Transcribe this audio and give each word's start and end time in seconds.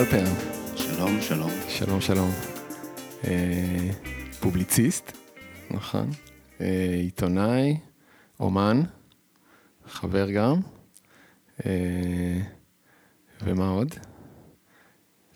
דלפר. 0.00 0.24
שלום, 0.76 1.20
שלום. 1.20 1.50
שלום, 1.68 2.00
שלום. 2.00 2.30
אה, 3.24 3.90
פובליציסט, 4.40 5.12
נכון. 5.70 6.10
אה, 6.60 6.94
עיתונאי, 7.00 7.76
אומן, 8.40 8.82
חבר 9.88 10.30
גם. 10.30 10.60
אה, 11.66 12.40
ומה 13.42 13.68
עוד? 13.68 13.94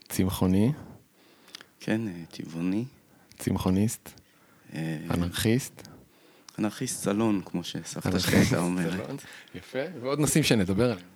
צמחוני, 0.09 0.71
כן, 1.79 2.07
אה, 2.07 2.13
טבעוני. 2.31 2.85
צמחוניסט, 3.37 4.09
אה, 4.73 4.97
אנרכיסט. 5.09 5.87
אנרכיסט 6.59 7.03
סלון, 7.03 7.41
כמו 7.45 7.63
שסבתא 7.63 8.01
שלי 8.01 8.09
אנרכיסט 8.09 8.33
הייתה 8.33 8.59
אומרת. 8.59 9.23
יפה, 9.55 9.79
ועוד 10.01 10.19
נושאים 10.19 10.43
שנדבר 10.43 10.91
עליהם. 10.91 11.07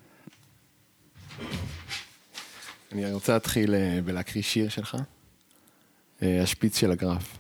אני 2.92 3.14
רוצה 3.14 3.34
להתחיל 3.34 3.76
אה, 3.76 4.00
בלהקריא 4.06 4.44
שיר 4.44 4.70
שלך, 4.70 4.98
אה, 6.22 6.44
השפיץ 6.44 6.78
של 6.78 6.92
הגרף. 6.92 7.38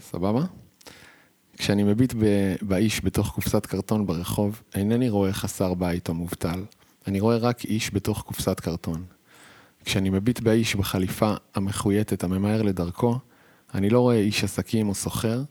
סבבה? 0.00 0.44
כשאני 1.56 1.82
מביט 1.82 2.14
באיש 2.62 3.04
בתוך 3.04 3.32
קופסת 3.34 3.66
קרטון 3.66 4.06
ברחוב, 4.06 4.62
אינני 4.74 5.08
רואה 5.08 5.32
חסר 5.32 5.74
בית 5.74 6.08
או 6.08 6.14
מובטל, 6.14 6.64
אני 7.06 7.20
רואה 7.20 7.36
רק 7.36 7.64
איש 7.64 7.94
בתוך 7.94 8.22
קופסת 8.22 8.60
קרטון. 8.60 9.04
כשאני 9.84 10.10
מביט 10.10 10.40
באיש 10.40 10.76
בחליפה 10.76 11.34
המחויטת 11.54 12.24
הממהר 12.24 12.62
לדרכו, 12.62 13.18
אני 13.74 13.90
לא 13.90 14.00
רואה 14.00 14.16
איש 14.16 14.44
עסקים 14.44 14.88
או 14.88 14.94
סוחר, 14.94 15.42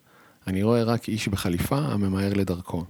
אני 0.48 0.64
רואה 0.64 0.84
רק 0.84 1.10
איש 1.10 1.28
בחליפה 1.28 1.78
הממהר 1.78 2.34
לדרכו. 2.34 2.86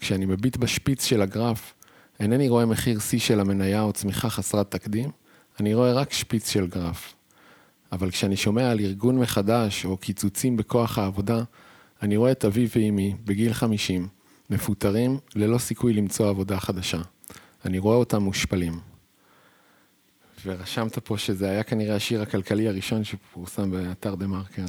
כשאני 0.00 0.26
מביט 0.26 0.56
בשפיץ 0.56 1.04
של 1.04 1.22
הגרף, 1.22 1.74
אינני 2.20 2.48
רואה 2.48 2.66
מחיר 2.66 2.98
שיא 2.98 3.18
של 3.18 3.40
המניה 3.40 3.82
או 3.82 3.92
צמיחה 3.92 4.30
חסרת 4.30 4.70
תקדים, 4.70 5.10
אני 5.60 5.74
רואה 5.74 5.92
רק 5.92 6.12
שפיץ 6.12 6.50
של 6.50 6.66
גרף. 6.66 7.14
אבל 7.92 8.10
כשאני 8.10 8.36
שומע 8.36 8.70
על 8.70 8.80
ארגון 8.80 9.18
מחדש 9.18 9.84
או 9.84 9.96
קיצוצים 9.96 10.56
בכוח 10.56 10.98
העבודה, 10.98 11.42
אני 12.02 12.16
רואה 12.16 12.32
את 12.32 12.44
אבי 12.44 12.66
ואמי, 12.76 13.14
בגיל 13.24 13.52
50, 13.52 14.08
מפוטרים 14.50 15.18
ללא 15.34 15.58
סיכוי 15.58 15.92
למצוא 15.92 16.28
עבודה 16.28 16.60
חדשה. 16.60 17.00
אני 17.64 17.78
רואה 17.78 17.96
אותם 17.96 18.22
מושפלים. 18.22 18.80
ורשמת 20.44 20.98
פה 20.98 21.18
שזה 21.18 21.50
היה 21.50 21.62
כנראה 21.62 21.96
השיר 21.96 22.22
הכלכלי 22.22 22.68
הראשון 22.68 23.04
שפורסם 23.04 23.70
באתר 23.70 24.14
דה 24.14 24.26
מרקר. 24.26 24.64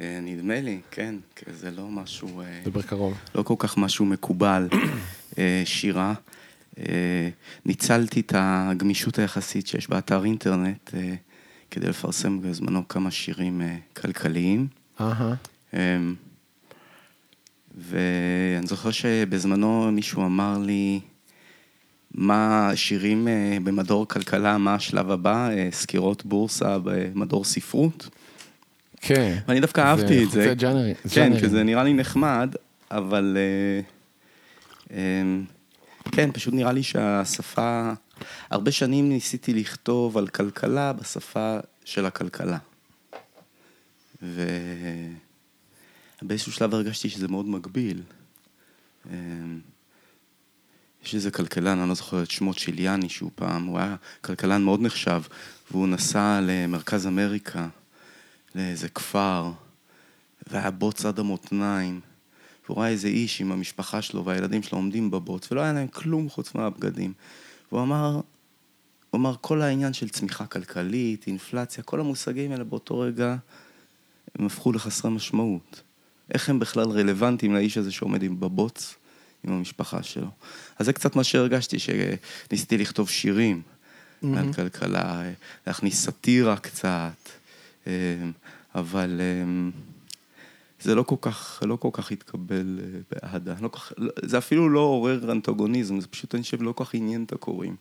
אה, 0.00 0.18
נדמה 0.22 0.60
לי, 0.60 0.80
כן, 0.90 1.14
זה 1.46 1.70
לא 1.70 1.88
משהו, 1.88 2.40
אה, 2.40 2.60
דבר 2.64 2.82
קרוב. 2.82 3.18
לא 3.34 3.42
כל 3.42 3.54
כך 3.58 3.78
משהו 3.78 4.04
מקובל, 4.04 4.68
אה, 5.38 5.62
שירה. 5.64 6.14
ניצלתי 7.66 8.20
את 8.20 8.32
הגמישות 8.36 9.18
היחסית 9.18 9.66
שיש 9.66 9.88
באתר 9.88 10.24
אינטרנט 10.24 10.94
אה, 10.94 11.14
כדי 11.70 11.88
לפרסם 11.88 12.40
בזמנו 12.40 12.88
כמה 12.88 13.10
שירים 13.10 13.62
אה, 13.62 13.76
כלכליים. 13.96 14.66
אהה, 15.00 15.34
אמ, 15.74 16.14
ואני 17.76 18.66
זוכר 18.66 18.90
שבזמנו 18.90 19.92
מישהו 19.92 20.26
אמר 20.26 20.58
לי, 20.58 21.00
מה 22.14 22.70
שירים 22.74 23.28
אה, 23.28 23.58
במדור 23.64 24.08
כלכלה, 24.08 24.58
מה 24.58 24.74
השלב 24.74 25.10
הבא, 25.10 25.50
סקירות 25.72 26.26
בורסה 26.26 26.78
במדור 26.84 27.44
ספרות. 27.44 28.08
כן. 29.00 29.38
ואני 29.48 29.60
דווקא 29.60 29.80
אהבתי 29.80 30.24
את 30.24 30.30
זה. 30.30 30.40
חוצה 30.40 30.54
ג'אנרים. 30.54 30.94
כן. 31.14 31.40
כי 31.40 31.48
זה 31.48 31.62
נראה 31.62 31.84
לי 31.84 31.94
נחמד, 31.94 32.54
אבל... 32.90 33.36
אה, 33.40 33.80
אמ, 34.96 35.44
כן, 36.12 36.32
פשוט 36.32 36.54
נראה 36.54 36.72
לי 36.72 36.82
שהשפה... 36.82 37.92
הרבה 38.50 38.72
שנים 38.72 39.08
ניסיתי 39.08 39.54
לכתוב 39.54 40.18
על 40.18 40.28
כלכלה 40.28 40.92
בשפה 40.92 41.58
של 41.84 42.06
הכלכלה. 42.06 42.58
ובאיזשהו 46.22 46.52
שלב 46.52 46.74
הרגשתי 46.74 47.08
שזה 47.08 47.28
מאוד 47.28 47.46
מגביל. 47.46 48.02
אמ, 49.10 49.60
יש 51.04 51.14
איזה 51.14 51.30
כלכלן, 51.30 51.78
אני 51.78 51.88
לא 51.88 51.94
זוכר 51.94 52.22
את 52.22 52.30
שמו, 52.30 52.54
צ'יליאני, 52.54 53.08
שהוא 53.08 53.30
פעם, 53.34 53.64
הוא 53.64 53.78
היה 53.78 53.96
כלכלן 54.20 54.62
מאוד 54.62 54.80
נחשב, 54.82 55.22
והוא 55.70 55.88
נסע 55.88 56.40
למרכז 56.42 57.06
אמריקה, 57.06 57.68
לאיזה 58.54 58.88
כפר, 58.88 59.52
והיה 60.46 60.70
בוץ 60.70 61.04
עד 61.04 61.18
המותניים, 61.18 62.00
והוא 62.70 62.80
ראה 62.80 62.88
איזה 62.88 63.08
איש 63.08 63.40
עם 63.40 63.52
המשפחה 63.52 64.02
שלו 64.02 64.24
והילדים 64.24 64.62
שלו 64.62 64.78
עומדים 64.78 65.10
בבוץ, 65.10 65.52
ולא 65.52 65.60
היה 65.60 65.72
להם 65.72 65.86
כלום 65.86 66.28
חוץ 66.28 66.54
מהבגדים. 66.54 67.12
והוא 67.72 67.82
אמר, 67.82 68.20
הוא 69.10 69.18
אמר, 69.18 69.34
כל 69.40 69.62
העניין 69.62 69.92
של 69.92 70.08
צמיחה 70.08 70.46
כלכלית, 70.46 71.26
אינפלציה, 71.26 71.84
כל 71.84 72.00
המושגים 72.00 72.52
האלה 72.52 72.64
באותו 72.64 72.98
רגע, 72.98 73.36
הם 74.38 74.46
הפכו 74.46 74.72
לחסרי 74.72 75.10
משמעות. 75.10 75.82
איך 76.34 76.48
הם 76.48 76.58
בכלל 76.58 76.90
רלוונטיים 76.90 77.54
לאיש 77.54 77.78
הזה 77.78 77.92
שעומד 77.92 78.22
עם 78.22 78.40
בבוץ 78.40 78.94
עם 79.44 79.52
המשפחה 79.52 80.02
שלו. 80.02 80.28
אז 80.78 80.86
זה 80.86 80.92
קצת 80.92 81.16
מה 81.16 81.24
שהרגשתי, 81.24 81.76
שניסיתי 81.78 82.78
לכתוב 82.78 83.10
שירים 83.10 83.62
על 84.36 84.52
כלכלה, 84.52 85.22
להכניס 85.66 86.04
סאטירה 86.04 86.56
קצת, 86.56 87.28
אה, 87.86 87.92
אבל 88.74 89.20
אה, 89.20 89.70
זה 90.80 90.94
לא 90.94 91.02
כל 91.02 91.16
כך, 91.20 91.62
לא 91.66 91.76
כל 91.76 91.88
כך 91.92 92.12
התקבל 92.12 92.80
אה, 92.82 93.00
באהדה. 93.10 93.54
לא 93.60 93.68
כך, 93.68 93.92
לא- 93.98 94.12
זה 94.22 94.38
אפילו 94.38 94.68
לא 94.68 94.80
עורר 94.80 95.32
אנטגוניזם, 95.32 96.00
זה 96.00 96.06
פשוט, 96.06 96.34
אני 96.34 96.42
חושב, 96.42 96.62
לא 96.62 96.72
כל 96.72 96.84
כך 96.84 96.94
עניין 96.94 97.24
את 97.24 97.32
הקוראים. 97.32 97.76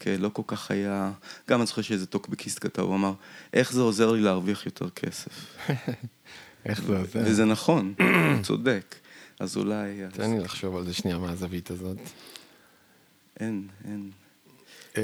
כן, 0.00 0.16
לא 0.20 0.28
כל 0.28 0.42
כך 0.46 0.70
היה... 0.70 1.12
גם 1.48 1.60
אני 1.60 1.66
זוכר 1.66 1.82
שאיזה 1.82 2.06
טוקבקיסט 2.06 2.58
כתב, 2.60 2.82
הוא 2.82 2.94
אמר, 2.94 3.12
איך 3.52 3.72
זה 3.72 3.80
עוזר 3.80 4.12
לי 4.12 4.20
להרוויח 4.20 4.66
יותר 4.66 4.90
כסף? 4.90 5.56
איך 6.66 6.82
זה 6.82 6.98
עוזר? 6.98 7.20
וזה 7.24 7.44
נכון, 7.44 7.94
הוא 7.98 8.42
צודק. 8.42 8.94
אז 9.40 9.56
אולי... 9.56 10.00
תן 10.12 10.30
לי 10.30 10.38
לחשוב 10.38 10.76
על 10.76 10.84
זה 10.84 10.94
שנייה 10.94 11.18
מהזווית 11.18 11.70
הזאת. 11.70 11.98
אין, 13.40 13.68
אין. 13.84 14.10
אה, 14.96 15.02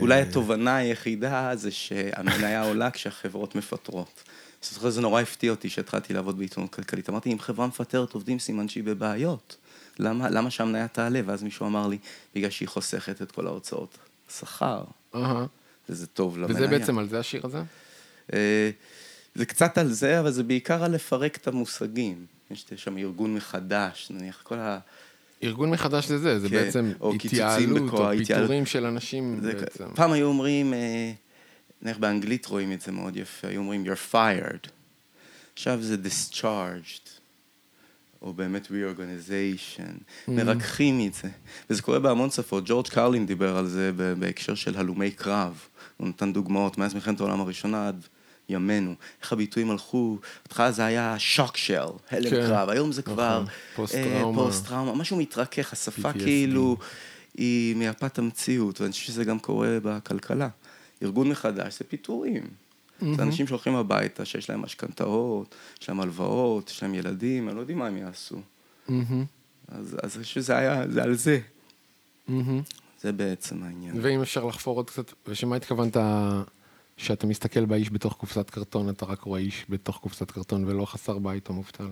אולי 0.00 0.20
התובנה 0.20 0.76
היחידה 0.76 1.50
זה 1.54 1.70
שהמניה 1.70 2.62
עולה 2.62 2.90
כשהחברות 2.90 3.54
מפטרות. 3.54 4.22
אז 4.68 4.74
זוכר, 4.74 4.90
זה 4.90 5.00
נורא 5.00 5.20
הפתיע 5.20 5.50
אותי 5.50 5.70
שהתחלתי 5.70 6.14
לעבוד 6.14 6.38
בעיתונות 6.38 6.74
כלכלית. 6.74 7.08
אמרתי, 7.08 7.32
אם 7.32 7.38
חברה 7.38 7.66
מפטרת 7.66 8.12
עובדים, 8.12 8.38
סימן 8.38 8.68
שהיא 8.68 8.84
בבעיות. 8.84 9.56
למה, 9.98 10.30
למה 10.30 10.50
שהמניה 10.50 10.88
תעלה? 10.88 11.20
ואז 11.26 11.42
מישהו 11.42 11.66
אמר 11.66 11.86
לי, 11.86 11.98
בגלל 12.34 12.50
שהיא 12.50 12.68
חוסכת 12.68 13.22
את 13.22 13.32
כל 13.32 13.46
ההוצאות 13.46 13.98
שכר, 14.38 14.84
אהה. 15.14 15.46
וזה 15.88 16.06
טוב 16.06 16.38
למניה. 16.38 16.56
וזה 16.56 16.66
בעצם 16.66 16.98
על 16.98 17.08
זה 17.08 17.18
השיר 17.18 17.40
הזה? 17.44 17.62
אה, 18.32 18.70
זה 19.34 19.46
קצת 19.46 19.78
על 19.78 19.92
זה, 19.92 20.20
אבל 20.20 20.30
זה 20.30 20.42
בעיקר 20.42 20.84
על 20.84 20.94
לפרק 20.94 21.36
את 21.36 21.48
המושגים. 21.48 22.26
יש 22.50 22.66
שם 22.76 22.98
ארגון 22.98 23.34
מחדש, 23.34 24.08
נניח, 24.10 24.40
כל 24.42 24.58
ה... 24.58 24.78
ארגון 25.42 25.70
מחדש 25.70 26.06
זה 26.06 26.18
זה, 26.18 26.40
זה 26.40 26.48
כן, 26.48 26.54
בעצם 26.54 26.92
או 27.00 27.14
התייעלות, 27.14 27.92
או. 27.92 28.08
פיטורים 28.18 28.66
של 28.66 28.86
אנשים 28.86 29.38
זה, 29.42 29.52
בעצם. 29.52 29.84
פעם 29.94 30.12
היו 30.12 30.26
אומרים, 30.26 30.74
אה, 31.84 31.90
נניח 31.90 31.98
באנגלית 31.98 32.46
רואים 32.46 32.72
את 32.72 32.80
זה 32.80 32.92
מאוד 32.92 33.16
יפה, 33.16 33.48
היו 33.48 33.60
אומרים 33.60 33.84
you're 33.84 34.12
fired. 34.14 34.68
עכשיו 35.54 35.82
זה 35.82 35.96
discharged, 36.04 37.08
או 38.22 38.32
באמת 38.32 38.66
reorganization, 38.66 39.80
Mm-hmm. 39.80 40.30
מרככים 40.30 41.06
את 41.06 41.14
זה. 41.14 41.28
וזה 41.70 41.82
קורה 41.82 41.98
בהמון 41.98 42.30
שפות, 42.30 42.64
ג'ורג' 42.66 42.88
קרלין 42.88 43.26
דיבר 43.26 43.56
על 43.56 43.66
זה 43.66 43.90
בהקשר 44.18 44.54
של 44.54 44.78
הלומי 44.78 45.10
קרב. 45.10 45.60
הוא 45.96 46.08
נתן 46.08 46.32
דוגמאות 46.32 46.78
מאז 46.78 46.94
מלחמת 46.94 47.20
העולם 47.20 47.40
הראשונה 47.40 47.88
עד 47.88 48.06
ימינו. 48.48 48.94
איך 49.22 49.32
הביטויים 49.32 49.70
הלכו, 49.70 50.18
בהתחלה 50.42 50.72
זה 50.72 50.84
היה 50.84 51.16
shock 51.36 51.52
shell, 51.52 51.92
הלם 52.10 52.30
כן, 52.30 52.46
קרב, 52.46 52.68
היום 52.68 52.92
זה 52.92 53.02
נכון. 53.02 53.14
כבר 53.14 53.44
פוסט-טראומה. 53.76 54.42
פוסט-טראומה, 54.42 54.94
משהו 54.94 55.16
מתרכך, 55.16 55.72
השפה 55.72 56.10
PTSD. 56.10 56.18
כאילו... 56.18 56.76
היא 57.38 57.76
מייפת 57.76 58.18
המציאות, 58.18 58.80
ואני 58.80 58.92
חושב 58.92 59.04
שזה 59.04 59.24
גם 59.24 59.38
קורה 59.38 59.78
בכלכלה. 59.82 60.48
ארגון 61.02 61.28
מחדש 61.28 61.78
זה 61.78 61.84
פיטורים. 61.84 62.42
זה 63.00 63.22
אנשים 63.22 63.46
שהולכים 63.46 63.74
הביתה, 63.74 64.24
שיש 64.24 64.50
להם 64.50 64.62
משכנתאות, 64.62 65.54
יש 65.80 65.88
להם 65.88 66.00
הלוואות, 66.00 66.70
יש 66.70 66.82
להם 66.82 66.94
ילדים, 66.94 67.48
הם 67.48 67.56
לא 67.56 67.60
יודעים 67.60 67.78
מה 67.78 67.86
הם 67.86 67.96
יעשו. 67.96 68.40
מהמם, 68.88 69.24
אז 69.68 69.96
אז 70.02 70.18
שזה 70.22 70.56
היה, 70.56 70.88
זה 70.88 71.02
על 71.02 71.14
זה. 71.14 71.40
מהמם. 72.28 72.62
זה 73.02 73.12
בעצם 73.12 73.62
העניין. 73.62 73.98
ואם 74.02 74.22
אפשר 74.22 74.44
לחפור 74.44 74.76
עוד 74.76 74.90
קצת, 74.90 75.12
ושמה 75.26 75.56
התכוונת 75.56 75.96
שאתה 76.96 77.26
מסתכל 77.26 77.64
באיש 77.64 77.90
בתוך 77.90 78.12
קופסת 78.12 78.50
קרטון, 78.50 78.88
אתה 78.88 79.04
רק 79.04 79.20
רואה 79.20 79.40
איש 79.40 79.64
בתוך 79.68 79.96
קופסת 79.98 80.30
קרטון 80.30 80.64
ולא 80.64 80.84
חסר 80.84 81.18
בית 81.18 81.48
או 81.48 81.54
מובטל. 81.54 81.88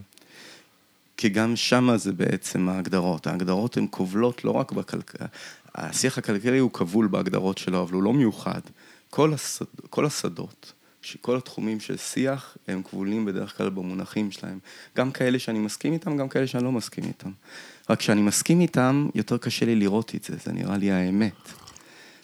כי 1.16 1.28
גם 1.28 1.56
שמה 1.56 1.96
זה 1.96 2.12
בעצם 2.12 2.68
ההגדרות. 2.68 3.26
ההגדרות 3.26 3.76
הן 3.76 3.86
כובלות 3.90 4.44
לא 4.44 4.50
רק 4.50 4.72
בכלכלה. 4.72 5.26
השיח 5.74 6.18
הכלכלי 6.18 6.58
הוא 6.58 6.70
כבול 6.72 7.06
בהגדרות 7.06 7.58
שלו, 7.58 7.82
אבל 7.82 7.92
הוא 7.92 8.02
לא 8.02 8.12
מיוחד. 8.12 8.60
כל, 9.12 9.34
השד, 9.34 9.64
כל 9.90 10.06
השדות, 10.06 10.72
כל 11.20 11.36
התחומים 11.36 11.80
של 11.80 11.96
שיח, 11.96 12.56
הם 12.68 12.82
כבולים 12.82 13.24
בדרך 13.24 13.56
כלל 13.56 13.70
במונחים 13.70 14.30
שלהם. 14.30 14.58
גם 14.96 15.10
כאלה 15.10 15.38
שאני 15.38 15.58
מסכים 15.58 15.92
איתם, 15.92 16.16
גם 16.16 16.28
כאלה 16.28 16.46
שאני 16.46 16.64
לא 16.64 16.72
מסכים 16.72 17.04
איתם. 17.04 17.30
רק 17.90 17.98
כשאני 17.98 18.22
מסכים 18.22 18.60
איתם, 18.60 19.08
יותר 19.14 19.38
קשה 19.38 19.66
לי 19.66 19.76
לראות 19.76 20.14
את 20.14 20.24
זה, 20.24 20.36
זה 20.44 20.52
נראה 20.52 20.76
לי 20.76 20.92
האמת. 20.92 21.52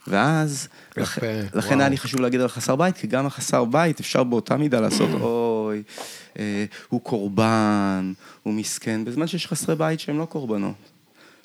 ואז, 0.07 0.69
לכ... 0.97 1.19
לכן 1.55 1.81
היה 1.81 1.89
לי 1.89 1.99
חשוב 1.99 2.21
להגיד 2.21 2.41
על 2.41 2.49
חסר 2.49 2.77
בית, 2.77 2.97
כי 2.97 3.07
גם 3.07 3.27
החסר 3.27 3.65
בית 3.65 4.01
אפשר 4.01 4.25
באותה 4.25 4.57
מידה 4.57 4.81
לעשות, 4.81 5.11
אוי, 5.21 5.83
אה, 6.39 6.65
הוא 6.89 7.01
קורבן, 7.01 8.13
הוא 8.43 8.55
מסכן, 8.55 9.05
בזמן 9.05 9.27
שיש 9.27 9.47
חסרי 9.47 9.77
בית 9.77 10.01
שהם 10.01 10.19
לא 10.19 10.25
קורבנות. 10.25 10.98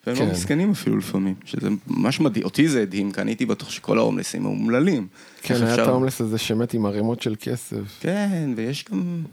והם 0.07 0.15
לא 0.15 0.21
כן. 0.21 0.27
לא 0.27 0.33
מסכנים 0.33 0.71
אפילו 0.71 0.97
לפעמים, 0.97 1.35
שזה 1.45 1.69
ממש 1.87 2.19
מדהים, 2.19 2.45
אותי 2.45 2.67
זה 2.67 2.81
הדהים, 2.81 3.11
כי 3.11 3.21
אני 3.21 3.31
הייתי 3.31 3.45
בטוח 3.45 3.69
שכל 3.69 3.97
ההומלסים 3.97 4.45
הם 4.45 4.51
אומללים. 4.51 5.07
כן, 5.41 5.55
היה 5.55 5.71
אפשר... 5.71 5.83
את 5.83 5.87
ההומלס 5.87 6.21
הזה 6.21 6.37
שמת 6.37 6.73
עם 6.73 6.85
ערימות 6.85 7.21
של 7.21 7.35
כסף. 7.39 7.77
כן, 7.99 8.53
ויש 8.55 8.85
גם... 8.91 9.23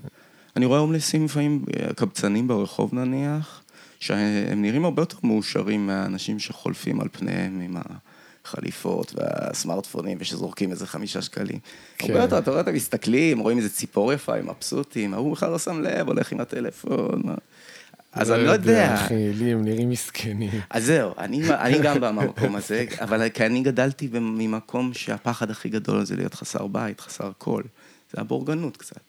אני 0.57 0.67
רואה 0.67 0.79
הומלסים 0.79 1.25
לפעמים, 1.25 1.65
קבצנים 1.97 2.49
ברחוב 2.49 2.95
נניח, 2.95 3.63
שהם 4.01 4.63
נראים 4.63 4.85
הרבה 4.85 5.03
יותר 5.03 5.17
מאושרים 5.23 5.87
מהאנשים 5.87 6.39
שחולפים 6.39 7.01
על 7.01 7.09
פניהם 7.13 7.61
עם 7.61 7.77
החליפות 8.45 9.15
והסמארטפונים 9.17 10.19
ושזורקים 10.21 10.71
איזה 10.71 10.87
חמישה 10.87 11.23
שקלים. 11.23 11.59
כן. 11.99 12.13
הרבה 12.13 12.25
יותר, 12.25 12.39
אתה 12.39 12.51
רואה, 12.51 12.63
אתם 12.63 12.75
מסתכלים, 12.75 13.39
רואים 13.39 13.59
איזה 13.59 13.71
ציפור 13.71 14.13
יפה, 14.13 14.37
הם 14.37 14.49
מבסוטים, 14.49 15.15
ההוא 15.15 15.33
בכלל 15.33 15.51
לא 15.51 15.59
שם 15.59 15.83
לב, 15.83 16.09
הולך 16.09 16.33
עם 16.33 16.41
הטלפון. 16.41 17.23
אז 18.13 18.31
אני 18.31 18.45
לא 18.45 18.51
יודע. 18.51 18.95
אחי, 18.95 19.33
לי 19.33 19.53
הם 19.53 19.65
נראים 19.65 19.91
מסכנים. 19.91 20.51
אז 20.71 20.85
זהו, 20.85 21.13
אני 21.19 21.79
גם 21.83 22.01
במקום 22.01 22.57
הזה, 22.57 22.85
אבל 23.01 23.29
כי 23.29 23.47
אני 23.47 23.63
גדלתי 23.63 24.09
ממקום 24.13 24.95
שהפחד 24.95 25.51
הכי 25.51 25.69
גדול 25.69 26.05
זה 26.05 26.17
להיות 26.17 26.35
חסר 26.35 26.67
בית, 26.67 27.01
חסר 27.01 27.33
קול. 27.39 27.63
זה 28.13 28.21
הבורגנות 28.21 28.77
קצת. 28.77 29.01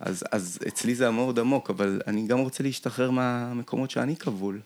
אז, 0.00 0.24
אז 0.32 0.58
אצלי 0.68 0.94
זה 0.94 1.10
מאוד 1.10 1.38
עמוק, 1.38 1.70
אבל 1.70 2.00
אני 2.06 2.26
גם 2.26 2.38
רוצה 2.38 2.62
להשתחרר 2.62 3.10
מהמקומות 3.10 3.90
שאני 3.90 4.16
כבול. 4.16 4.60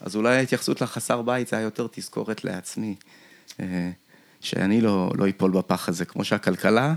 אז 0.00 0.16
אולי 0.16 0.36
ההתייחסות 0.36 0.80
לחסר 0.80 1.22
בית 1.22 1.48
זה 1.48 1.56
היה 1.56 1.64
יותר 1.64 1.86
תזכורת 1.90 2.44
לעצמי, 2.44 2.94
אה, 3.60 3.90
שאני 4.40 4.80
לא, 4.80 5.12
לא 5.16 5.26
איפול 5.26 5.50
בפח 5.50 5.88
הזה, 5.88 6.04
כמו 6.04 6.24
שהכלכלה... 6.24 6.94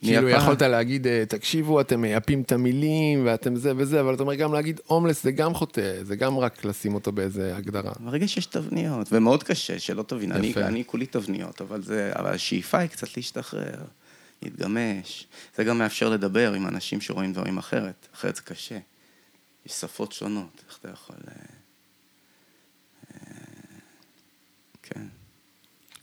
כאילו 0.00 0.28
יכולת 0.28 0.62
להגיד, 0.62 1.06
אה, 1.06 1.24
תקשיבו, 1.28 1.80
אתם 1.80 2.00
מייפים 2.00 2.42
את 2.42 2.52
המילים 2.52 3.26
ואתם 3.26 3.56
זה 3.56 3.72
וזה, 3.76 4.00
אבל 4.00 4.14
אתה 4.14 4.22
אומר 4.22 4.34
גם 4.34 4.52
להגיד 4.52 4.80
הומלס 4.86 5.22
זה 5.22 5.32
גם 5.32 5.54
חוטא, 5.54 6.02
זה 6.02 6.16
גם 6.16 6.38
רק 6.38 6.64
לשים 6.64 6.94
אותו 6.94 7.12
באיזה 7.12 7.56
הגדרה. 7.56 7.92
ברגע 8.00 8.28
שיש 8.28 8.46
תבניות, 8.46 9.08
ומאוד 9.12 9.42
קשה, 9.42 9.78
שלא 9.78 10.02
תבין, 10.02 10.32
אני, 10.32 10.54
אני 10.56 10.84
כולי 10.86 11.06
תבניות, 11.06 11.60
אבל, 11.60 11.82
זה, 11.82 12.12
אבל 12.14 12.30
השאיפה 12.34 12.78
היא 12.78 12.88
קצת 12.88 13.16
להשתחרר. 13.16 13.84
להתגמש. 14.42 15.26
זה 15.56 15.64
גם 15.64 15.78
מאפשר 15.78 16.08
לדבר 16.08 16.52
עם 16.52 16.66
אנשים 16.66 17.00
שרואים 17.00 17.32
דברים 17.32 17.58
אחרת, 17.58 18.08
אחרת 18.14 18.36
זה 18.36 18.42
קשה. 18.42 18.78
יש 19.66 19.72
שפות 19.72 20.12
שונות, 20.12 20.64
איך 20.68 20.78
אתה 20.78 20.88
יכול... 20.90 21.16
אה, 21.28 21.32
אה, 23.14 23.20
כן. 24.82 25.06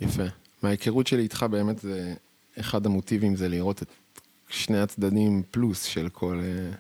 יפה. 0.02 0.24
מההיכרות 0.64 1.08
שלי 1.08 1.22
איתך 1.22 1.46
באמת 1.52 1.80
זה, 1.80 2.14
אחד 2.60 2.86
המוטיבים 2.86 3.36
זה 3.36 3.50
לראות 3.50 3.82
את 3.82 3.88
שני 4.50 4.80
הצדדים 4.80 5.44
פלוס 5.52 5.84
של 5.84 6.10
כל 6.10 6.40
uh, 6.40 6.76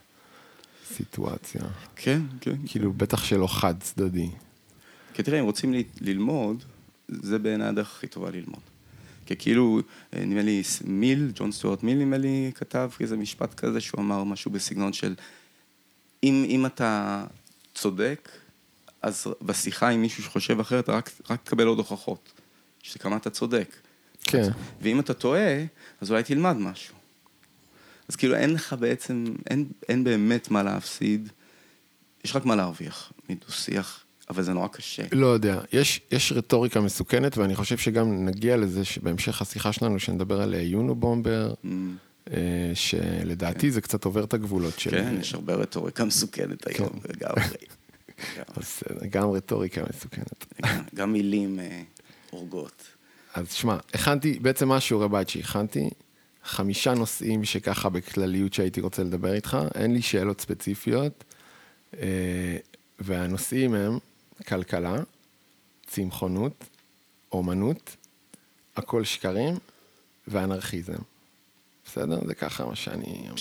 סיטואציה. 0.93 1.61
כן, 1.95 2.21
כן. 2.41 2.55
כאילו, 2.65 2.91
כן. 2.91 2.97
בטח 2.97 3.23
שלא 3.23 3.47
חד 3.47 3.75
צדדי. 3.79 4.29
כי 5.13 5.23
תראה, 5.23 5.39
אם 5.39 5.45
רוצים 5.45 5.73
ללמוד, 6.01 6.63
זה 7.07 7.39
בעיניי 7.39 7.67
הדרך 7.67 7.95
הכי 7.97 8.07
טובה 8.07 8.31
ללמוד. 8.31 8.61
כי 9.25 9.35
כאילו, 9.35 9.79
אה, 10.13 10.25
נדמה 10.25 10.41
לי, 10.41 10.63
מיל, 10.83 11.31
ג'ון 11.35 11.51
סטוארט 11.51 11.83
מיל, 11.83 11.97
נדמה 11.97 12.17
לי, 12.17 12.51
כתב 12.55 12.89
איזה 12.99 13.17
משפט 13.17 13.53
כזה, 13.53 13.81
שהוא 13.81 14.01
אמר 14.01 14.23
משהו 14.23 14.51
בסגנון 14.51 14.93
של, 14.93 15.15
אם, 16.23 16.45
אם 16.49 16.65
אתה 16.65 17.23
צודק, 17.75 18.29
אז 19.01 19.27
בשיחה 19.41 19.89
עם 19.89 20.01
מישהו 20.01 20.23
שחושב 20.23 20.59
אחרת, 20.59 20.89
רק, 20.89 21.11
רק 21.29 21.43
תקבל 21.43 21.67
עוד 21.67 21.77
הוכחות, 21.77 22.33
שכמה 22.83 23.17
אתה 23.17 23.29
צודק. 23.29 23.75
כן. 24.27 24.49
ואם 24.81 24.99
אתה 24.99 25.13
טועה, 25.13 25.65
אז 26.01 26.11
אולי 26.11 26.23
תלמד 26.23 26.57
משהו. 26.57 26.95
אז 28.09 28.15
כאילו 28.15 28.35
אין 28.35 28.53
לך 28.53 28.75
בעצם, 28.79 29.25
אין, 29.49 29.65
אין 29.89 30.03
באמת 30.03 30.51
מה 30.51 30.63
להפסיד, 30.63 31.29
יש 32.25 32.35
רק 32.35 32.45
מה 32.45 32.55
להרוויח 32.55 33.11
מדו-שיח 33.29 34.03
אבל 34.29 34.43
זה 34.43 34.53
נורא 34.53 34.67
קשה. 34.67 35.03
לא 35.11 35.27
יודע, 35.27 35.61
יש, 35.73 36.01
יש 36.11 36.31
רטוריקה 36.31 36.81
מסוכנת, 36.81 37.37
ואני 37.37 37.55
חושב 37.55 37.77
שגם 37.77 38.25
נגיע 38.25 38.57
לזה 38.57 38.85
שבהמשך 38.85 39.41
השיחה 39.41 39.73
שלנו, 39.73 39.99
שנדבר 39.99 40.41
על 40.41 40.53
יונובומבר, 40.53 41.53
mm. 41.63 41.67
אה, 42.31 42.71
שלדעתי 42.73 43.59
כן. 43.59 43.69
זה 43.69 43.81
קצת 43.81 44.05
עובר 44.05 44.23
את 44.23 44.33
הגבולות 44.33 44.79
שלי. 44.79 44.91
כן, 44.91 45.15
יש 45.19 45.33
הרבה 45.33 45.55
רטוריקה 45.55 46.05
מסוכנת 46.05 46.65
כן. 46.65 46.83
היום, 46.83 46.99
לגמרי. 47.09 47.43
גם 49.13 49.31
רטוריקה 49.31 49.83
מסוכנת. 49.89 50.45
גם 50.95 51.13
מילים 51.13 51.59
אה, 51.59 51.81
הורגות. 52.29 52.83
אז 53.33 53.53
שמע, 53.53 53.77
הכנתי, 53.93 54.39
בעצם 54.39 54.67
מה 54.67 54.75
השיעורי 54.75 55.09
בית 55.09 55.29
שהכנתי? 55.29 55.89
חמישה 56.43 56.93
נושאים 56.93 57.45
שככה 57.45 57.89
בכלליות 57.89 58.53
שהייתי 58.53 58.81
רוצה 58.81 59.03
לדבר 59.03 59.33
איתך, 59.33 59.57
אין 59.75 59.93
לי 59.93 60.01
שאלות 60.01 60.41
ספציפיות, 60.41 61.23
אה, 61.99 62.57
והנושאים 62.99 63.73
הם 63.73 63.97
כלכלה, 64.47 64.95
צמחונות, 65.87 66.63
אומנות, 67.31 67.95
הכל 68.75 69.03
שקרים 69.03 69.57
ואנרכיזם. 70.27 70.97
בסדר? 71.85 72.19
זה 72.27 72.35
ככה 72.35 72.65
מה 72.65 72.75
שאני 72.75 73.27
אומר. 73.29 73.35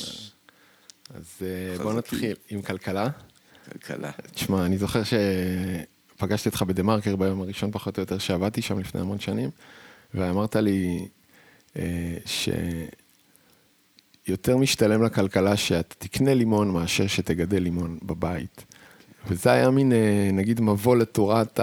אז 1.15 1.43
אה, 1.43 1.83
בוא 1.83 1.93
נתחיל 1.93 2.37
עם 2.49 2.63
כלכלה. 2.63 3.09
כלכלה. 3.73 4.11
תשמע, 4.35 4.67
אני 4.67 4.79
זוכר 4.79 5.03
שפגשתי 6.17 6.49
אותך 6.49 6.63
בדה 6.63 6.83
מרקר 6.83 7.17
ביום 7.17 7.41
הראשון 7.41 7.71
פחות 7.71 7.99
או 7.99 8.03
יותר 8.03 8.19
שעבדתי 8.19 8.63
שם 8.63 8.79
לפני 8.79 9.01
המון 9.01 9.21
שנים, 9.21 9.51
ואמרת 10.15 10.57
לי 10.57 11.09
אה, 11.79 12.17
שיותר 14.27 14.57
משתלם 14.57 15.03
לכלכלה 15.03 15.57
שאתה 15.57 15.95
תקנה 15.99 16.35
לימון 16.35 16.71
מאשר 16.71 17.07
שתגדל 17.07 17.59
לימון 17.59 17.99
בבית. 18.03 18.65
וזה 19.29 19.53
היה 19.53 19.71
מין, 19.71 19.93
אה, 19.93 20.31
נגיד, 20.33 20.61
מבוא 20.61 20.97
לתורת, 20.97 21.61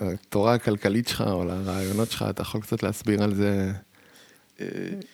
התורה 0.00 0.54
הכלכלית 0.54 1.08
שלך, 1.08 1.20
או 1.20 1.44
לרעיונות 1.44 2.10
שלך, 2.10 2.24
אתה 2.30 2.42
יכול 2.42 2.60
קצת 2.60 2.82
להסביר 2.82 3.22
על 3.22 3.34
זה? 3.34 3.72
אה, 4.60 4.66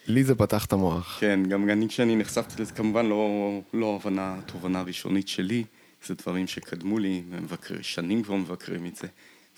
לי 0.06 0.24
זה 0.24 0.34
פתח 0.34 0.64
את 0.64 0.72
המוח. 0.72 1.16
כן, 1.20 1.40
גם 1.48 1.70
אני 1.70 1.88
כשאני 1.88 2.16
נחשפתי 2.16 2.62
לזה, 2.62 2.72
כמובן 2.72 3.06
לא, 3.06 3.50
לא 3.74 3.98
הבנה, 4.00 4.36
תובנה 4.46 4.82
ראשונית 4.82 5.28
שלי, 5.28 5.64
זה 6.06 6.14
דברים 6.14 6.46
שקדמו 6.46 6.98
לי, 6.98 7.22
ומבקר, 7.30 7.82
שנים 7.82 8.22
כבר 8.22 8.34
מבקרים 8.36 8.86
את 8.86 8.96
זה. 8.96 9.08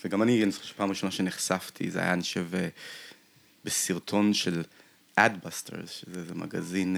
וגם 0.05 0.21
אני, 0.21 0.43
אני 0.43 0.51
חושב 0.51 0.63
שפעם 0.63 0.89
ראשונה 0.89 1.11
שנחשפתי, 1.11 1.91
זה 1.91 1.99
היה, 1.99 2.13
אני 2.13 2.21
חושב, 2.21 2.55
אה, 2.55 2.67
בסרטון 3.65 4.33
של 4.33 4.63
Adbusters, 5.19 5.87
שזה 5.87 6.35
מגזין 6.35 6.95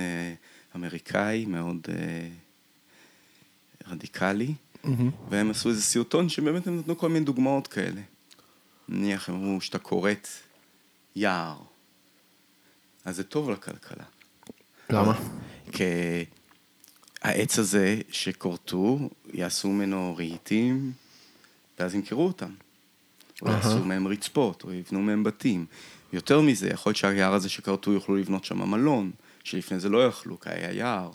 אמריקאי 0.75 1.45
מאוד 1.45 1.87
רדיקלי. 3.87 4.53
Mm-hmm. 4.83 4.87
והם 5.29 5.51
עשו 5.51 5.69
איזה 5.69 5.81
סרטון 5.81 6.29
שבאמת 6.29 6.67
הם 6.67 6.79
נתנו 6.79 6.97
כל 6.97 7.09
מיני 7.09 7.25
דוגמאות 7.25 7.67
כאלה. 7.67 8.01
נניח 8.89 9.29
הם 9.29 9.35
אמרו 9.35 9.61
שאתה 9.61 9.79
כורת 9.79 10.27
יער, 11.15 11.57
אז 13.05 13.15
זה 13.15 13.23
טוב 13.23 13.49
לכלכלה. 13.49 14.03
למה? 14.89 15.19
כי 15.71 15.83
העץ 17.23 17.59
הזה 17.59 17.97
שכורתו, 18.11 19.09
יעשו 19.33 19.69
ממנו 19.69 20.15
רהיטים, 20.17 20.91
ואז 21.79 21.95
ימכרו 21.95 22.27
אותם. 22.27 22.51
או 23.41 23.51
יעשו 23.51 23.85
מהם 23.85 24.07
רצפות, 24.07 24.63
או 24.63 24.73
יבנו 24.73 25.01
מהם 25.01 25.23
בתים. 25.23 25.65
יותר 26.13 26.41
מזה, 26.41 26.69
יכול 26.69 26.89
להיות 26.89 26.97
שהיער 26.97 27.33
הזה 27.33 27.49
שכרתו 27.49 27.91
יוכלו 27.91 28.15
לבנות 28.15 28.45
שם 28.45 28.69
מלון, 28.69 29.11
שלפני 29.43 29.79
זה 29.79 29.89
לא 29.89 30.05
יכלו, 30.05 30.39
כי 30.39 30.49
היה 30.49 30.71
יער. 30.71 31.11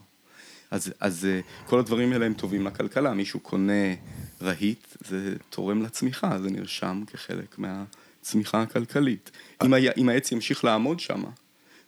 אז, 0.70 0.92
אז 1.00 1.24
אה, 1.24 1.40
כל 1.66 1.78
הדברים 1.78 2.12
האלה 2.12 2.26
הם 2.26 2.34
טובים 2.34 2.66
לכלכלה, 2.66 3.14
מישהו 3.14 3.40
קונה 3.40 3.94
רהיט, 4.42 4.86
זה 5.00 5.34
תורם 5.50 5.82
לצמיחה, 5.82 6.38
זה 6.42 6.50
נרשם 6.50 7.02
כחלק 7.06 7.58
מהצמיחה 7.58 8.62
הכלכלית. 8.62 9.30
אם, 9.64 9.74
היה, 9.74 9.92
אם 9.96 10.08
העץ 10.08 10.32
ימשיך 10.32 10.64
לעמוד 10.64 11.00
שם, 11.00 11.24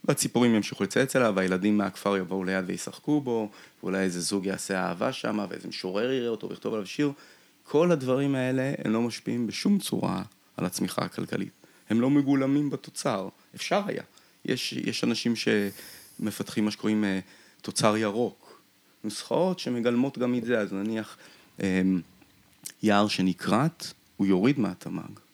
והציפורים 0.04 0.54
ימשיכו 0.54 0.84
לצייץ 0.84 1.16
אליו, 1.16 1.32
והילדים 1.36 1.78
מהכפר 1.78 2.16
יבואו 2.16 2.44
ליד 2.44 2.64
וישחקו 2.66 3.20
בו, 3.20 3.50
ואולי 3.82 3.98
איזה 3.98 4.20
זוג 4.20 4.46
יעשה 4.46 4.80
אהבה 4.80 5.12
שם, 5.12 5.46
ואיזה 5.48 5.68
משורר 5.68 6.12
יראה 6.12 6.28
אותו 6.28 6.48
ויכתוב 6.48 6.74
עליו 6.74 6.86
שיר, 6.86 7.12
כל 7.64 7.92
הדברים 7.92 8.34
האלה 8.34 8.72
הם 8.84 8.92
לא 8.92 9.02
משפיעים 9.02 9.46
בשום 9.46 9.78
צורה 9.78 10.22
על 10.56 10.64
הצמיחה 10.64 11.02
הכלכלית. 11.02 11.52
הם 11.90 12.00
לא 12.00 12.10
מגולמים 12.10 12.70
בתוצר, 12.70 13.28
אפשר 13.54 13.82
היה. 13.86 14.02
יש, 14.44 14.72
יש 14.72 15.04
אנשים 15.04 15.34
שמפתחים 15.36 16.64
מה 16.64 16.70
שקוראים 16.70 17.04
אה, 17.04 17.20
תוצר 17.62 17.96
ירוק, 17.96 18.60
נוסחאות 19.04 19.58
שמגלמות 19.58 20.18
גם 20.18 20.34
את 20.34 20.44
זה, 20.44 20.58
אז 20.58 20.72
נניח 20.72 21.16
אמ, 21.60 22.00
יער 22.82 23.08
שנכרת, 23.08 23.86
הוא 24.16 24.26
יוריד 24.26 24.58
מהתמ"ג. 24.58 25.29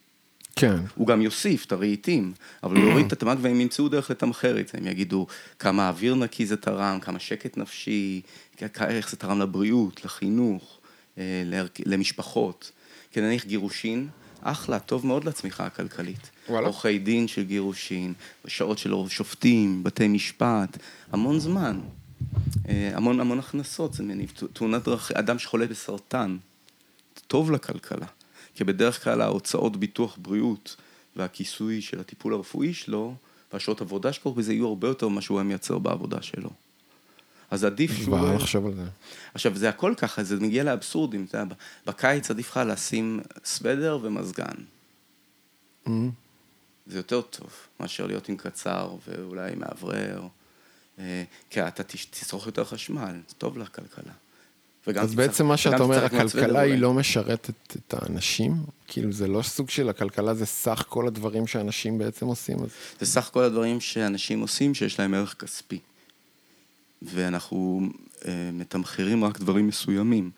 כן. 0.56 0.76
הוא 0.94 1.06
גם 1.06 1.22
יוסיף 1.22 1.64
את 1.64 1.72
הרהיטים, 1.72 2.32
אבל 2.62 2.76
הוא 2.76 2.84
יוריד 2.84 3.06
את 3.06 3.12
התמ"ג 3.12 3.36
והם 3.40 3.60
ימצאו 3.60 3.88
דרך 3.88 4.10
לתמחר 4.10 4.60
את 4.60 4.68
זה, 4.68 4.78
הם 4.78 4.86
יגידו 4.86 5.26
כמה 5.58 5.88
אוויר 5.88 6.14
נקי 6.14 6.46
זה 6.46 6.56
תרם, 6.56 6.98
כמה 7.00 7.18
שקט 7.18 7.56
נפשי, 7.56 8.20
איך 8.80 9.10
זה 9.10 9.16
תרם 9.16 9.40
לבריאות, 9.40 10.04
לחינוך, 10.04 10.78
אה, 11.18 11.42
למשפחות. 11.86 12.72
כי 13.12 13.20
נניח 13.20 13.44
גירושין, 13.44 14.08
אחלה, 14.40 14.78
טוב 14.78 15.06
מאוד 15.06 15.25
לצמיחה 15.25 15.66
הכלכלית. 15.66 16.30
וואלה. 16.48 16.66
עורכי 16.66 16.98
דין 16.98 17.28
של 17.28 17.42
גירושין, 17.42 18.12
שעות 18.46 18.78
של 18.78 18.94
שופטים, 19.08 19.84
בתי 19.84 20.08
משפט, 20.08 20.78
המון 21.12 21.38
זמן. 21.38 21.80
אה, 22.68 22.90
המון 22.94 23.20
המון 23.20 23.38
הכנסות 23.38 23.94
זה 23.94 24.02
מניב. 24.02 24.32
תאונת 24.52 24.84
דרכים, 24.84 25.16
אדם 25.16 25.38
שחולה 25.38 25.66
בסרטן, 25.66 26.36
טוב 27.26 27.50
לכלכלה. 27.50 28.06
כי 28.56 28.64
בדרך 28.64 29.04
כלל 29.04 29.20
ההוצאות 29.20 29.76
ביטוח 29.76 30.18
בריאות 30.22 30.76
והכיסוי 31.16 31.82
של 31.82 32.00
הטיפול 32.00 32.34
הרפואי 32.34 32.75
שלו, 32.75 33.14
והשעות 33.52 33.80
עבודה 33.80 34.12
שכרוך 34.12 34.36
בזה, 34.36 34.52
יהיו 34.52 34.66
הרבה 34.66 34.88
יותר 34.88 35.08
ממה 35.08 35.20
שהוא 35.20 35.38
היה 35.38 35.44
מייצר 35.44 35.78
בעבודה 35.78 36.22
שלו. 36.22 36.50
אז 37.50 37.64
עדיף 37.64 37.92
שהוא... 37.92 38.04
כבר 38.04 38.34
לחשוב 38.34 38.66
על 38.66 38.75
זה. 38.75 38.84
עכשיו, 39.34 39.56
זה 39.56 39.68
הכל 39.68 39.94
ככה, 39.96 40.22
זה 40.22 40.36
מגיע 40.36 40.64
לאבסורדים. 40.64 41.25
אתה 41.28 41.38
יודע, 41.38 41.54
בקיץ 41.86 42.30
עדיף 42.30 42.50
לך 42.50 42.60
לשים 42.66 43.20
סוודר 43.44 43.98
ומזגן. 44.02 44.56
אמ, 45.86 46.10
זה 46.86 46.98
יותר 46.98 47.20
טוב 47.20 47.50
מאשר 47.80 48.06
להיות 48.06 48.28
עם 48.28 48.36
קצר 48.36 48.96
ואולי 49.08 49.54
מאוורר. 49.54 50.22
אה, 50.98 51.25
כי 51.50 51.62
אתה 51.62 51.82
תצרוך 51.82 52.46
יותר 52.46 52.64
חשמל, 52.64 53.20
זה 53.28 53.34
טוב 53.38 53.58
לכלכלה. 53.58 54.12
וגם 54.87 55.02
אז 55.05 55.14
בעצם 55.14 55.47
מה 55.47 55.57
שאתה 55.57 55.83
אומר, 55.83 56.05
הכלכלה. 56.05 56.61
היא 56.61 56.78
לא 56.78 56.95
משרתת 56.95 57.76
את 57.76 57.95
האנשים? 57.95 58.52
כאילו 58.88 59.12
זה 59.12 59.28
לא 59.28 59.43
סוג 59.43 59.71
של 59.71 59.88
הכלכלה, 59.88 60.35
זה 60.35 60.47
סך 60.47 60.85
כל 60.88 61.07
הדברים 61.07 61.47
שאנשים 61.47 61.99
בעצם 61.99 62.26
עושים. 62.26 62.57
אז... 62.62 62.69
זה 63.00 63.07
סך 63.07 63.31
כל 63.33 63.43
הדברים 63.43 63.81
שאנשים 63.81 64.40
עושים 64.40 64.75
שיש 64.75 64.99
להם 64.99 65.14
ערך 65.14 65.35
כספי. 65.38 65.78
ואנחנו 67.02 67.88
אה, 68.28 68.50
מתמחרים 68.52 69.25
רק 69.25 69.38
דברים 69.38 69.66
מסוימים. 69.66 70.31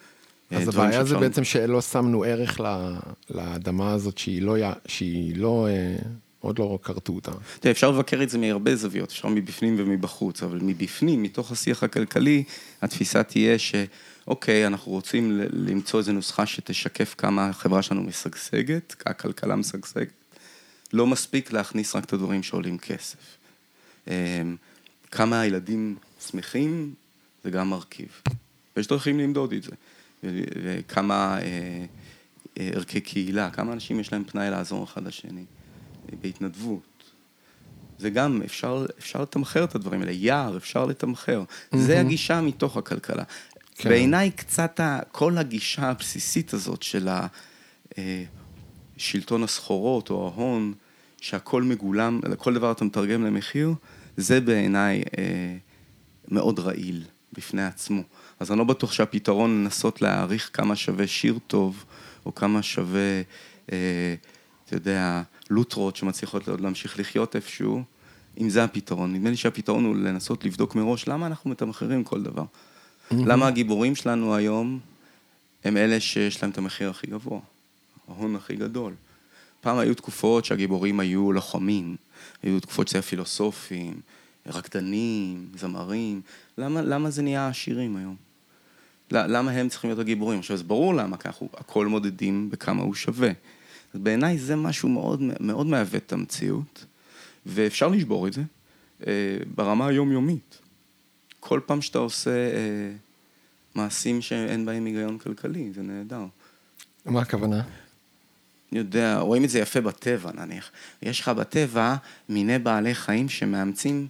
אה, 0.52 0.59
אז 0.59 0.69
הבעיה 0.69 1.05
זה 1.05 1.17
בעצם 1.17 1.45
שלא 1.45 1.81
שמנו 1.81 2.25
ערך 2.25 2.61
ל- 2.61 2.95
לאדמה 3.31 3.93
הזאת 3.93 4.19
שהיא 4.19 4.43
לא, 4.43 4.57
שהיא 4.87 5.37
לא, 5.37 5.67
אה, 5.71 5.97
עוד 6.40 6.59
לא 6.59 6.78
כרתו 6.83 7.12
אותה. 7.12 7.33
תראה, 7.61 7.73
אפשר 7.73 7.90
לבקר 7.90 8.23
את 8.23 8.31
זה 8.31 8.38
מהרבה 8.38 8.76
זוויות, 8.76 9.11
אפשר 9.11 9.28
מבפנים 9.28 9.75
ומבחוץ, 9.78 10.43
אבל 10.43 10.59
מבפנים, 10.62 11.23
מתוך 11.23 11.52
השיח 11.52 11.83
הכלכלי, 11.83 12.45
התפיסה 12.83 13.23
תהיה 13.23 13.57
שאוקיי, 14.28 14.66
אנחנו 14.66 14.92
רוצים 14.92 15.40
למצוא 15.52 15.99
איזו 15.99 16.12
נוסחה 16.12 16.47
שתשקף 16.47 17.14
כמה 17.18 17.49
החברה 17.49 17.82
שלנו 17.82 18.02
משגשגת, 18.02 18.94
הכלכלה 19.06 19.56
משגשגת. 19.56 20.12
לא 20.92 21.06
מספיק 21.06 21.52
להכניס 21.52 21.97
רק 21.97 22.04
את 22.04 22.12
הדברים 22.12 22.42
שעולים 22.42 22.78
כסף. 22.78 23.18
אמ, 24.08 24.12
כמה 25.11 25.40
הילדים 25.40 25.97
שמחים, 26.30 26.94
זה 27.44 27.50
גם 27.50 27.70
מרכיב. 27.70 28.08
ויש 28.76 28.87
דרכים 28.87 29.18
למדוד 29.18 29.52
את 29.52 29.62
זה. 29.62 29.73
וכמה 30.23 31.38
אה, 31.40 31.85
אה, 32.58 32.70
ערכי 32.75 33.00
קהילה, 33.00 33.50
כמה 33.50 33.73
אנשים 33.73 34.00
יש 34.00 34.12
להם 34.12 34.25
פנאי 34.25 34.50
לעזור 34.50 34.85
אחד 34.85 35.06
לשני, 35.06 35.44
בהתנדבות. 36.20 36.82
זה 37.99 38.11
גם, 38.11 38.42
אפשר, 38.44 38.87
אפשר 38.99 39.23
לתמחר 39.23 39.64
את 39.64 39.75
הדברים 39.75 40.00
האלה, 40.00 40.12
יער, 40.12 40.56
אפשר 40.56 40.87
לתמחר. 40.87 41.42
זה 41.75 42.00
הגישה 42.00 42.40
מתוך 42.40 42.76
הכלכלה. 42.76 43.25
כן. 43.78 43.88
בעיניי 43.88 44.30
קצת, 44.30 44.80
כל 45.12 45.38
הגישה 45.38 45.90
הבסיסית 45.90 46.52
הזאת 46.52 46.82
של 46.82 47.08
אה, 47.99 48.25
שלטון 48.97 49.42
הסחורות 49.42 50.11
או 50.11 50.26
ההון, 50.26 50.75
שהכל 51.20 51.62
מגולם, 51.62 52.20
כל 52.38 52.54
דבר 52.54 52.73
אתה 52.73 52.85
מתרגם 52.85 53.25
למחיר, 53.25 53.75
זה 54.16 54.40
בעיניי 54.40 55.02
אה, 55.18 55.56
מאוד 56.28 56.58
רעיל 56.58 57.04
בפני 57.32 57.64
עצמו. 57.64 58.02
אז 58.40 58.50
אני 58.50 58.58
לא 58.58 58.64
בטוח 58.64 58.92
שהפתרון 58.92 59.64
לנסות 59.64 60.02
להעריך 60.02 60.50
כמה 60.52 60.76
שווה 60.76 61.06
שיר 61.06 61.38
טוב, 61.47 61.85
או 62.26 62.35
כמה 62.35 62.62
שווה, 62.62 63.23
אה, 63.73 64.14
אתה 64.64 64.76
יודע, 64.76 65.23
לוטרות 65.50 65.97
שמצליחות 65.97 66.49
עוד 66.49 66.61
להמשיך 66.61 66.99
לחיות 66.99 67.37
איפשהו, 67.37 67.82
אם 68.40 68.50
זה 68.50 68.64
הפתרון. 68.64 69.12
נדמה 69.12 69.30
לי 69.30 69.37
שהפתרון 69.37 69.85
הוא 69.85 69.97
לנסות 69.97 70.44
לבדוק 70.44 70.75
מראש 70.75 71.08
למה 71.08 71.26
אנחנו 71.26 71.50
מתמחרים 71.50 72.04
כל 72.04 72.23
דבר. 72.23 72.44
למה 73.10 73.46
הגיבורים 73.46 73.94
שלנו 73.94 74.34
היום 74.34 74.80
הם 75.64 75.76
אלה 75.76 76.00
שיש 76.00 76.42
להם 76.42 76.50
את 76.50 76.58
המחיר 76.58 76.90
הכי 76.90 77.06
גבוה, 77.06 77.40
ההון 78.08 78.36
הכי 78.36 78.56
גדול. 78.56 78.94
פעם 79.60 79.78
היו 79.78 79.94
תקופות 79.94 80.44
שהגיבורים 80.44 81.00
היו 81.00 81.32
לוחמים, 81.32 81.96
היו 82.42 82.60
תקופות 82.60 82.88
שזה 82.88 82.98
היה 82.98 83.02
פילוסופים, 83.02 84.00
רקדנים, 84.46 85.48
זמרים. 85.56 86.20
למה, 86.58 86.82
למה 86.82 87.10
זה 87.10 87.22
נהיה 87.22 87.48
עשירים 87.48 87.96
היום? 87.96 88.16
למה 89.10 89.50
הם 89.50 89.68
צריכים 89.68 89.90
להיות 89.90 90.00
הגיבורים? 90.00 90.38
עכשיו, 90.38 90.56
זה 90.56 90.64
ברור 90.64 90.94
למה, 90.94 91.16
כי 91.16 91.28
אנחנו 91.28 91.48
הכל 91.56 91.86
מודדים 91.86 92.50
בכמה 92.50 92.82
הוא 92.82 92.94
שווה. 92.94 93.30
אז 93.94 94.00
בעיניי 94.00 94.38
זה 94.38 94.56
משהו 94.56 94.88
מאוד, 94.88 95.22
מאוד 95.40 95.66
מעוות 95.66 96.02
את 96.06 96.12
המציאות, 96.12 96.84
ואפשר 97.46 97.88
לשבור 97.88 98.26
את 98.26 98.32
זה 98.32 98.42
אה, 99.06 99.12
ברמה 99.54 99.86
היומיומית. 99.86 100.58
כל 101.40 101.61
פעם 101.66 101.83
שאתה 101.83 101.99
עושה 101.99 102.30
אה, 102.30 102.92
מעשים 103.75 104.23
שאין 104.23 104.66
בהם 104.66 104.85
היגיון 104.85 105.18
כלכלי, 105.18 105.73
זה 105.75 105.83
נהדר. 105.83 106.25
מה 107.04 107.21
הכוונה? 107.21 107.62
אני 108.73 108.78
יודע, 108.78 109.18
רואים 109.18 109.45
את 109.45 109.50
זה 109.50 109.59
יפה 109.59 109.80
בטבע 109.80 110.30
נניח. 110.33 110.71
יש 111.02 111.21
לך 111.21 111.28
בטבע 111.28 111.97
מיני 112.28 112.59
בעלי 112.59 112.95
חיים 112.95 113.28
שמאמצים 113.28 114.09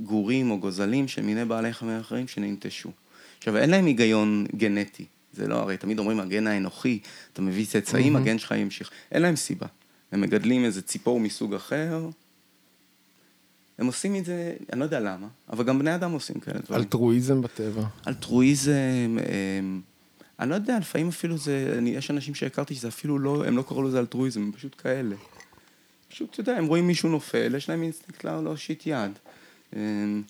גורים 0.00 0.50
או 0.50 0.58
גוזלים 0.58 1.08
של 1.08 1.22
מיני 1.22 1.44
בעלי 1.44 1.72
חיים 1.72 2.00
אחרים 2.00 2.28
שננטשו. 2.28 2.90
עכשיו, 3.38 3.56
אין 3.56 3.70
להם 3.70 3.86
היגיון 3.86 4.46
גנטי. 4.56 5.04
זה 5.32 5.48
לא, 5.48 5.54
הרי 5.54 5.76
תמיד 5.76 5.98
אומרים, 5.98 6.20
הגן 6.20 6.46
האנוכי, 6.46 6.98
אתה 7.32 7.42
מביא 7.42 7.66
צאצאים, 7.66 8.16
הגן 8.16 8.38
שלך 8.38 8.50
ימשיך. 8.50 8.90
אין 9.12 9.22
להם 9.22 9.36
סיבה. 9.36 9.66
הם 10.12 10.20
מגדלים 10.20 10.64
איזה 10.64 10.82
ציפור 10.82 11.20
מסוג 11.20 11.54
אחר, 11.54 12.08
הם 13.80 13.86
עושים 13.86 14.16
את 14.16 14.24
זה, 14.24 14.54
אני 14.72 14.80
לא 14.80 14.84
יודע 14.84 15.00
למה, 15.00 15.26
אבל 15.52 15.64
גם 15.64 15.78
בני 15.78 15.94
אדם 15.94 16.12
עושים 16.12 16.40
כאלה 16.40 16.58
דברים. 16.58 16.80
אלטרואיזם 16.80 17.42
בטבע. 17.42 17.82
אלטרואיזם, 18.08 19.18
הם, 19.58 19.80
אני 20.38 20.50
לא 20.50 20.54
יודע, 20.54 20.78
לפעמים 20.78 21.08
אפילו 21.08 21.38
זה, 21.38 21.74
אני, 21.78 21.90
יש 21.90 22.10
אנשים 22.10 22.34
שהכרתי 22.34 22.74
שזה 22.74 22.88
אפילו 22.88 23.18
לא, 23.18 23.44
הם 23.46 23.56
לא 23.56 23.62
קראו 23.62 23.82
לזה 23.82 23.98
אלטרואיזם, 24.00 24.42
הם 24.42 24.52
פשוט 24.52 24.76
כאלה. 24.82 25.16
פשוט, 26.08 26.30
אתה 26.30 26.40
יודע, 26.40 26.56
הם 26.56 26.66
רואים 26.66 26.86
מישהו 26.86 27.08
נופל, 27.08 27.54
יש 27.56 27.68
להם 27.68 27.82
אינסטינקט 27.82 28.24
לא- 28.24 28.44
להושיט 28.44 28.82
יד. 28.86 29.12
הם, 29.72 30.22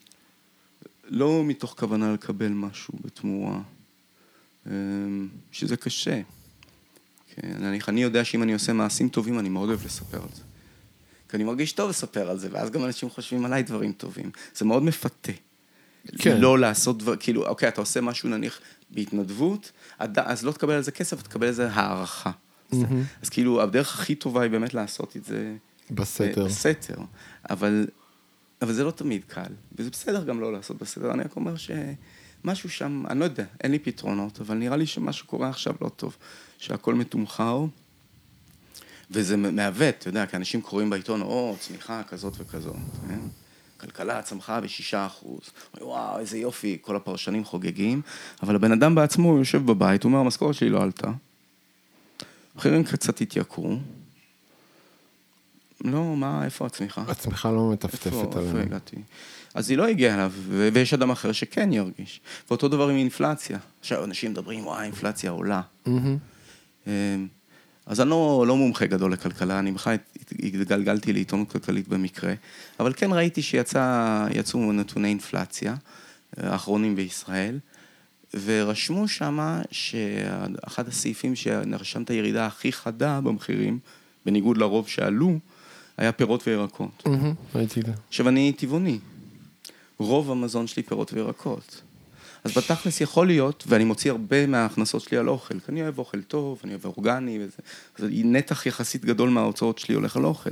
לא 1.05 1.43
מתוך 1.45 1.75
כוונה 1.79 2.13
לקבל 2.13 2.49
משהו 2.49 2.95
בתמורה, 3.05 3.61
הם, 4.67 5.29
שזה 5.53 5.77
קשה. 5.77 6.21
כן, 7.35 7.65
אני, 7.65 7.79
אני 7.89 8.03
יודע 8.03 8.25
שאם 8.25 8.43
אני 8.43 8.53
עושה 8.53 8.73
מעשים 8.73 9.09
טובים, 9.09 9.39
אני 9.39 9.49
מאוד 9.49 9.69
אוהב 9.69 9.85
לספר 9.85 10.23
על 10.23 10.29
זה. 10.35 10.43
כי 11.31 11.37
אני 11.37 11.45
מרגיש 11.45 11.73
טוב 11.73 11.91
לספר 11.91 12.31
על 12.31 12.39
זה, 12.39 12.49
ואז 12.53 12.71
גם 12.71 12.85
אנשים 12.85 13.11
חושבים 13.11 13.45
עליי 13.45 13.63
דברים 13.63 13.93
טובים. 13.93 14.31
זה 14.55 14.65
מאוד 14.65 14.83
מפתה. 14.83 15.33
כן. 16.19 16.41
לא 16.41 16.59
לעשות 16.59 16.99
דבר, 16.99 17.17
כאילו, 17.17 17.47
אוקיי, 17.47 17.69
אתה 17.69 17.81
עושה 17.81 18.01
משהו 18.01 18.29
נניח 18.29 18.61
בהתנדבות, 18.91 19.73
אז 19.99 20.45
לא 20.45 20.53
תקבל 20.53 20.75
על 20.75 20.83
זה 20.83 20.91
כסף, 20.91 21.23
תקבל 21.23 21.47
על 21.47 21.53
זה 21.53 21.71
הערכה. 21.71 22.31
אז 23.23 23.29
כאילו, 23.31 23.63
הדרך 23.63 23.95
הכי 23.95 24.15
טובה 24.15 24.43
היא 24.43 24.51
באמת 24.51 24.75
לעשות 24.75 25.17
את 25.17 25.25
זה... 25.25 25.57
בסתר. 25.91 26.45
בסתר. 26.45 26.95
אבל, 27.51 27.87
אבל 28.63 28.73
זה 28.73 28.85
לא 28.85 28.91
תמיד 28.91 29.25
קל, 29.29 29.53
וזה 29.77 29.91
בסדר 29.91 30.25
גם 30.25 30.41
לא 30.41 30.53
לעשות 30.53 30.79
בסתר. 30.79 31.13
אני 31.13 31.23
רק 31.23 31.37
אומר 31.37 31.55
שמשהו 31.57 32.71
שם, 32.71 33.05
אני 33.11 33.21
לא 33.21 33.25
יודע, 33.25 33.45
אין 33.61 33.71
לי 33.71 33.79
פתרונות, 33.79 34.41
אבל 34.41 34.57
נראה 34.57 34.77
לי 34.77 34.87
שמה 34.87 35.13
שקורה 35.13 35.49
עכשיו 35.49 35.75
לא 35.81 35.89
טוב. 35.89 36.17
שהכל 36.59 36.95
מתומחר, 36.95 37.65
וזה 39.11 39.37
מעוות, 39.37 39.95
אתה 39.99 40.09
יודע, 40.09 40.27
כי 40.27 40.37
אנשים 40.37 40.63
קוראים 40.63 40.91
בעיתון, 40.91 41.23
או, 41.23 41.57
צמיחה 41.61 42.03
כזאת 42.09 42.35
וכזאת, 42.39 42.77
כן? 43.09 43.19
כלכלה 43.81 44.23
צמחה 44.23 44.61
בשישה 44.61 45.07
אחוז. 45.07 45.41
וואו, 45.81 46.19
איזה 46.19 46.39
יופי, 46.39 46.79
כל 46.81 46.97
הפרשנים 46.97 47.45
חוגגים, 47.45 48.03
אבל 48.43 48.55
הבן 48.55 48.73
אדם 48.73 48.95
בעצמו 48.95 49.39
יושב 49.39 49.67
בבית, 49.67 50.03
הוא 50.03 50.11
אומר, 50.11 50.21
המשכורת 50.21 50.55
שלי 50.55 50.69
לא 50.69 50.83
עלתה. 50.83 51.11
המחירים 52.55 52.85
קצת 52.85 53.21
התייקרו. 53.21 53.77
לא, 55.85 56.17
מה, 56.17 56.45
איפה 56.45 56.67
הצמיחה? 56.67 57.03
הצמיחה 57.09 57.51
לא 57.51 57.71
מטפטפת 57.73 58.07
איפה, 58.07 58.23
איפה 58.23 58.39
עלינו. 58.39 58.59
הגעתי? 58.59 58.97
אז 59.55 59.71
היא 59.71 59.79
לא 59.79 59.87
הגיעה 59.87 60.15
אליו, 60.15 60.33
ויש 60.49 60.95
אדם 60.95 61.11
אחר 61.11 61.33
שכן 61.33 61.73
ירגיש. 61.73 62.21
ואותו 62.49 62.69
דבר 62.69 62.89
עם 62.89 62.97
אינפלציה. 62.97 63.59
עכשיו, 63.81 64.05
אנשים 64.05 64.31
מדברים, 64.31 64.67
וואי, 64.67 64.81
האינפלציה 64.81 65.31
עולה. 65.31 65.61
מהמם. 65.87 67.29
אז 67.87 68.01
אני 68.01 68.11
לא, 68.11 68.45
לא 68.49 68.57
מומחה 68.57 68.87
גדול 68.87 69.13
לכלכלה, 69.13 69.59
אני 69.59 69.73
בכלל 69.73 69.97
התגלגלתי 70.43 71.13
לעיתונות 71.13 71.53
כלכלית 71.53 71.89
במקרה, 71.89 72.35
אבל 72.81 72.93
כן 72.97 73.13
ראיתי 73.13 73.43
שיצאו 73.43 74.73
נתוני 74.73 75.09
אינפלציה, 75.09 75.75
אה, 76.39 76.53
האחרונים 76.53 76.97
בישראל, 76.97 77.59
ורשמו 78.45 79.09
שמה 79.09 79.63
שאחד 79.71 80.89
הסעיפים 80.89 81.37
שנרשם 81.37 82.03
את 82.03 82.11
הירידה 82.11 82.47
הכי 82.47 82.73
חדה 82.73 83.21
במחירים, 83.21 83.79
בניגוד 84.27 84.59
לרוב 84.59 84.89
שעלו, 84.89 85.39
היה 85.97 86.13
פירות 86.13 86.49
וירקות. 86.49 87.03
ראיתי 87.55 87.81
את 87.81 87.87
זה. 87.87 87.93
עכשיו, 88.09 88.29
אני 88.29 88.53
טבעוני. 88.53 88.99
רוב 89.99 90.31
המזון 90.31 90.67
שלי 90.67 90.83
פירות 90.83 91.13
וירקות. 91.13 91.83
אז 92.45 92.57
בתכלס 92.57 93.01
יכול 93.01 93.27
להיות, 93.27 93.65
ואני 93.67 93.85
מוציא 93.85 94.11
הרבה 94.11 94.47
מההכנסות 94.47 95.03
שלי 95.03 95.19
על 95.19 95.29
אוכל, 95.29 95.61
כי 95.61 95.73
אני 95.73 95.83
אוהב 95.83 95.99
אוכל 95.99 96.23
טוב, 96.23 96.61
אני 96.65 96.73
אוהב 96.73 96.85
אורגני 96.85 97.39
וזה, 97.39 97.57
אז 97.99 98.05
נתח 98.11 98.67
יחסית 98.67 99.05
גדול 99.05 99.31
מההוצאות 99.31 99.79
שלי 99.79 99.95
הולך 99.95 100.17
על 100.17 100.25
אוכל. 100.25 100.51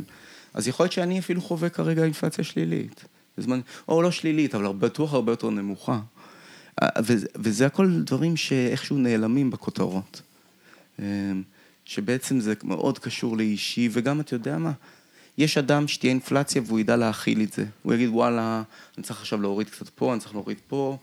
אז 0.54 0.68
יכול 0.68 0.84
להיות 0.84 0.92
שאני 0.92 1.18
אפילו 1.18 1.40
חווה 1.40 1.68
כרגע 1.68 2.04
אינפלציה 2.04 2.44
שלילית. 2.44 3.04
בזמן, 3.38 3.60
או 3.88 4.02
לא 4.02 4.10
שלילית, 4.10 4.54
אבל 4.54 4.72
בטוח 4.72 5.12
הרבה 5.12 5.32
יותר 5.32 5.50
נמוכה. 5.50 6.00
וזה, 6.98 7.26
וזה 7.34 7.66
הכל 7.66 8.00
דברים 8.04 8.36
שאיכשהו 8.36 8.98
נעלמים 8.98 9.50
בכותרות. 9.50 10.22
אמ, 10.98 11.04
שבעצם 11.84 12.40
זה 12.40 12.54
מאוד 12.64 12.98
קשור 12.98 13.36
לאישי, 13.36 13.88
וגם, 13.92 14.20
אתה 14.20 14.34
יודע 14.34 14.58
מה, 14.58 14.72
יש 15.38 15.58
אדם 15.58 15.88
שתהיה 15.88 16.10
אינפלציה 16.10 16.62
והוא 16.66 16.80
ידע 16.80 16.96
להכיל 16.96 17.42
את 17.42 17.52
זה. 17.52 17.64
הוא 17.82 17.94
יגיד, 17.94 18.08
וואלה, 18.08 18.62
אני 18.96 19.04
צריך 19.04 19.20
עכשיו 19.20 19.42
להוריד 19.42 19.70
קצת 19.70 19.88
פה, 19.88 20.12
אני 20.12 20.20
צריך 20.20 20.34
להוריד 20.34 20.58
פה, 20.68 20.98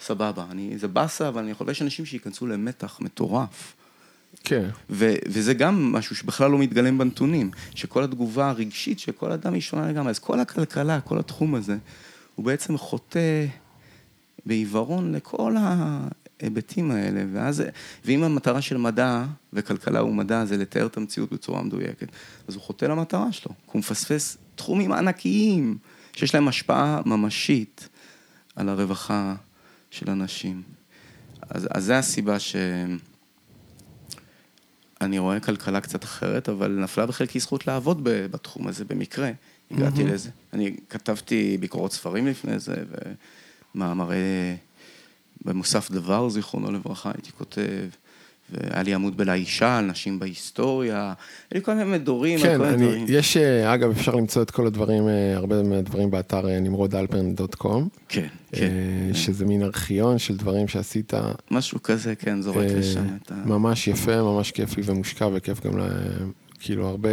סבבה. 0.00 0.44
אני, 0.50 0.78
זה 0.78 0.88
באסה, 0.88 1.28
אבל 1.28 1.42
אני 1.42 1.50
יכול, 1.50 1.70
יש 1.70 1.82
אנשים 1.82 2.06
שייכנסו 2.06 2.46
למתח 2.46 2.98
מטורף. 3.00 3.74
כן. 4.44 4.68
ו- 4.90 5.14
וזה 5.26 5.54
גם 5.54 5.92
משהו 5.92 6.16
שבכלל 6.16 6.50
לא 6.50 6.58
מתגלם 6.58 6.98
בנתונים, 6.98 7.50
שכל 7.74 8.04
התגובה 8.04 8.48
הרגשית 8.48 8.98
של 8.98 9.12
כל 9.12 9.32
אדם 9.32 9.54
היא 9.54 9.62
שונה 9.62 9.88
לגמרי. 9.88 10.10
אז 10.10 10.18
כל 10.18 10.40
הכלכלה, 10.40 11.00
כל 11.00 11.18
התחום 11.18 11.54
הזה, 11.54 11.76
הוא 12.34 12.44
בעצם 12.44 12.78
חוטא 12.78 13.46
בעיוורון 14.46 15.12
לכל 15.12 15.54
ההיבטים 15.58 16.90
האלה. 16.90 17.24
ואז, 17.32 17.62
ואם 18.04 18.22
המטרה 18.22 18.62
של 18.62 18.76
מדע 18.76 19.24
וכלכלה 19.52 20.00
הוא 20.00 20.14
מדע, 20.14 20.44
זה 20.44 20.56
לתאר 20.56 20.86
את 20.86 20.96
המציאות 20.96 21.32
בצורה 21.32 21.62
מדויקת, 21.62 22.08
אז 22.48 22.54
הוא 22.54 22.62
חוטא 22.62 22.84
למטרה 22.84 23.32
שלו, 23.32 23.52
כי 23.52 23.70
הוא 23.72 23.78
מפספס 23.78 24.36
תחומים 24.54 24.92
ענקיים, 24.92 25.78
שיש 26.12 26.34
להם 26.34 26.48
השפעה 26.48 27.00
ממשית 27.06 27.88
על 28.56 28.68
הרווחה 28.68 29.34
של 29.90 30.10
אנשים. 30.10 30.62
אז, 31.40 31.68
אז 31.70 31.84
זה 31.84 31.98
הסיבה 31.98 32.38
ש... 32.38 32.56
אני 35.00 35.18
רואה 35.18 35.40
כלכלה 35.40 35.80
קצת 35.80 36.04
אחרת, 36.04 36.48
אבל 36.48 36.70
נפלה 36.70 37.06
בחלקי 37.06 37.40
זכות 37.40 37.66
לעבוד 37.66 38.00
בתחום 38.04 38.68
הזה 38.68 38.84
במקרה. 38.84 39.30
הגעתי 39.70 40.02
mm-hmm. 40.02 40.12
לזה. 40.12 40.30
אני 40.52 40.76
כתבתי 40.88 41.56
ביקורות 41.60 41.92
ספרים 41.92 42.26
לפני 42.26 42.58
זה, 42.58 42.74
ומאמרי 43.74 44.56
במוסף 45.44 45.90
דבר, 45.90 46.28
זיכרונו 46.28 46.72
לברכה, 46.72 47.10
הייתי 47.14 47.32
כותב. 47.32 47.88
והיה 48.50 48.82
לי 48.82 48.94
עמוד 48.94 49.16
בלאישה 49.16 49.78
על 49.78 49.84
נשים 49.84 50.18
בהיסטוריה, 50.18 51.04
היה 51.04 51.14
לי 51.52 51.62
כל 51.62 51.74
מיני 51.74 51.90
מדורים, 51.90 52.38
כן, 52.38 52.58
כל 52.58 52.64
מיני 52.64 52.74
אני, 52.74 52.86
דברים. 52.86 53.04
יש, 53.08 53.36
אה, 53.36 53.74
אגב, 53.74 53.90
אפשר 53.90 54.14
למצוא 54.14 54.42
את 54.42 54.50
כל 54.50 54.66
הדברים, 54.66 55.08
אה, 55.08 55.36
הרבה 55.36 55.62
מהדברים 55.62 56.10
באתר 56.10 56.48
אה, 56.48 56.60
נמרודלפרן.קום. 56.60 57.88
כן, 58.08 58.26
כן. 58.52 58.70
שזה 59.14 59.44
מין 59.44 59.62
ארכיון 59.62 60.18
של 60.18 60.36
דברים 60.36 60.68
שעשית. 60.68 61.12
משהו 61.50 61.82
כזה, 61.82 62.14
כן, 62.14 62.42
זורק 62.42 62.66
לשם 62.76 63.06
את 63.22 63.32
ה... 63.32 63.34
ממש 63.34 63.88
יפה, 63.88 64.22
ממש 64.22 64.50
כיפי 64.50 64.80
ומושקע, 64.84 65.28
וכיף 65.32 65.66
גם, 65.66 65.78
ל... 65.78 65.82
כאילו, 66.60 66.88
הרבה 66.88 67.08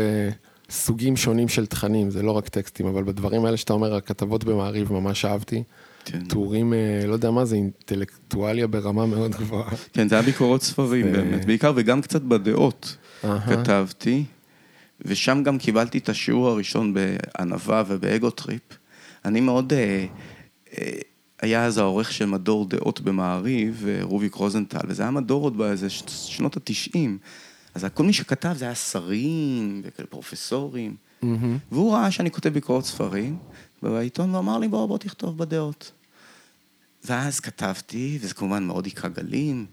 סוגים 0.69 1.17
שונים 1.17 1.47
של 1.47 1.65
תכנים, 1.65 2.11
זה 2.11 2.21
לא 2.21 2.31
רק 2.31 2.49
טקסטים, 2.49 2.85
אבל 2.85 3.03
בדברים 3.03 3.45
האלה 3.45 3.57
שאתה 3.57 3.73
אומר, 3.73 3.95
הכתבות 3.95 4.43
במעריב, 4.43 4.93
ממש 4.93 5.25
אהבתי. 5.25 5.63
כן. 6.05 6.25
טורים, 6.25 6.73
לא 7.07 7.13
יודע 7.13 7.31
מה 7.31 7.45
זה, 7.45 7.55
אינטלקטואליה 7.55 8.67
ברמה 8.67 9.05
מאוד 9.05 9.31
גבוהה. 9.31 9.71
כן, 9.93 10.09
זה 10.09 10.15
היה 10.15 10.21
ביקורות 10.23 10.63
ספרים 10.63 11.11
באמת, 11.11 11.45
בעיקר 11.45 11.73
וגם 11.75 12.01
קצת 12.01 12.21
בדעות 12.21 12.97
כתבתי, 13.21 14.23
ושם 15.01 15.41
גם 15.43 15.57
קיבלתי 15.57 15.97
את 15.97 16.09
השיעור 16.09 16.49
הראשון 16.49 16.93
בענווה 16.93 17.83
וב 17.87 18.02
ego 18.02 18.24
trip. 18.24 18.61
אני 19.25 19.41
מאוד, 19.41 19.73
אה, 19.73 20.05
אה, 20.77 20.91
היה 21.41 21.65
אז 21.65 21.77
העורך 21.77 22.11
של 22.11 22.25
מדור 22.25 22.65
דעות 22.65 23.01
במעריב, 23.01 23.85
רוביק 24.01 24.33
רוזנטל, 24.33 24.87
וזה 24.87 25.03
היה 25.03 25.11
מדור 25.11 25.43
עוד 25.43 25.57
באיזה 25.57 25.89
שנות 26.07 26.57
התשעים. 26.57 27.17
אז 27.75 27.85
כל 27.93 28.03
מי 28.03 28.13
שכתב 28.13 28.53
זה 28.57 28.65
היה 28.65 28.75
שרים 28.75 29.81
ופרופסורים, 29.99 30.95
והוא 31.71 31.93
ראה 31.93 32.11
שאני 32.11 32.31
כותב 32.31 32.49
ביקורות 32.49 32.85
ספרים, 32.85 33.37
בעיתון 33.83 34.35
ואמר 34.35 34.57
לי, 34.57 34.67
בוא, 34.67 34.85
בוא 34.85 34.97
תכתוב 34.97 35.37
בדעות. 35.37 35.91
ואז 37.05 37.39
כתבתי, 37.39 38.17
וזה 38.21 38.33
כמובן 38.33 38.63
מאוד 38.63 38.85
היכה 38.85 39.07
גלים. 39.07 39.65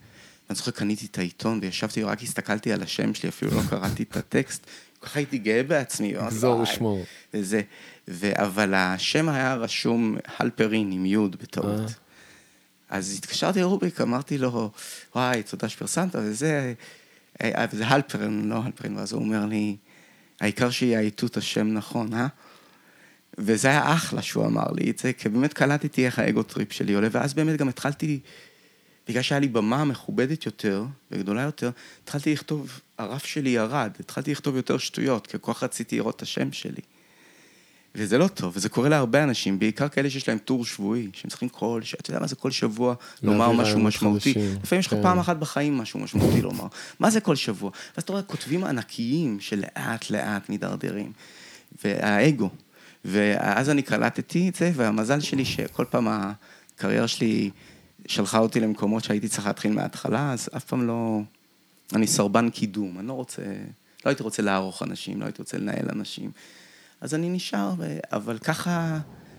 אני 0.50 0.56
זוכר, 0.56 0.70
קניתי 0.70 1.06
את 1.06 1.18
העיתון 1.18 1.58
וישבתי, 1.62 2.02
רק 2.02 2.22
הסתכלתי 2.22 2.72
על 2.72 2.82
השם 2.82 3.14
שלי, 3.14 3.28
אפילו 3.28 3.50
לא 3.54 3.60
קראתי 3.70 4.02
את 4.02 4.16
הטקסט. 4.16 4.66
ככה 5.02 5.18
הייתי 5.18 5.38
גאה 5.38 5.62
בעצמי. 5.62 6.12
גזור 6.26 6.60
ושמור. 6.60 7.04
וזה, 7.34 7.62
ו, 8.08 8.30
אבל 8.34 8.74
השם 8.74 9.28
היה 9.28 9.54
רשום 9.54 10.16
הלפרין 10.38 10.92
עם 10.92 11.06
יוד 11.06 11.36
בטעות. 11.42 11.80
אה. 11.80 11.86
אז 12.88 13.14
התקשרתי 13.18 13.60
לרוביק, 13.60 14.00
אמרתי 14.00 14.38
לו, 14.38 14.70
וואי, 15.14 15.42
תודה 15.42 15.68
שפרסמת, 15.68 16.14
וזה, 16.14 16.74
אה, 17.42 17.64
וזה 17.72 17.86
הלפרין, 17.86 18.48
לא 18.48 18.62
הלפרין, 18.64 18.96
ואז 18.96 19.12
הוא 19.12 19.22
אומר 19.22 19.46
לי, 19.46 19.76
העיקר 20.40 20.70
שיאייתו 20.70 21.26
את 21.26 21.36
השם 21.36 21.66
נכון, 21.66 22.14
אה? 22.14 22.26
וזה 23.38 23.68
היה 23.68 23.92
אחלה 23.94 24.22
שהוא 24.22 24.46
אמר 24.46 24.66
לי 24.72 24.90
את 24.90 24.98
זה, 24.98 25.12
כי 25.12 25.28
באמת 25.28 25.52
קלטתי 25.52 26.06
איך 26.06 26.18
ה 26.18 26.24
ego 26.24 26.42
trip 26.42 26.72
שלי 26.72 26.94
עולה, 26.94 27.08
ואז 27.10 27.34
באמת 27.34 27.56
גם 27.56 27.68
התחלתי, 27.68 28.20
בגלל 29.08 29.22
שהיה 29.22 29.38
לי 29.38 29.48
במה 29.48 29.84
מכובדת 29.84 30.46
יותר 30.46 30.84
וגדולה 31.10 31.42
יותר, 31.42 31.70
התחלתי 32.04 32.32
לכתוב, 32.32 32.80
הרף 32.98 33.24
שלי 33.24 33.50
ירד, 33.50 33.90
התחלתי 34.00 34.32
לכתוב 34.32 34.56
יותר 34.56 34.78
שטויות, 34.78 35.26
כי 35.26 35.36
כל 35.40 35.52
כך 35.52 35.62
רציתי 35.62 35.96
לראות 35.96 36.16
את 36.16 36.22
השם 36.22 36.52
שלי. 36.52 36.82
וזה 37.94 38.18
לא 38.18 38.28
טוב, 38.28 38.52
וזה 38.56 38.68
קורה 38.68 38.88
להרבה 38.88 39.22
אנשים, 39.22 39.58
בעיקר 39.58 39.88
כאלה 39.88 40.10
שיש 40.10 40.28
להם 40.28 40.38
טור 40.38 40.64
שבועי, 40.64 41.08
שהם 41.12 41.30
צריכים 41.30 41.48
כל, 41.48 41.80
אתה 42.00 42.10
יודע 42.10 42.20
מה 42.20 42.26
זה 42.26 42.36
כל 42.36 42.50
שבוע 42.50 42.94
לומר 43.22 43.52
משהו 43.52 43.80
משמעותי. 43.80 44.34
לפעמים 44.62 44.80
יש 44.80 44.86
לך 44.86 44.94
כן. 44.94 45.02
פעם 45.02 45.18
אחת 45.18 45.36
בחיים 45.36 45.78
משהו 45.78 46.00
משמעותי 46.00 46.42
לומר. 46.42 46.66
מה 47.00 47.10
זה 47.10 47.20
כל 47.20 47.36
שבוע? 47.36 47.70
ואז 47.94 48.02
אתה 48.02 48.12
רואה 48.12 48.22
כותבים 48.22 48.64
ענקיים 48.64 49.40
שלאט 49.40 50.10
לאט 50.10 50.48
מידרדרים. 50.48 51.12
והאגו, 51.84 52.50
ואז 53.04 53.70
אני 53.70 53.82
קלטתי 53.82 54.48
את 54.48 54.54
זה, 54.54 54.72
והמזל 54.74 55.20
שלי 55.20 55.44
שכל 55.44 55.84
פעם 55.90 56.08
הקריירה 56.10 57.08
שלי 57.08 57.50
שלחה 58.06 58.38
אותי 58.38 58.60
למקומות 58.60 59.04
שהייתי 59.04 59.28
צריך 59.28 59.46
להתחיל 59.46 59.72
מההתחלה, 59.72 60.32
אז 60.32 60.48
אף 60.56 60.64
פעם 60.64 60.86
לא... 60.86 61.20
אני 61.94 62.06
סרבן 62.06 62.50
קידום, 62.50 62.98
אני 62.98 63.08
לא 63.08 63.12
רוצה... 63.12 63.42
לא 64.04 64.10
הייתי 64.10 64.22
רוצה 64.22 64.42
לערוך 64.42 64.82
אנשים, 64.82 65.20
לא 65.20 65.24
הייתי 65.24 65.42
רוצה 65.42 65.58
לנהל 65.58 65.86
אנשים. 65.92 66.30
אז 67.00 67.14
אני 67.14 67.28
נשאר, 67.28 67.72
ו... 67.78 67.98
אבל 68.12 68.38
ככה 68.38 68.98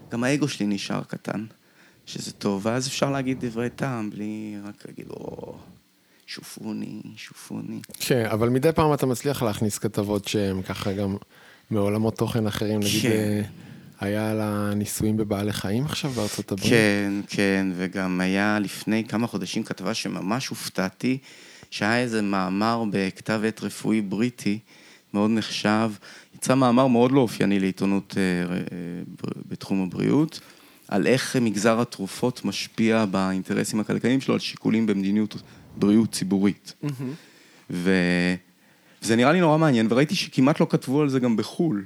גם 0.10 0.24
האגו 0.24 0.48
שלי 0.48 0.66
נשאר 0.66 1.04
קטן, 1.04 1.46
שזה 2.06 2.32
טוב, 2.32 2.66
ואז 2.66 2.88
אפשר 2.88 3.12
להגיד 3.12 3.46
דברי 3.46 3.70
טעם 3.70 4.10
בלי 4.10 4.58
רק 4.64 4.86
להגיד, 4.86 5.08
או, 5.10 5.56
שופוני, 6.26 7.02
שופוני. 7.16 7.82
כן, 8.00 8.26
אבל 8.26 8.50
מדי 8.50 8.72
פעם 8.72 8.94
אתה 8.94 9.06
מצליח 9.06 9.44
להכניס 9.44 9.78
כתבות 9.78 10.28
שהן 10.28 10.62
ככה 10.62 10.94
גם... 10.94 11.18
מעולמות 11.72 12.18
תוכן 12.18 12.48
אחרים, 12.48 12.80
נגיד 12.80 13.02
כן. 13.02 13.10
אה, 13.10 13.42
היה 14.00 14.32
על 14.32 14.40
הניסויים 14.42 15.18
בבעלי 15.18 15.54
חיים 15.54 15.86
עכשיו 15.86 16.12
בארצות 16.12 16.52
הברית? 16.52 16.70
כן, 16.70 17.14
כן, 17.28 17.68
וגם 17.76 18.22
היה 18.22 18.60
לפני 18.60 19.04
כמה 19.08 19.28
חודשים 19.28 19.64
כתבה 19.64 19.94
שממש 19.94 20.48
הופתעתי, 20.48 21.18
שהיה 21.70 22.00
איזה 22.00 22.22
מאמר 22.22 22.84
בכתב 22.92 23.42
עת 23.48 23.64
רפואי 23.64 24.02
בריטי, 24.02 24.60
מאוד 25.14 25.32
נחשב, 25.32 25.92
יצא 26.36 26.56
מאמר 26.56 26.88
מאוד 26.88 27.12
לא 27.12 27.20
אופייני 27.20 27.60
לעיתונות 27.60 28.16
אה, 28.18 28.56
אה, 28.56 28.58
בתחום 29.50 29.84
הבריאות, 29.84 30.40
על 30.88 31.08
איך 31.08 31.36
מגזר 31.36 31.82
התרופות 31.82 32.46
משפיע 32.46 33.06
באינטרסים 33.06 33.80
הכלכליים 33.80 34.22
שלו 34.22 34.34
על 34.34 34.40
שיקולים 34.40 34.86
במדיניות 34.86 35.36
בריאות 35.78 36.12
ציבורית. 36.12 36.74
Mm-hmm. 36.84 37.74
וזה 39.04 39.16
נראה 39.16 39.32
לי 39.32 39.40
נורא 39.40 39.58
מעניין, 39.58 39.88
וראיתי 39.90 40.16
שכמעט 40.16 40.60
לא 40.60 40.68
כתבו 40.70 41.02
על 41.02 41.10
זה 41.10 41.20
גם 41.20 41.38
בחו"ל. 41.38 41.84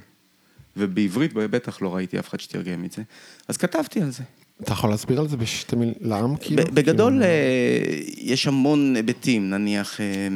ובעברית 0.76 1.32
בטח 1.34 1.82
לא 1.82 1.94
ראיתי 1.94 2.18
אף 2.18 2.28
אחד 2.28 2.40
שתרגם 2.40 2.84
את 2.84 2.92
זה. 2.92 3.02
אז 3.48 3.56
כתבתי 3.56 4.02
על 4.02 4.10
זה. 4.10 4.22
אתה 4.62 4.72
יכול 4.72 4.90
להסביר 4.90 5.20
על 5.20 5.28
זה 5.28 5.36
בשתי 5.36 5.76
מילים 5.76 5.94
לעם 6.00 6.36
כאילו? 6.36 6.62
בגדול 6.72 7.12
כאילו... 7.12 8.32
יש 8.32 8.46
המון 8.46 8.96
היבטים, 8.96 9.50
נניח, 9.50 10.00
אה, 10.00 10.28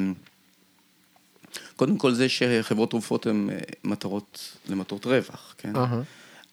קודם 1.76 1.98
כל 1.98 2.12
זה 2.12 2.28
שחברות 2.28 2.90
תרופות 2.90 3.26
הן 3.26 3.50
אה, 3.50 3.58
מטרות, 3.84 4.56
למטרות 4.68 5.06
רווח, 5.06 5.54
כן? 5.58 5.76
Uh-huh. 5.76 6.04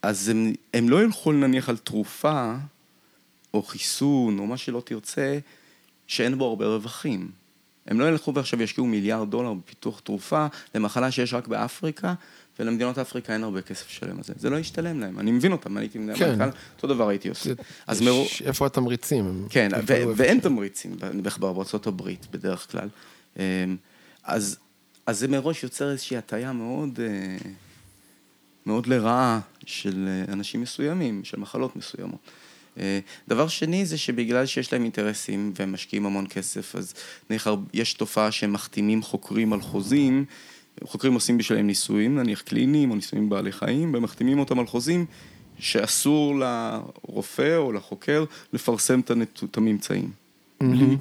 אז 0.02 0.30
הם, 0.30 0.54
הם 0.74 0.90
לא 0.90 1.04
ילכו 1.04 1.32
נניח 1.32 1.70
על 1.70 1.78
תרופה, 1.78 2.54
או 3.54 3.64
חיסון, 3.64 4.40
או 4.40 4.48
מה 4.48 4.58
שלא 4.58 4.82
תרצה, 4.86 5.40
שאין 6.08 6.38
בו 6.38 6.46
הרבה 6.46 6.66
רווחים. 6.66 7.32
הם 7.90 8.00
לא 8.00 8.10
ילכו 8.10 8.34
ועכשיו 8.34 8.62
ישקיעו 8.62 8.88
מיליארד 8.88 9.32
דולר 9.32 9.54
בפיתוח 9.54 10.00
תרופה 10.00 10.46
למחלה 10.76 11.12
שיש 11.12 11.34
רק 11.34 11.48
באפריקה, 11.48 12.14
ולמדינות 12.60 12.98
אפריקה 12.98 13.34
אין 13.34 13.44
הרבה 13.44 13.62
כסף 13.62 13.88
לשלם 13.88 14.18
על 14.18 14.24
זה. 14.24 14.34
זה 14.38 14.50
לא 14.50 14.58
ישתלם 14.58 15.00
להם, 15.00 15.20
אני 15.20 15.32
מבין 15.32 15.52
אותם, 15.52 15.78
הייתי 15.78 16.00
מנהל 16.00 16.18
כן. 16.18 16.30
מנכ"ל, 16.30 16.58
אותו 16.76 16.88
דבר 16.88 17.10
הייתי 17.10 17.30
עושה. 17.30 17.54
אז 17.88 18.02
מרו... 18.02 18.26
איפה 18.46 18.66
התמריצים? 18.66 19.48
כן, 19.50 19.70
ו- 19.88 20.04
ואין 20.16 20.40
תמריצים 20.40 20.96
בארצות 21.40 21.88
הברית 21.88 22.28
בדרך 22.32 22.72
כלל. 22.72 22.90
אמ, 23.38 23.44
אז, 24.24 24.58
אז 25.06 25.20
זה 25.20 25.28
מראש 25.28 25.64
יוצר 25.64 25.92
איזושהי 25.92 26.18
הטיה 26.18 26.54
מאוד, 26.54 27.00
אה, 27.00 27.50
מאוד 28.66 28.88
לרעה 28.88 29.40
של 29.66 30.08
אה, 30.08 30.34
אנשים 30.34 30.62
מסוימים, 30.62 31.24
של 31.24 31.40
מחלות 31.40 31.76
מסוימות. 31.76 32.20
אה, 32.80 33.00
דבר 33.28 33.48
שני 33.48 33.86
זה 33.86 33.98
שבגלל 33.98 34.46
שיש 34.46 34.74
להם 34.74 34.84
אינטרסים 34.84 35.54
והם 35.56 35.74
משקיעים 35.74 36.06
המון 36.06 36.26
כסף, 36.30 36.76
אז 36.76 36.94
נניח 37.30 37.48
יש 37.74 37.94
תופעה 37.94 38.32
שהם 38.32 38.54
מחתימים 38.54 39.02
חוקרים 39.02 39.54
על 39.54 39.62
חוזים, 39.62 40.26
חוקרים 40.84 41.14
עושים 41.14 41.38
בשבילם 41.38 41.68
ניסויים, 41.68 42.16
נניח 42.16 42.42
קליניים 42.42 42.92
או 42.92 42.96
ניסויים 42.96 43.30
בעלי 43.30 43.52
חיים, 43.52 43.94
ומחתימים 43.94 44.40
אותם 44.40 44.60
על 44.60 44.68
חוזים 44.68 45.06
שאסור 45.60 46.40
לרופא 46.40 47.56
או 47.58 47.72
לחוקר 47.72 48.26
לפרסם 48.54 49.00
את 49.00 49.58
הממצאים. 49.58 50.12
Mm-hmm. 50.12 50.66
בלי, 50.66 50.98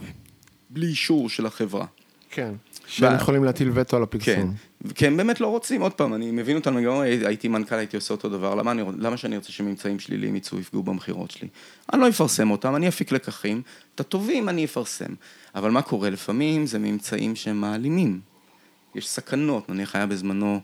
בלי 0.70 0.86
אישור 0.86 1.28
של 1.28 1.46
החברה. 1.46 1.86
כן. 2.30 2.54
שהם 2.88 3.14
יכולים 3.14 3.44
להטיל 3.44 3.70
וטו 3.74 3.96
על 3.96 4.02
הפרסום. 4.02 4.34
כן, 4.34 4.48
כי 4.94 5.06
הם 5.06 5.16
באמת 5.16 5.40
לא 5.40 5.46
רוצים, 5.46 5.80
עוד 5.80 5.92
פעם, 5.92 6.14
אני 6.14 6.30
מבין 6.30 6.56
אותם 6.56 6.78
לגמרי, 6.78 7.26
הייתי 7.26 7.48
מנכ"ל, 7.48 7.74
הייתי 7.74 7.96
עושה 7.96 8.14
אותו 8.14 8.28
דבר, 8.28 8.54
למה, 8.54 8.70
אני, 8.70 8.82
למה 8.98 9.16
שאני 9.16 9.36
רוצה 9.36 9.52
שממצאים 9.52 9.98
שליליים 9.98 10.36
יצאו, 10.36 10.58
יפגעו 10.58 10.82
במכירות 10.82 11.30
שלי? 11.30 11.48
אני 11.92 12.00
לא 12.00 12.08
אפרסם 12.08 12.50
אותם, 12.50 12.76
אני 12.76 12.88
אפיק 12.88 13.12
לקחים, 13.12 13.62
את 13.94 14.00
הטובים 14.00 14.48
אני 14.48 14.64
אפרסם. 14.64 15.14
אבל 15.54 15.70
מה 15.70 15.82
קורה? 15.82 16.10
לפעמים 16.10 16.66
זה 16.66 16.78
ממצאים 16.78 17.36
שהם 17.36 17.60
מעלימים. 17.60 18.20
יש 18.94 19.08
סכנות, 19.08 19.68
נניח 19.68 19.96
היה 19.96 20.06
בזמנו 20.06 20.60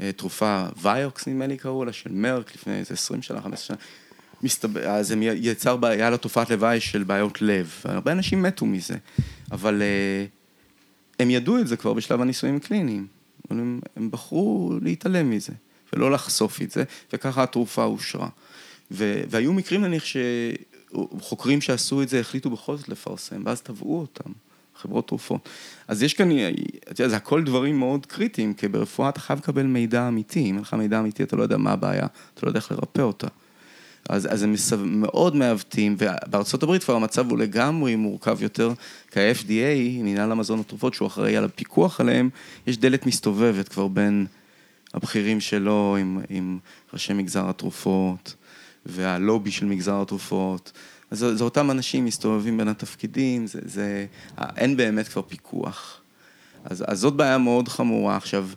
אה, 0.00 0.10
תרופה 0.12 0.66
ויוקס, 0.82 1.28
נדמה 1.28 1.46
לי 1.46 1.56
קראו 1.56 1.84
לה, 1.84 1.92
של 1.92 2.12
מרק, 2.12 2.54
לפני 2.54 2.78
איזה 2.78 2.94
20 2.94 3.22
שנה, 3.22 3.40
15 3.40 3.66
שנה. 3.66 3.76
מסתבר, 4.42 4.90
אז 4.90 5.10
הם 5.10 5.22
יצר, 5.22 5.76
היה 5.82 6.10
לה 6.10 6.16
תופעת 6.16 6.50
לוואי 6.50 6.80
של 6.80 7.02
בעיות 7.02 7.42
לב, 7.42 7.80
הרבה 7.84 8.12
אנשים 8.12 8.42
מתו 8.42 8.66
מזה, 8.66 8.96
אבל 9.52 9.82
אה, 9.82 10.24
הם 11.18 11.30
ידעו 11.30 11.58
את 11.58 11.68
זה 11.68 11.76
כבר 11.76 11.92
בשלב 11.92 12.20
הניסויים 12.20 12.56
הקליניים, 12.56 13.06
אבל 13.50 13.60
הם, 13.60 13.80
הם 13.96 14.10
בחרו 14.10 14.72
להתעלם 14.82 15.30
מזה, 15.30 15.52
ולא 15.92 16.10
לחשוף 16.10 16.62
את 16.62 16.70
זה, 16.70 16.84
וככה 17.12 17.42
התרופה 17.42 17.84
אושרה. 17.84 18.28
ו, 18.90 19.22
והיו 19.30 19.52
מקרים 19.52 19.84
נניח 19.84 20.04
שחוקרים 20.04 21.60
שעשו 21.60 22.02
את 22.02 22.08
זה 22.08 22.20
החליטו 22.20 22.50
בכל 22.50 22.76
זאת 22.76 22.88
לפרסם, 22.88 23.42
ואז 23.44 23.62
תבעו 23.62 24.00
אותם, 24.00 24.30
חברות 24.76 25.08
תרופות. 25.08 25.48
אז 25.88 26.02
יש 26.02 26.14
כאן, 26.14 26.28
אתה 26.78 27.02
יודע, 27.02 27.08
זה 27.08 27.16
הכל 27.16 27.44
דברים 27.44 27.78
מאוד 27.78 28.06
קריטיים, 28.06 28.54
כי 28.54 28.68
ברפואה 28.68 29.08
אתה 29.08 29.20
חייב 29.20 29.38
לקבל 29.38 29.62
מידע 29.62 30.08
אמיתי, 30.08 30.40
אם 30.40 30.54
אין 30.54 30.62
לך 30.62 30.74
מידע 30.74 31.00
אמיתי 31.00 31.22
אתה 31.22 31.36
לא 31.36 31.42
יודע 31.42 31.56
מה 31.56 31.72
הבעיה, 31.72 32.06
אתה 32.34 32.40
לא 32.46 32.50
יודע 32.50 32.60
איך 32.60 32.72
לרפא 32.72 33.00
אותה. 33.00 33.26
אז, 34.08 34.32
אז 34.32 34.42
הם 34.42 34.52
מסו... 34.52 34.76
מאוד 34.78 35.36
מעוותים, 35.36 35.96
ובארצות 35.98 36.62
הברית 36.62 36.84
כבר 36.84 36.94
המצב 36.94 37.30
הוא 37.30 37.38
לגמרי 37.38 37.96
מורכב 37.96 38.42
יותר, 38.42 38.72
כי 39.10 39.20
ה-FDA, 39.20 40.02
מנהל 40.02 40.32
המזון 40.32 40.60
התרופות, 40.60 40.94
שהוא 40.94 41.08
אחראי 41.08 41.36
על 41.36 41.44
הפיקוח 41.44 42.00
עליהם, 42.00 42.30
יש 42.66 42.78
דלת 42.78 43.06
מסתובבת 43.06 43.68
כבר 43.68 43.88
בין 43.88 44.26
הבכירים 44.94 45.40
שלו 45.40 45.96
עם, 46.00 46.20
עם 46.28 46.58
ראשי 46.92 47.12
מגזר 47.12 47.48
התרופות, 47.48 48.34
והלובי 48.86 49.50
של 49.50 49.66
מגזר 49.66 50.02
התרופות. 50.02 50.72
אז 51.10 51.18
זה, 51.18 51.36
זה 51.36 51.44
אותם 51.44 51.70
אנשים 51.70 52.04
מסתובבים 52.04 52.58
בין 52.58 52.68
התפקידים, 52.68 53.46
זה, 53.46 53.58
זה, 53.64 54.06
אין 54.56 54.76
באמת 54.76 55.08
כבר 55.08 55.22
פיקוח. 55.22 56.00
אז, 56.64 56.84
אז 56.86 56.98
זאת 56.98 57.14
בעיה 57.14 57.38
מאוד 57.38 57.68
חמורה. 57.68 58.16
עכשיו, 58.16 58.48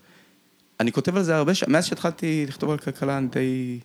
אני 0.79 0.91
כותב 0.91 1.17
על 1.17 1.23
זה 1.23 1.35
הרבה, 1.37 1.55
ש... 1.55 1.63
מאז 1.63 1.85
שהתחלתי 1.85 2.45
לכתוב 2.47 2.69
על 2.69 2.77
כלכלה, 2.77 3.17
אני 3.17 3.27
די... 3.27 3.79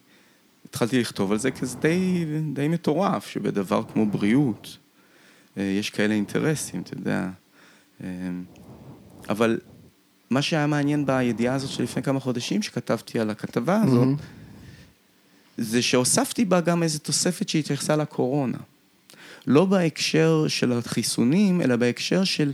התחלתי 0.68 1.00
לכתוב 1.00 1.32
על 1.32 1.38
זה, 1.38 1.50
כי 1.50 1.66
זה 1.66 1.76
די, 1.78 2.24
די 2.52 2.68
מטורף, 2.68 3.26
שבדבר 3.26 3.82
כמו 3.92 4.06
בריאות, 4.06 4.78
אה, 5.58 5.62
יש 5.62 5.90
כאלה 5.90 6.14
אינטרסים, 6.14 6.82
אתה 6.82 6.94
יודע. 6.94 7.28
אה, 8.04 8.08
אבל 9.28 9.58
מה 10.30 10.42
שהיה 10.42 10.66
מעניין 10.66 11.06
בידיעה 11.06 11.54
הזאת 11.54 11.70
שלפני 11.70 12.02
כמה 12.02 12.20
חודשים, 12.20 12.62
שכתבתי 12.62 13.20
על 13.20 13.30
הכתבה 13.30 13.82
הזאת, 13.82 14.08
mm-hmm. 14.08 14.22
זה 15.58 15.82
שהוספתי 15.82 16.44
בה 16.44 16.60
גם 16.60 16.82
איזו 16.82 16.98
תוספת 16.98 17.48
שהתייחסה 17.48 17.96
לקורונה. 17.96 18.58
לא 19.46 19.64
בהקשר 19.64 20.44
של 20.48 20.72
החיסונים, 20.72 21.60
אלא 21.60 21.76
בהקשר 21.76 22.24
של 22.24 22.52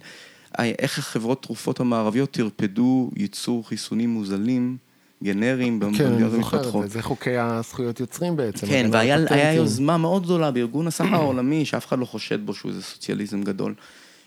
איך 0.59 0.99
החברות 0.99 1.43
תרופות 1.43 1.81
המערביות 1.81 2.31
טרפדו 2.31 3.11
ייצור 3.17 3.69
חיסונים 3.69 4.11
מוזלים. 4.11 4.77
גנריים 5.25 5.81
במדינות 5.81 6.33
המתפתחות. 6.35 6.85
כן, 6.85 6.89
זה 6.89 7.03
חוקי 7.03 7.37
הזכויות 7.37 8.01
יוצרים 8.01 8.37
בעצם. 8.37 8.67
כן, 8.67 8.91
והיה 8.93 9.55
יוזמה 9.55 9.99
מאוד 9.99 10.23
גדולה 10.23 10.51
בארגון 10.51 10.87
הסחר 10.87 11.15
העולמי, 11.15 11.65
שאף 11.65 11.87
אחד 11.87 11.99
לא 11.99 12.05
חושד 12.05 12.47
בו 12.47 12.55
שהוא 12.55 12.71
איזה 12.71 12.83
סוציאליזם 12.83 13.43
גדול, 13.43 13.75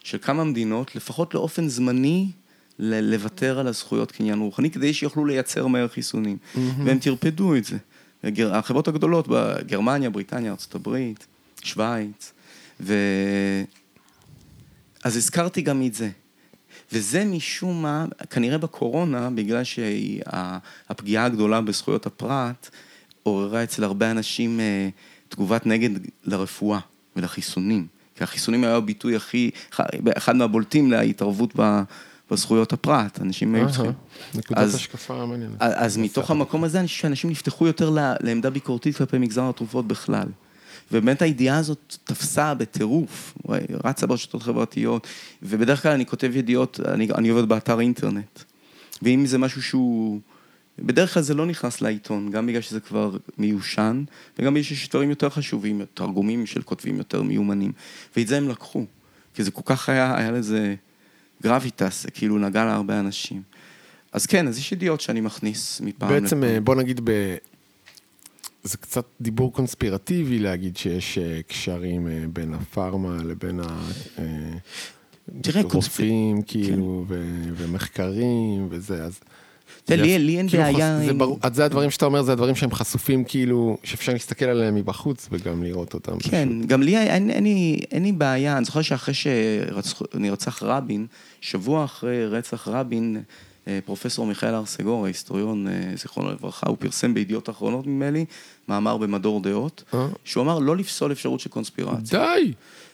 של 0.04 0.18
כמה 0.22 0.44
מדינות, 0.44 0.96
לפחות 0.96 1.34
לאופן 1.34 1.68
זמני, 1.68 2.28
לוותר 2.80 3.60
על 3.60 3.68
הזכויות 3.68 4.12
קניין 4.12 4.40
רוחני, 4.40 4.72
כדי 4.72 4.94
שיוכלו 4.94 5.26
לייצר 5.26 5.68
מהר 5.68 5.88
חיסונים. 5.88 6.38
והם 6.86 7.00
טרפדו 7.00 7.56
את 7.56 7.64
זה. 7.66 7.78
החברות 8.52 8.88
הגדולות 8.88 9.28
בגרמניה, 9.30 10.10
בריטניה, 10.10 10.52
ארה"ב, 10.52 10.98
שווייץ, 11.64 12.34
ו... 12.80 12.94
אז 15.04 15.18
הזכרתי 15.18 15.62
גם 15.62 15.86
את 15.86 15.94
זה. 15.94 16.10
וזה 16.94 17.26
משום 17.26 17.82
מה, 17.82 18.06
כנראה 18.30 18.58
בקורונה, 18.58 19.30
בגלל 19.30 19.64
שהפגיעה 19.64 21.26
הגדולה 21.26 21.62
בזכויות 21.62 22.06
הפרט, 22.06 22.70
עוררה 23.24 23.64
אצל 23.64 23.84
הרבה 23.84 24.12
אנשים 24.12 24.60
אה, 24.60 24.90
תגובת 25.30 25.66
נגד 25.66 25.90
לרפואה 26.24 26.80
ולחיסונים. 27.16 27.88
כי 28.16 28.24
החיסונים 28.24 28.64
היו 28.64 28.76
הביטוי 28.76 29.16
הכי, 29.16 29.50
אחד 30.18 30.36
מהבולטים 30.36 30.92
להתערבות 30.92 31.54
בזכויות 32.32 32.74
הפרט, 32.74 33.22
אנשים 33.22 33.56
היו 33.56 33.72
צריכים. 33.72 33.92
נקודת 34.36 34.74
השקפה 34.74 35.26
מעניינת. 35.26 35.56
אז 35.60 35.98
מתוך 35.98 36.32
המקום 36.32 36.64
הזה, 36.64 36.80
אני 36.80 36.88
חושב 36.88 37.02
שאנשים 37.02 37.30
נפתחו 37.30 37.68
יותר 37.68 37.90
לעמדה 38.20 38.50
ביקורתית 38.50 38.98
כלפי 38.98 39.18
מגזר 39.18 39.50
התרופות 39.50 39.88
בכלל. 39.88 40.28
ובאמת 40.92 41.22
הידיעה 41.22 41.58
הזאת 41.58 41.98
תפסה 42.04 42.54
בטירוף, 42.54 43.38
רצה 43.84 44.08
ברשתות 44.08 44.44
חברתיות, 44.44 45.08
ובדרך 45.44 45.84
כלל 45.84 45.92
אני 45.92 46.06
כותב 46.06 46.32
ידיעות, 46.36 46.80
אני, 46.88 47.08
אני 47.16 47.30
עובד 47.30 47.50
באתר 47.50 47.80
אינטרנט. 47.80 48.40
ואם 49.02 49.26
זה 49.26 49.38
משהו 49.38 49.64
שהוא... 49.64 50.20
בדרך 50.80 51.14
כלל 51.14 51.24
זה 51.24 51.34
לא 51.34 51.46
נכנס 51.46 51.82
לעיתון, 51.82 52.32
גם 52.32 52.48
בגלל 52.48 52.62
שזה 52.62 52.80
כבר 52.80 53.18
מיושן, 53.38 54.04
וגם 54.40 54.54
בגלל 54.54 54.64
שיש 54.64 54.90
דברים 54.90 55.10
יותר 55.10 55.30
חשובים, 55.30 55.82
תרגומים 55.94 56.46
של 56.46 56.62
כותבים 56.62 56.98
יותר 56.98 57.22
מיומנים. 57.22 57.72
ואת 58.18 58.28
זה 58.28 58.38
הם 58.38 58.50
לקחו, 58.50 58.86
כי 59.34 59.44
זה 59.44 59.52
כל 59.52 59.62
כך 59.66 59.90
היה, 59.90 60.18
היה 60.18 60.32
לזה 60.32 60.76
גרביטס, 61.44 62.04
זה 62.04 62.12
כאילו 62.12 62.38
נגע 62.38 62.66
להרבה 62.66 63.00
אנשים. 63.00 63.42
אז 64.12 64.26
כן, 64.26 64.48
אז 64.48 64.58
יש 64.58 64.72
ידיעות 64.72 65.02
שאני 65.02 65.22
מכניס 65.22 65.82
מפעם 65.82 66.10
בעצם, 66.10 66.26
לפעם. 66.26 66.42
בעצם, 66.42 66.64
בוא 66.64 66.76
נגיד, 66.76 67.02
ב... 67.04 67.36
זה 68.64 68.78
קצת 68.78 69.06
דיבור 69.22 69.54
קונספירטיבי 69.54 70.40
להגיד 70.40 70.78
שיש 70.78 71.18
אה, 71.18 71.40
קשרים 71.48 72.08
אה, 72.08 72.24
בין 72.34 72.54
הפארמה 72.54 73.18
לבין 73.24 73.60
הרופאים, 75.56 76.38
אה, 76.38 76.42
כאילו, 76.48 77.06
כן. 77.10 77.16
ומחקרים 77.58 78.68
וזה, 78.70 79.04
אז... 79.04 79.20
לי, 79.90 80.20
לי 80.20 80.38
אין 80.38 80.50
כאילו 80.50 80.64
בעיה 80.64 81.02
עם... 81.02 81.20
אז 81.42 81.56
זה 81.56 81.66
הדברים 81.66 81.92
שאתה 81.92 82.06
אומר, 82.06 82.22
זה 82.22 82.32
הדברים 82.32 82.56
שהם 82.56 82.72
חשופים, 82.72 83.24
כאילו, 83.24 83.78
שאפשר 83.84 84.14
להסתכל 84.14 84.46
עליהם 84.46 84.76
מבחוץ 84.76 85.28
וגם 85.32 85.64
לראות 85.64 85.94
אותם. 85.94 86.20
כן, 86.20 86.50
פשוט. 86.60 86.70
גם 86.70 86.82
לי 86.82 86.98
אין, 86.98 87.30
אין, 87.30 87.46
אין, 87.46 87.46
אין 87.92 88.04
לי 88.04 88.12
בעיה, 88.12 88.58
אני 88.58 88.66
זוכר 88.66 88.82
שאחרי 88.82 89.14
שנרצח 89.14 90.64
רבין, 90.64 91.08
שבוע 91.42 91.86
אחרי 91.86 92.28
רצח 92.28 92.68
רבין, 92.68 93.24
פרופסור 93.86 94.26
מיכאל 94.26 94.54
הר 94.54 94.66
סגור, 94.66 95.06
ההיסטוריון, 95.06 95.68
אה, 95.68 95.92
זיכרונו 95.96 96.32
לברכה, 96.32 96.70
הוא 96.70 96.78
פרסם 96.80 97.14
בידיעות 97.14 97.50
אחרונות 97.50 97.88
נדמה 97.88 98.10
לי, 98.10 98.26
מאמר 98.68 98.98
במדור 98.98 99.42
דעות, 99.42 99.84
שהוא 100.24 100.44
אמר 100.44 100.60
לא 100.60 100.78
לפסול 100.78 101.12
אפשרות 101.12 101.40
של 101.40 101.50
קונספירציה. 101.50 102.20
די! 102.20 102.54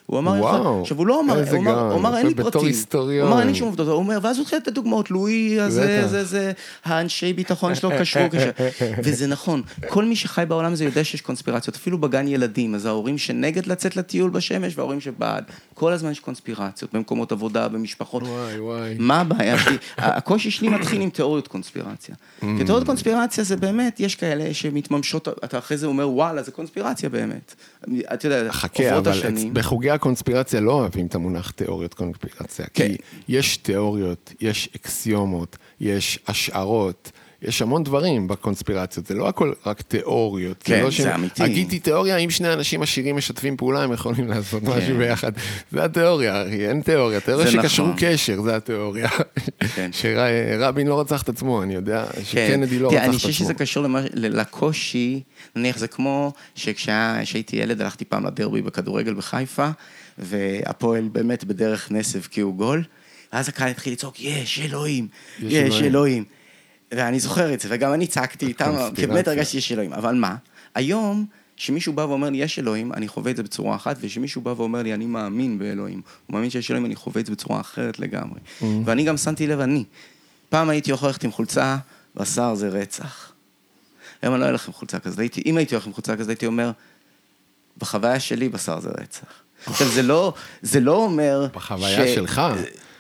הוא 0.10 0.20
אמר, 0.20 0.32
וואו, 0.32 0.82
עכשיו 0.82 0.98
הוא 0.98 1.08
לא 1.08 1.22
אמר, 1.22 1.50
הוא 1.52 1.60
אמר, 1.60 1.92
הוא 1.92 2.00
אמר 2.00 2.18
אין 2.18 2.28
לי 2.28 2.36
פרטים. 2.36 2.72
הוא 2.94 3.22
אמר 3.22 3.40
אין 3.40 3.48
לי 3.48 3.56
שום 3.56 3.68
עובדות, 3.68 3.88
הוא 3.88 3.96
אומר, 3.96 4.20
ואז 4.22 4.38
הוא 4.38 4.44
התחיל 4.44 4.58
לתת 4.58 4.74
דוגמאות, 4.74 5.12
לואי 5.12 5.60
הזה, 5.60 6.08
זה, 6.08 6.24
זה, 6.24 6.52
האנשי 6.86 7.34
ביטחון 7.34 7.76
שלו 7.76 7.90
קשרו, 8.00 8.24
וזה 9.04 9.28
נכון, 9.28 9.62
כל 9.88 10.06
מי 10.06 10.16
שחי 10.16 10.44
בעולם 10.48 10.74
הזה 10.74 10.86
יודע 10.86 11.04
שיש 11.04 11.22
קונספירציות, 11.22 11.76
אפילו 11.76 11.98
בגן 11.98 12.28
ילדים, 12.28 12.76
אז 12.76 12.86
ההורים 12.86 13.18
שנגד 13.18 13.66
לצאת 13.66 13.96
לטיול 13.96 14.30
בשמש 14.30 14.78
וההורים 14.78 15.02
שבעד, 15.02 15.44
כל 15.74 15.94
הזמן 15.94 16.12
יש 16.12 16.20
קונספירציות, 16.20 16.94
במקומות 16.94 17.32
עבודה, 17.32 17.68
במשפחות. 17.68 18.24
וואי 18.24 18.60
וואי. 18.60 18.96
מה 19.00 19.22
הבעיה 19.22 19.60
שלי? 19.60 19.78
הקושי 19.98 20.52
שלי 20.52 20.70
מתחיל 20.70 21.02
עם 21.02 21.10
תיאוריות 21.10 21.48
קונספירציה. 21.48 22.16
Mm. 22.16 22.46
כי 22.58 22.64
תיאוריות 22.66 22.88
קונספירציה 22.88 23.44
זה 23.44 23.58
באמת, 23.58 24.00
יש 24.00 24.16
כאלה 24.16 24.54
שמתממשות, 24.54 25.28
אתה 25.44 25.58
אחרי 25.58 25.78
זה 25.78 25.88
אומר, 25.88 26.10
וואלה, 26.10 26.44
זה 26.44 26.52
קונספירציה 26.52 27.10
באמת. 27.10 27.56
אתה 28.14 28.28
יודע, 28.28 28.52
חכה, 28.52 28.98
אבל 28.98 29.12
בחוגי 29.54 29.92
הקונספירציה 30.00 30.60
לא 30.60 30.72
אוהבים 30.72 31.06
את 31.06 31.16
המונח 31.16 31.52
תיאוריות 31.52 31.94
קונספירציה. 31.94 32.66
כן. 32.74 32.88
כי 32.88 32.98
יש 33.28 33.58
תיאוריות, 33.58 34.34
יש 34.42 34.70
אקסיומות, 34.76 35.58
יש 35.80 36.20
השערות, 36.28 37.12
יש 37.42 37.62
המון 37.62 37.84
דברים 37.84 38.28
בקונספירציות, 38.28 39.06
זה 39.08 39.14
לא 39.14 39.28
הכל 39.30 39.54
רק 39.66 39.82
תיאוריות. 39.82 40.58
כן, 40.64 40.80
לא 40.84 40.90
זה 40.90 40.96
שהם- 40.96 41.14
אמיתי. 41.20 41.44
הגיתי 41.44 41.80
תיאוריה, 41.80 42.18
אם 42.18 42.30
שני 42.30 42.54
אנשים 42.54 42.82
עשירים 42.82 43.16
משתפים 43.18 43.58
פעולה, 43.58 43.84
הם 43.84 43.94
יכולים 43.94 44.28
לעשות 44.28 44.64
משהו 44.64 44.98
ביחד. 44.98 45.32
זה 45.72 45.84
התיאוריה, 45.86 46.44
אחי, 46.48 46.68
אין 46.68 46.82
תיאוריה. 46.82 47.20
תיאוריה 47.20 47.46
זה 47.46 47.52
שקשרו 47.52 47.86
נכון. 47.88 47.98
קשר, 48.00 48.42
זה 48.42 48.56
התיאוריה. 48.56 49.10
כן. 49.76 49.90
שרבין 49.94 50.88
לא 50.88 51.00
רצח 51.00 51.22
את 51.22 51.30
עצמו, 51.30 51.64
אני 51.64 51.74
יודע, 51.76 52.06
שקנדי 52.24 52.80
לא 52.80 52.90
תראה, 52.90 53.00
רצח 53.02 53.08
אני 53.10 53.16
את 53.16 53.22
חושב 53.22 53.30
עצמו. 53.30 53.46
שזה 53.46 53.54
קשור 53.54 53.84
למש... 53.84 54.06
לקושי, 54.14 55.22
נניח 55.56 55.78
זה 55.78 55.88
כמו 55.88 56.34
שכשהייתי 56.56 57.56
ילד 57.56 57.82
הלכתי 57.82 58.06
פעם 58.06 58.26
לדרבי 58.26 58.62
בכדורגל 58.62 59.14
בחיפה, 59.14 59.70
והפועל 60.18 61.08
באמת 61.12 61.44
בדרך 61.44 61.92
נס 61.92 62.16
הבקיעו 62.16 62.54
גול, 62.54 62.84
ואז 63.34 63.50
הקהל 63.50 63.70
התחיל 63.70 63.94
לצעוק, 63.94 64.20
יש 64.20 64.60
אלוהים, 64.60 65.08
יש 65.40 65.54
יש 65.54 65.54
אלוהים." 65.76 65.86
אלוהים. 65.86 66.24
ואני 66.92 67.20
זוכר 67.20 67.54
את 67.54 67.60
זה, 67.60 67.70
וגם 67.72 67.94
אני 67.94 68.08
צעקתי 68.08 68.46
איתם, 68.46 68.76
כי. 68.96 69.08
באמת 69.08 69.28
הרגשתי 69.28 69.58
יש 69.58 69.72
אלוהים. 69.72 69.94
אבל 69.94 70.16
מה, 70.16 70.36
היום, 70.76 71.26
כשמישהו 71.58 71.94
בא 71.94 72.02
ואומר 72.02 72.30
לי 72.30 72.38
יש 72.38 72.60
אלוהים, 72.60 72.94
אני 72.94 73.08
חווה 73.08 73.32
את 73.32 73.38
זה 73.38 73.44
בצורה 73.44 73.76
אחת, 73.76 73.98
וכשמישהו 74.02 74.42
בא 74.42 74.54
ואומר 74.58 74.84
לי 74.84 74.94
אני 74.94 75.06
מאמין 75.06 75.60
באלוהים, 75.60 76.02
הוא 76.28 76.34
מאמין 76.34 76.50
שיש 76.50 76.72
אלוהים, 76.72 76.86
אני 76.86 76.96
חווה 76.96 77.22
את 77.22 77.26
זה 77.26 77.32
בצורה 77.32 77.62
אחרת 77.62 78.00
לגמרי. 78.00 78.40
Mm. 78.40 78.66
ואני 78.86 79.04
גם 79.04 79.18
שמתי 79.18 79.48
לב, 79.48 79.60
אני, 79.60 79.84
פעם 80.50 80.70
הייתי 80.70 80.92
יכול 80.92 81.08
ללכת 81.08 81.24
עם 81.24 81.32
חולצה, 81.32 81.78
בשר 82.16 82.56
זה 82.56 82.70
רצח. 82.70 83.32
היום 84.22 84.34
אני 84.34 84.42
לא 84.42 84.50
אלך 84.50 84.68
עם 84.68 84.74
חולצה 84.74 85.00
כזאת. 85.00 85.20
הייתי, 85.20 85.42
אם 85.46 85.58
הייתי 85.58 85.76
הולך 85.76 85.88
עם 85.88 85.94
חולצה 85.94 86.16
כזאת, 86.16 86.30
הייתי 86.30 86.46
אומר, 86.46 86.72
בחוויה 87.78 88.20
שלי 88.20 88.50
בשר 88.50 88.80
זה 88.80 88.90
רצח. 89.02 89.28
עכשיו, 89.66 89.88
זה 89.88 90.02
לא, 90.02 90.34
זה 90.62 90.80
לא 90.80 90.96
אומר... 90.96 91.48
בחוויה 91.54 92.16
שלך. 92.16 92.42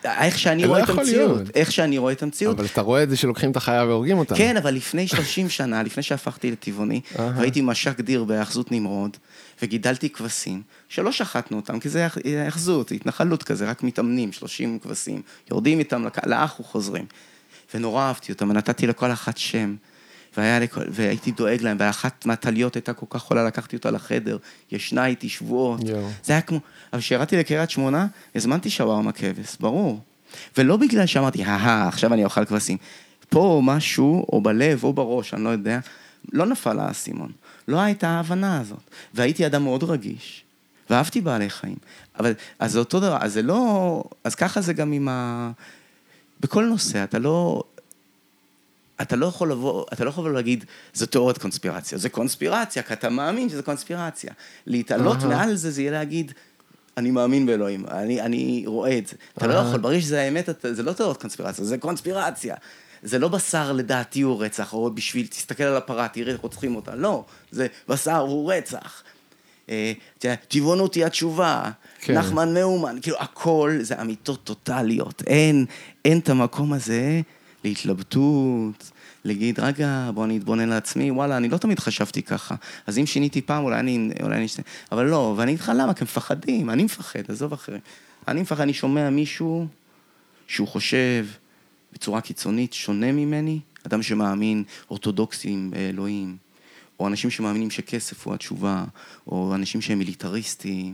איך 0.05 0.39
שאני 0.39 0.63
לא 0.63 0.67
רואה 0.67 0.83
את 0.83 0.89
המציאות. 0.89 1.41
איך 1.55 1.71
שאני 1.71 1.97
רואה 1.97 2.13
את 2.13 2.23
המציאות. 2.23 2.57
אבל 2.57 2.65
אתה 2.65 2.81
רואה 2.81 3.03
את 3.03 3.09
זה 3.09 3.17
שלוקחים 3.17 3.51
את 3.51 3.57
החיה 3.57 3.85
והורגים 3.85 4.17
אותה. 4.17 4.35
כן, 4.35 4.57
אבל 4.57 4.73
לפני 4.73 5.07
30 5.07 5.49
שנה, 5.49 5.83
לפני 5.83 6.03
שהפכתי 6.03 6.51
לטבעוני. 6.51 7.01
והייתי 7.15 7.61
מש"ק 7.61 7.99
דיר 7.99 8.23
בהאחזות 8.23 8.71
נמרוד, 8.71 9.17
וגידלתי 9.61 10.09
כבשים, 10.09 10.61
שלא 10.89 11.11
שחטנו 11.11 11.57
אותם, 11.57 11.79
כי 11.79 11.89
זה 11.89 12.07
האחזות, 12.45 12.91
התנחלות 12.91 13.43
כזה, 13.43 13.69
רק 13.69 13.83
מתאמנים, 13.83 14.31
30 14.31 14.79
כבשים, 14.79 15.21
יורדים 15.51 15.79
איתם 15.79 16.05
לאח 16.25 16.59
וחוזרים. 16.59 17.05
ונורא 17.73 18.01
אהבתי 18.01 18.31
אותם, 18.31 18.49
ונתתי 18.49 18.87
לכל 18.87 19.11
אחת 19.11 19.37
שם, 19.37 19.75
והיה 20.37 20.59
לכל, 20.59 20.81
והייתי 20.89 21.31
דואג 21.31 21.61
להם, 21.61 21.77
ואחת 21.79 22.25
מהטליות 22.25 22.75
הייתה 22.75 22.93
כל 22.93 23.05
כך 23.09 23.21
חולה, 23.21 23.43
לקחתי 23.43 23.75
אותה 23.75 23.91
לחדר, 23.91 24.37
ישנה 24.71 25.05
איתי 25.05 25.29
שבועות. 25.29 25.81
יואו. 25.85 26.09
זה 26.23 26.33
היה 26.33 26.41
כמו, 26.41 26.59
אבל 26.93 27.01
כשירדתי 27.01 27.37
לקריית 27.37 27.69
שמונה, 27.69 28.07
הזמנתי 28.35 28.69
שווארמה 28.69 29.11
כבש, 29.11 29.57
ברור. 29.59 29.99
ולא 30.57 30.77
בגלל 30.77 31.05
שאמרתי, 31.05 31.43
הא 31.43 31.87
עכשיו 31.87 32.13
אני 32.13 32.25
אוכל 32.25 32.45
כבשים. 32.45 32.77
פה 33.29 33.61
משהו, 33.63 34.25
או 34.33 34.41
בלב, 34.41 34.83
או 34.83 34.93
בראש, 34.93 35.33
אני 35.33 35.43
לא 35.43 35.49
יודע, 35.49 35.79
לא 36.31 36.45
נפל 36.45 36.79
האסימון. 36.79 37.31
לא 37.67 37.79
הייתה 37.79 38.09
ההבנה 38.09 38.59
הזאת. 38.59 38.79
והייתי 39.13 39.45
אדם 39.45 39.63
מאוד 39.63 39.83
רגיש, 39.83 40.43
ואהבתי 40.89 41.21
בעלי 41.21 41.49
חיים. 41.49 41.75
אבל, 42.19 42.33
אז 42.59 42.71
זה 42.71 42.79
אותו 42.79 42.99
דבר, 42.99 43.17
אז 43.21 43.33
זה 43.33 43.41
לא, 43.41 44.03
אז 44.23 44.35
ככה 44.35 44.61
זה 44.61 44.73
גם 44.73 44.91
עם 44.91 45.07
ה... 45.07 45.51
בכל 46.39 46.65
נושא, 46.65 47.03
אתה 47.03 47.19
לא... 47.19 47.63
אתה 49.01 49.15
לא 49.15 49.25
יכול 49.25 49.51
לבוא, 49.51 49.85
אתה 49.93 50.03
לא 50.03 50.09
יכול 50.09 50.23
לבוא 50.23 50.35
להגיד, 50.35 50.65
זו 50.93 51.05
תיאוריית 51.05 51.37
קונספירציה. 51.37 51.97
זה 51.97 52.09
קונספירציה, 52.09 52.83
כי 52.83 52.93
אתה 52.93 53.09
מאמין 53.09 53.49
שזה 53.49 53.63
קונספירציה. 53.63 54.33
להתעלות 54.65 55.17
אהה. 55.17 55.27
מעל 55.27 55.55
זה, 55.55 55.71
זה 55.71 55.81
יהיה 55.81 55.91
להגיד, 55.91 56.31
אני 56.97 57.11
מאמין 57.11 57.45
באלוהים, 57.45 57.85
אני, 57.91 58.21
אני 58.21 58.63
רואה 58.65 58.97
את 58.97 59.07
זה. 59.07 59.15
אתה 59.37 59.47
לא. 59.47 59.53
יכול, 59.53 59.79
ברגע 59.79 60.01
שזה 60.01 60.21
האמת, 60.21 60.49
אתה, 60.49 60.73
זה 60.73 60.83
לא 60.83 60.93
תיאוריית 60.93 61.21
קונספירציה, 61.21 61.65
זה 61.65 61.77
קונספירציה. 61.77 62.55
זה 63.03 63.19
לא 63.19 63.27
בשר 63.27 63.71
לדעתי 63.71 64.21
הוא 64.21 64.43
רצח, 64.43 64.73
או 64.73 64.91
בשביל, 64.91 65.27
תסתכל 65.27 65.63
על 65.63 65.75
הפרה, 65.75 66.07
תראה, 66.07 66.35
רוצחים 66.41 66.75
אותה. 66.75 66.95
לא, 66.95 67.25
זה 67.51 67.67
בשר 67.87 68.17
הוא 68.17 68.53
רצח. 68.53 69.03
אה, 69.69 69.93
טבעונות 70.47 70.93
היא 70.93 71.05
התשובה, 71.05 71.71
כן. 71.99 72.17
נחמן 72.17 72.53
מאומן, 72.53 72.97
כאילו 73.01 73.17
הכל 73.19 73.77
זה 73.81 74.01
אמיתות 74.01 74.43
טוטאליות, 74.43 75.23
אין, 75.27 75.65
אין 76.05 76.19
את 76.19 76.29
המקום 76.29 76.73
הזה 76.73 77.21
להתלבטות, 77.63 78.91
להגיד, 79.25 79.59
רגע, 79.59 80.11
בוא 80.13 80.25
אני 80.25 80.37
אתבונן 80.37 80.69
לעצמי, 80.69 81.11
וואלה, 81.11 81.37
אני 81.37 81.49
לא 81.49 81.57
תמיד 81.57 81.79
חשבתי 81.79 82.21
ככה, 82.23 82.55
אז 82.87 82.97
אם 82.97 83.05
שיניתי 83.05 83.41
פעם, 83.41 83.63
אולי 83.63 83.79
אני, 83.79 84.09
אולי 84.23 84.35
אני 84.35 84.47
אבל 84.91 85.05
לא, 85.05 85.33
ואני 85.37 85.51
אגיד 85.51 85.61
לך 85.61 85.71
למה, 85.75 85.93
כי 85.93 86.03
הם 86.03 86.05
מפחדים, 86.05 86.69
אני 86.69 86.83
מפחד, 86.83 87.21
עזוב 87.27 87.53
אחרים. 87.53 87.79
אני 88.27 88.41
מפחד, 88.41 88.61
אני 88.61 88.73
שומע 88.73 89.09
מישהו 89.09 89.67
שהוא 90.47 90.67
חושב 90.67 91.25
בצורה 91.93 92.21
קיצונית 92.21 92.73
שונה 92.73 93.11
ממני, 93.11 93.59
אדם 93.87 94.03
שמאמין 94.03 94.63
אורתודוקסים 94.89 95.71
באלוהים, 95.71 96.37
או 96.99 97.07
אנשים 97.07 97.29
שמאמינים 97.29 97.71
שכסף 97.71 98.27
הוא 98.27 98.33
התשובה, 98.33 98.83
או 99.27 99.55
אנשים 99.55 99.81
שהם 99.81 99.99
מיליטריסטים. 99.99 100.93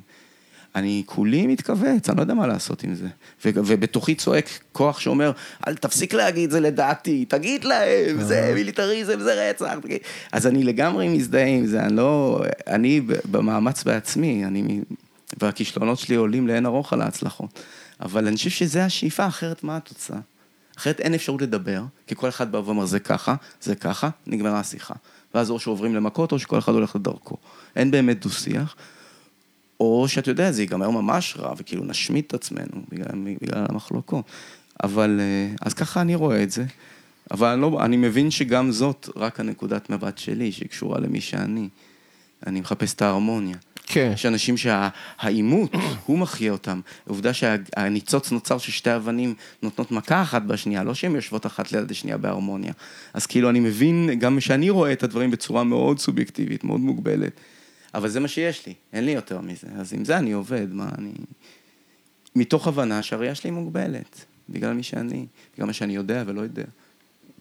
אני 0.75 1.03
כולי 1.05 1.47
מתכווץ, 1.47 2.09
אני 2.09 2.17
לא 2.17 2.21
יודע 2.21 2.33
מה 2.33 2.47
לעשות 2.47 2.83
עם 2.83 2.95
זה. 2.95 3.07
ו- 3.45 3.49
ובתוכי 3.55 4.15
צועק 4.15 4.49
כוח 4.71 4.99
שאומר, 4.99 5.31
אל 5.67 5.75
תפסיק 5.75 6.13
להגיד 6.13 6.51
זה 6.51 6.59
לדעתי, 6.59 7.25
תגיד 7.25 7.63
להם, 7.63 8.21
זה 8.21 8.51
מיליטריזם, 8.55 9.19
זה 9.19 9.49
רצח. 9.49 9.73
תגיד. 9.81 9.99
אז 10.31 10.47
אני 10.47 10.63
לגמרי 10.63 11.07
מזדהה 11.07 11.45
עם 11.45 11.65
זה, 11.65 11.79
אני 11.79 11.95
לא... 11.95 12.41
אני 12.67 13.01
במאמץ 13.31 13.83
בעצמי, 13.83 14.45
אני... 14.45 14.81
והכישלונות 15.41 15.99
שלי 15.99 16.15
עולים 16.15 16.47
לאין 16.47 16.65
ארוך 16.65 16.93
על 16.93 17.01
ההצלחות. 17.01 17.59
אבל 17.99 18.27
אני 18.27 18.35
חושב 18.35 18.49
שזה 18.49 18.85
השאיפה, 18.85 19.27
אחרת 19.27 19.63
מה 19.63 19.77
התוצאה? 19.77 20.19
אחרת 20.77 20.99
אין 20.99 21.13
אפשרות 21.13 21.41
לדבר, 21.41 21.81
כי 22.07 22.15
כל 22.15 22.29
אחד 22.29 22.51
בא 22.51 22.57
ואומר 22.57 22.85
זה 22.85 22.99
ככה, 22.99 23.35
זה 23.61 23.75
ככה, 23.75 24.09
נגמרה 24.27 24.59
השיחה. 24.59 24.93
ואז 25.35 25.49
או 25.49 25.59
שעוברים 25.59 25.95
למכות, 25.95 26.31
או 26.31 26.39
שכל 26.39 26.59
אחד 26.59 26.71
הולך 26.71 26.95
לדרכו. 26.95 27.37
אין 27.75 27.91
באמת 27.91 28.21
דו-שיח. 28.21 28.75
או 29.79 30.05
שאתה 30.07 30.31
יודע, 30.31 30.51
זה 30.51 30.61
ייגמר 30.61 30.89
ממש 30.89 31.35
רע, 31.39 31.53
וכאילו 31.57 31.83
נשמיט 31.85 32.27
את 32.27 32.33
עצמנו 32.33 32.81
בגלל, 32.91 33.35
בגלל 33.41 33.65
המחלוקות. 33.69 34.25
אבל, 34.83 35.19
אה, 35.19 35.55
אז 35.61 35.73
ככה 35.73 36.01
אני 36.01 36.15
רואה 36.15 36.43
את 36.43 36.51
זה. 36.51 36.65
אבל 37.31 37.47
אני, 37.47 37.61
לא, 37.61 37.85
אני 37.85 37.97
מבין 37.97 38.31
שגם 38.31 38.71
זאת 38.71 39.09
רק 39.15 39.39
הנקודת 39.39 39.89
מבט 39.89 40.17
שלי, 40.17 40.51
שקשורה 40.51 40.99
למי 40.99 41.21
שאני. 41.21 41.69
אני 42.47 42.61
מחפש 42.61 42.93
את 42.93 43.01
ההרמוניה. 43.01 43.57
כן. 43.85 44.11
יש 44.13 44.25
אנשים 44.25 44.57
שהעימות, 44.57 45.71
הוא 46.05 46.17
מחיה 46.17 46.51
אותם. 46.51 46.81
העובדה 47.05 47.33
שהניצוץ 47.33 48.31
נוצר 48.31 48.57
ששתי 48.57 48.95
אבנים 48.95 49.33
נותנות 49.63 49.91
מכה 49.91 50.21
אחת 50.21 50.41
בשנייה, 50.41 50.83
לא 50.83 50.93
שהן 50.93 51.15
יושבות 51.15 51.45
אחת 51.45 51.71
ליד 51.71 51.91
השנייה 51.91 52.17
בהרמוניה. 52.17 52.73
אז 53.13 53.25
כאילו 53.25 53.49
אני 53.49 53.59
מבין, 53.59 54.09
גם 54.19 54.39
שאני 54.39 54.69
רואה 54.69 54.91
את 54.91 55.03
הדברים 55.03 55.31
בצורה 55.31 55.63
מאוד 55.63 55.99
סובייקטיבית, 55.99 56.63
מאוד 56.63 56.79
מוגבלת. 56.79 57.31
אבל 57.95 58.09
זה 58.09 58.19
מה 58.19 58.27
שיש 58.27 58.65
לי, 58.67 58.73
אין 58.93 59.05
לי 59.05 59.11
יותר 59.11 59.41
מזה. 59.41 59.67
אז 59.75 59.93
עם 59.93 60.05
זה 60.05 60.17
אני 60.17 60.31
עובד, 60.31 60.73
מה 60.73 60.89
אני... 60.97 61.11
מתוך 62.35 62.67
הבנה 62.67 63.01
שהראייה 63.01 63.35
שלי 63.35 63.51
מוגבלת, 63.51 64.25
בגלל 64.49 64.73
מי 64.73 64.83
שאני, 64.83 65.25
בגלל 65.53 65.67
מה 65.67 65.73
שאני 65.73 65.95
יודע 65.95 66.23
ולא 66.25 66.41
יודע. 66.41 66.63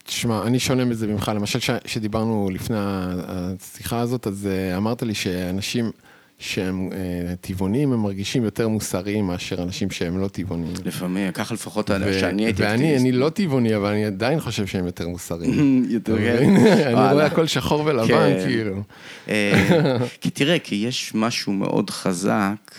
תשמע, 0.04 0.46
אני 0.46 0.58
שונה 0.58 0.84
מזה 0.84 1.06
ממך. 1.06 1.32
למשל, 1.34 1.58
כשדיברנו 1.84 2.50
לפני 2.52 2.76
השיחה 2.78 4.00
הזאת, 4.00 4.26
אז 4.26 4.46
אה, 4.46 4.76
אמרת 4.76 5.02
לי 5.02 5.14
שאנשים 5.14 5.92
שהם 6.38 6.88
אה, 6.92 7.36
טבעונים, 7.40 7.92
הם 7.92 8.02
מרגישים 8.02 8.44
יותר 8.44 8.68
מוסריים 8.68 9.26
מאשר 9.26 9.62
אנשים 9.62 9.90
שהם 9.90 10.18
לא 10.18 10.28
טבעונים. 10.28 10.72
לפעמים, 10.84 11.32
ככה 11.32 11.54
לפחות 11.54 11.90
ו- 11.90 12.20
שאני 12.20 12.44
הייתי 12.44 12.62
ואני 12.62 12.96
אני 12.96 13.12
לא 13.12 13.28
טבעוני, 13.28 13.76
אבל 13.76 13.90
אני 13.90 14.04
עדיין 14.04 14.40
חושב 14.40 14.66
שהם 14.66 14.86
יותר 14.86 15.08
מוסריים. 15.08 15.84
יותר 15.90 16.18
כן. 16.18 16.56
אני. 16.86 16.94
רואה 16.94 17.26
הכל 17.26 17.46
שחור 17.46 17.82
ולבן, 17.86 18.08
כן. 18.08 18.44
כאילו. 18.46 18.82
אה, 19.28 19.96
כי 20.20 20.30
תראה, 20.30 20.58
כי 20.58 20.74
יש 20.74 21.14
משהו 21.14 21.52
מאוד 21.52 21.90
חזק 21.90 22.74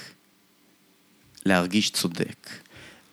להרגיש 1.46 1.90
צודק. 1.90 2.50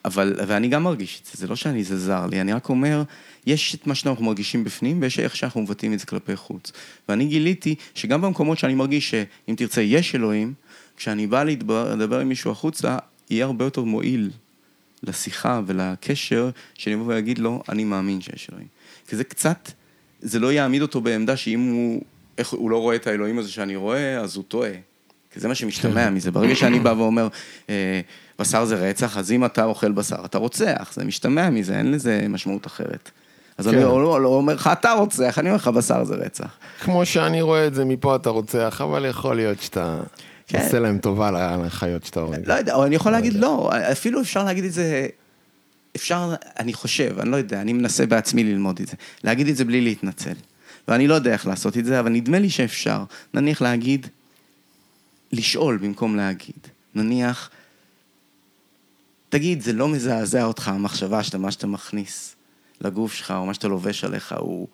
אבל, 0.05 0.35
ואני 0.47 0.67
גם 0.67 0.83
מרגיש 0.83 1.21
את 1.21 1.25
זה, 1.25 1.41
זה 1.41 1.47
לא 1.47 1.55
שאני, 1.55 1.83
זה 1.83 1.97
זר 1.97 2.25
לי, 2.25 2.41
אני 2.41 2.53
רק 2.53 2.69
אומר, 2.69 3.03
יש 3.45 3.75
את 3.75 3.87
מה 3.87 3.95
שאנחנו 3.95 4.25
מרגישים 4.25 4.63
בפנים, 4.63 5.01
ויש 5.01 5.19
איך 5.19 5.35
שאנחנו 5.35 5.61
מבטאים 5.61 5.93
את 5.93 5.99
זה 5.99 6.05
כלפי 6.05 6.35
חוץ. 6.35 6.71
ואני 7.09 7.25
גיליתי 7.25 7.75
שגם 7.95 8.21
במקומות 8.21 8.57
שאני 8.57 8.73
מרגיש 8.73 9.09
שאם 9.09 9.55
תרצה, 9.55 9.81
יש 9.81 10.15
אלוהים, 10.15 10.53
כשאני 10.97 11.27
בא 11.27 11.43
לדבר, 11.43 11.95
לדבר 11.95 12.19
עם 12.19 12.29
מישהו 12.29 12.51
החוצה, 12.51 12.97
יהיה 13.29 13.45
הרבה 13.45 13.65
יותר 13.65 13.83
מועיל 13.83 14.29
לשיחה 15.03 15.61
ולקשר, 15.65 16.49
שאני 16.73 16.95
אבוא 16.95 17.05
ואגיד 17.07 17.37
לו, 17.37 17.63
אני 17.69 17.83
מאמין 17.83 18.21
שיש 18.21 18.47
אלוהים. 18.51 18.67
כי 19.07 19.15
זה 19.15 19.23
קצת, 19.23 19.71
זה 20.21 20.39
לא 20.39 20.53
יעמיד 20.53 20.81
אותו 20.81 21.01
בעמדה 21.01 21.37
שאם 21.37 21.59
הוא, 21.59 22.01
איך, 22.37 22.49
הוא 22.49 22.71
לא 22.71 22.77
רואה 22.77 22.95
את 22.95 23.07
האלוהים 23.07 23.39
הזה 23.39 23.51
שאני 23.51 23.75
רואה, 23.75 24.19
אז 24.19 24.35
הוא 24.35 24.43
טועה. 24.47 24.71
כי 25.31 25.39
זה 25.39 25.47
מה 25.47 25.55
שמשתמע 25.55 26.09
מזה. 26.09 26.31
ברגע 26.31 26.55
שאני 26.55 26.79
בא 26.79 26.89
ואומר, 26.89 27.27
אה, 27.69 28.01
בשר 28.39 28.65
זה 28.65 28.75
רצח, 28.89 29.17
אז 29.17 29.31
אם 29.31 29.45
אתה 29.45 29.63
אוכל 29.63 29.91
בשר, 29.91 30.25
אתה 30.25 30.37
רוצח. 30.37 30.91
זה 30.93 31.03
משתמע 31.03 31.49
מזה, 31.49 31.77
אין 31.77 31.91
לזה 31.91 32.25
משמעות 32.29 32.67
אחרת. 32.67 33.11
אז 33.57 33.67
כן. 33.67 33.73
אני 33.73 33.83
לא, 33.83 34.21
לא 34.21 34.27
אומר 34.27 34.53
לך, 34.53 34.69
אתה 34.73 34.91
רוצח, 34.91 35.39
אני 35.39 35.49
אומר 35.49 35.57
לך, 35.57 35.67
בשר 35.67 36.03
זה 36.03 36.15
רצח. 36.15 36.57
כמו 36.79 37.05
שאני 37.05 37.41
רואה 37.41 37.67
את 37.67 37.73
זה, 37.73 37.85
מפה 37.85 38.15
אתה 38.15 38.29
רוצח, 38.29 38.81
אבל 38.83 39.05
יכול 39.05 39.35
להיות 39.35 39.61
שאתה 39.61 39.99
כן. 40.47 40.63
עושה 40.63 40.79
להם 40.79 40.97
טובה 40.97 41.57
לחיות 41.65 42.05
שאתה 42.05 42.19
הורג. 42.19 42.47
לא 42.47 42.53
יודע, 42.53 42.75
או 42.75 42.85
אני 42.85 42.95
יכול 42.95 43.11
להגיד 43.11 43.33
לא, 43.33 43.71
אפילו 43.91 44.21
אפשר 44.21 44.43
להגיד 44.43 44.63
את 44.63 44.73
זה 44.73 45.07
אפשר, 45.95 46.35
אני 46.59 46.73
חושב, 46.73 47.15
אני 47.19 47.31
לא 47.31 47.35
יודע, 47.35 47.61
אני 47.61 47.73
מנסה 47.73 48.05
בעצמי 48.05 48.43
ללמוד 48.43 48.79
את 48.79 48.87
זה, 48.87 48.93
להגיד 49.23 49.47
את 49.47 49.55
זה 49.55 49.65
בלי 49.65 49.81
להתנצל. 49.81 50.33
ואני 50.87 51.07
לא 51.07 51.13
יודע 51.13 51.33
איך 51.33 51.47
לעשות 51.47 51.77
את 51.77 51.85
זה, 51.85 51.99
אבל 51.99 52.09
נדמה 52.09 52.39
לי 52.39 52.49
שאפשר. 52.49 53.03
נניח 53.33 53.61
להגיד, 53.61 54.07
לשאול 55.31 55.77
במקום 55.77 56.15
להגיד. 56.15 56.67
נניח, 56.95 57.49
תגיד, 59.29 59.61
זה 59.61 59.73
לא 59.73 59.87
מזעזע 59.87 60.43
אותך 60.43 60.67
המחשבה 60.67 61.23
שאתה, 61.23 61.37
מה 61.37 61.51
שאתה 61.51 61.67
מכניס 61.67 62.35
לגוף 62.83 63.13
שלך, 63.13 63.31
או 63.31 63.45
מה 63.45 63.53
שאתה 63.53 63.67
לובש 63.67 64.03
עליך, 64.03 64.35
הוא 64.39 64.67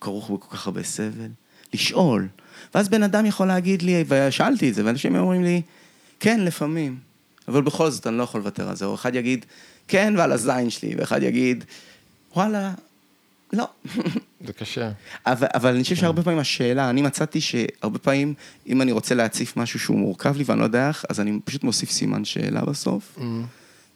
כרוך 0.00 0.30
בכל 0.30 0.56
כך 0.56 0.66
הרבה 0.66 0.82
סבל? 0.82 1.28
לשאול. 1.74 2.28
ואז 2.74 2.88
בן 2.88 3.02
אדם 3.02 3.26
יכול 3.26 3.46
להגיד 3.46 3.82
לי, 3.82 4.04
ושאלתי 4.08 4.70
את 4.70 4.74
זה, 4.74 4.84
ואנשים 4.84 5.16
אומרים 5.16 5.44
לי, 5.44 5.62
כן, 6.20 6.40
לפעמים, 6.40 6.98
אבל 7.48 7.62
בכל 7.62 7.90
זאת 7.90 8.06
אני 8.06 8.18
לא 8.18 8.22
יכול 8.22 8.40
לוותר 8.40 8.68
על 8.68 8.76
זה. 8.76 8.84
או 8.84 8.94
אחד 8.94 9.14
יגיד, 9.14 9.46
כן, 9.88 10.14
ועל 10.16 10.32
הזין 10.32 10.70
שלי, 10.70 10.94
ואחד 10.96 11.22
יגיד, 11.22 11.64
וואלה, 12.36 12.72
לא. 13.52 13.68
זה 14.46 14.52
קשה. 14.52 14.90
אבל, 15.26 15.46
אבל 15.54 15.74
אני 15.74 15.82
חושב 15.82 15.96
שהרבה 15.96 16.22
פעמים 16.22 16.38
השאלה, 16.38 16.90
אני 16.90 17.02
מצאתי 17.02 17.40
שהרבה 17.40 17.98
פעמים, 17.98 18.34
אם 18.66 18.82
אני 18.82 18.92
רוצה 18.92 19.14
להציף 19.14 19.56
משהו 19.56 19.80
שהוא 19.80 19.98
מורכב 19.98 20.36
לי 20.36 20.44
ואני 20.46 20.60
לא 20.60 20.64
יודע 20.64 20.88
איך, 20.88 21.04
אז 21.08 21.20
אני 21.20 21.38
פשוט 21.44 21.64
מוסיף 21.64 21.90
סימן 21.90 22.24
שאלה 22.24 22.60
בסוף. 22.60 23.18
Mm. 23.18 23.22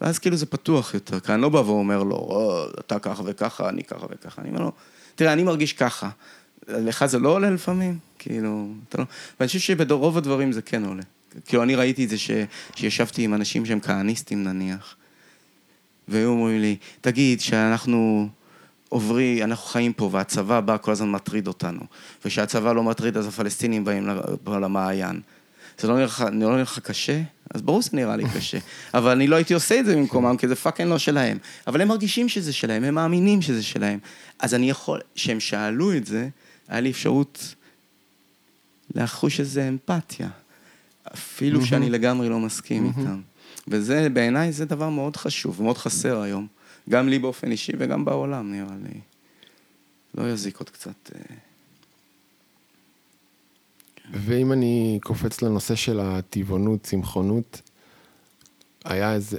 ואז 0.02 0.18
כאילו 0.18 0.36
זה 0.36 0.46
פתוח 0.46 0.94
יותר, 0.94 1.20
כי 1.20 1.32
אני 1.32 1.42
לא 1.42 1.48
בא 1.48 1.58
ואומר 1.58 2.02
לו, 2.02 2.16
או, 2.16 2.66
אתה 2.80 2.98
ככה 2.98 3.22
וככה, 3.26 3.68
אני 3.68 3.84
ככה 3.84 4.06
וככה. 4.10 4.42
אני 4.42 4.50
אומר 4.50 4.60
לו, 4.60 4.72
תראה, 5.14 5.32
אני 5.32 5.42
מרגיש 5.42 5.72
ככה. 5.72 6.10
לך 6.68 7.06
זה 7.06 7.18
לא 7.18 7.28
עולה 7.28 7.50
לפעמים? 7.50 7.98
כאילו, 8.18 8.68
אתה 8.88 8.98
לא... 8.98 9.04
ואני 9.40 9.46
חושב 9.46 9.58
שברוב 9.58 10.18
הדברים 10.18 10.52
זה 10.52 10.62
כן 10.62 10.84
עולה. 10.84 11.02
כאילו, 11.46 11.62
אני 11.62 11.74
ראיתי 11.74 12.04
את 12.04 12.08
זה 12.08 12.18
ש... 12.18 12.30
שישבתי 12.74 13.22
עם 13.22 13.34
אנשים 13.34 13.66
שהם 13.66 13.80
כהניסטים 13.80 14.44
נניח, 14.44 14.96
והיו 16.08 16.28
אומרים 16.28 16.60
לי, 16.60 16.76
תגיד, 17.00 17.40
שאנחנו 17.40 18.28
עוברי, 18.88 19.44
אנחנו 19.44 19.66
חיים 19.66 19.92
פה, 19.92 20.08
והצבא 20.12 20.60
בא 20.60 20.76
כל 20.76 20.92
הזמן 20.92 21.10
מטריד 21.10 21.46
אותנו, 21.46 21.80
וכשהצבא 22.24 22.72
לא 22.72 22.82
מטריד, 22.82 23.16
אז 23.16 23.26
הפלסטינים 23.26 23.84
באים 23.84 24.08
למעיין. 24.46 25.20
זה 25.78 25.88
לא 25.88 25.94
נראה 25.94 26.06
לך, 26.06 26.24
לא 26.32 26.64
קשה? 26.82 27.22
אז 27.54 27.62
ברור 27.62 27.82
שזה 27.82 27.96
נראה 27.96 28.16
לי 28.16 28.24
קשה. 28.36 28.58
אבל 28.94 29.10
אני 29.10 29.26
לא 29.26 29.36
הייתי 29.36 29.54
עושה 29.54 29.80
את 29.80 29.86
זה 29.86 29.96
במקומם, 29.96 30.36
כי 30.36 30.48
זה 30.48 30.56
fucking 30.56 30.90
לא 30.90 30.98
שלהם. 30.98 31.38
אבל 31.66 31.80
הם 31.80 31.88
מרגישים 31.88 32.28
שזה 32.28 32.52
שלהם, 32.52 32.84
הם 32.84 32.94
מאמינים 32.94 33.42
שזה 33.42 33.62
שלהם. 33.62 33.98
אז 34.38 34.54
אני 34.54 34.70
יכול, 34.70 35.00
כשהם 35.14 35.40
שאלו 35.40 35.96
את 35.96 36.06
זה, 36.06 36.28
היה 36.68 36.80
לי 36.80 36.90
אפשרות 36.90 37.54
לחוש 38.94 39.40
איזה 39.40 39.68
אמפתיה. 39.68 40.28
אפילו 41.14 41.66
שאני 41.66 41.90
לגמרי 41.90 42.28
לא 42.28 42.40
מסכים 42.40 42.86
איתם. 42.98 43.20
וזה, 43.68 44.08
בעיניי, 44.12 44.52
זה 44.52 44.64
דבר 44.64 44.88
מאוד 44.88 45.16
חשוב, 45.16 45.62
מאוד 45.62 45.78
חסר 45.78 46.20
היום. 46.20 46.46
גם 46.90 47.08
לי 47.08 47.18
באופן 47.18 47.50
אישי 47.50 47.72
וגם 47.78 48.04
בעולם, 48.04 48.52
נראה 48.52 48.76
לי. 48.84 49.00
לא 50.14 50.32
יזיק 50.32 50.56
עוד 50.56 50.70
קצת. 50.70 51.10
ואם 54.12 54.52
אני 54.52 54.98
קופץ 55.02 55.42
לנושא 55.42 55.74
של 55.74 56.00
הטבעונות, 56.00 56.82
צמחונות, 56.82 57.60
היה 58.84 59.14
איזה, 59.14 59.38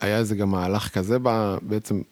היה 0.00 0.18
איזה 0.18 0.34
גם 0.34 0.50
מהלך 0.50 0.88
כזה 0.88 1.16
בעצם, 1.62 2.02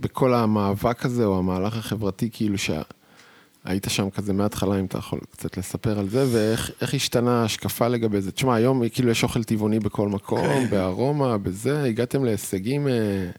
בכל 0.00 0.34
המאבק 0.34 1.04
הזה, 1.04 1.24
או 1.24 1.38
המהלך 1.38 1.76
החברתי, 1.76 2.28
כאילו 2.32 2.56
שהיית 2.58 3.86
שם 3.88 4.10
כזה 4.10 4.32
מההתחלה, 4.32 4.80
אם 4.80 4.84
אתה 4.84 4.98
יכול 4.98 5.20
קצת 5.30 5.56
לספר 5.56 5.98
על 5.98 6.08
זה, 6.08 6.24
ואיך 6.32 6.94
השתנה 6.94 7.42
ההשקפה 7.42 7.88
לגבי 7.88 8.20
זה. 8.20 8.32
תשמע, 8.32 8.54
היום 8.54 8.88
כאילו 8.88 9.10
יש 9.10 9.22
אוכל 9.22 9.44
טבעוני 9.44 9.80
בכל 9.80 10.08
מקום, 10.08 10.46
כן. 10.46 10.70
בארומה, 10.70 11.38
בזה, 11.38 11.82
הגעתם 11.82 12.24
להישגים 12.24 12.88
אה, 12.88 13.30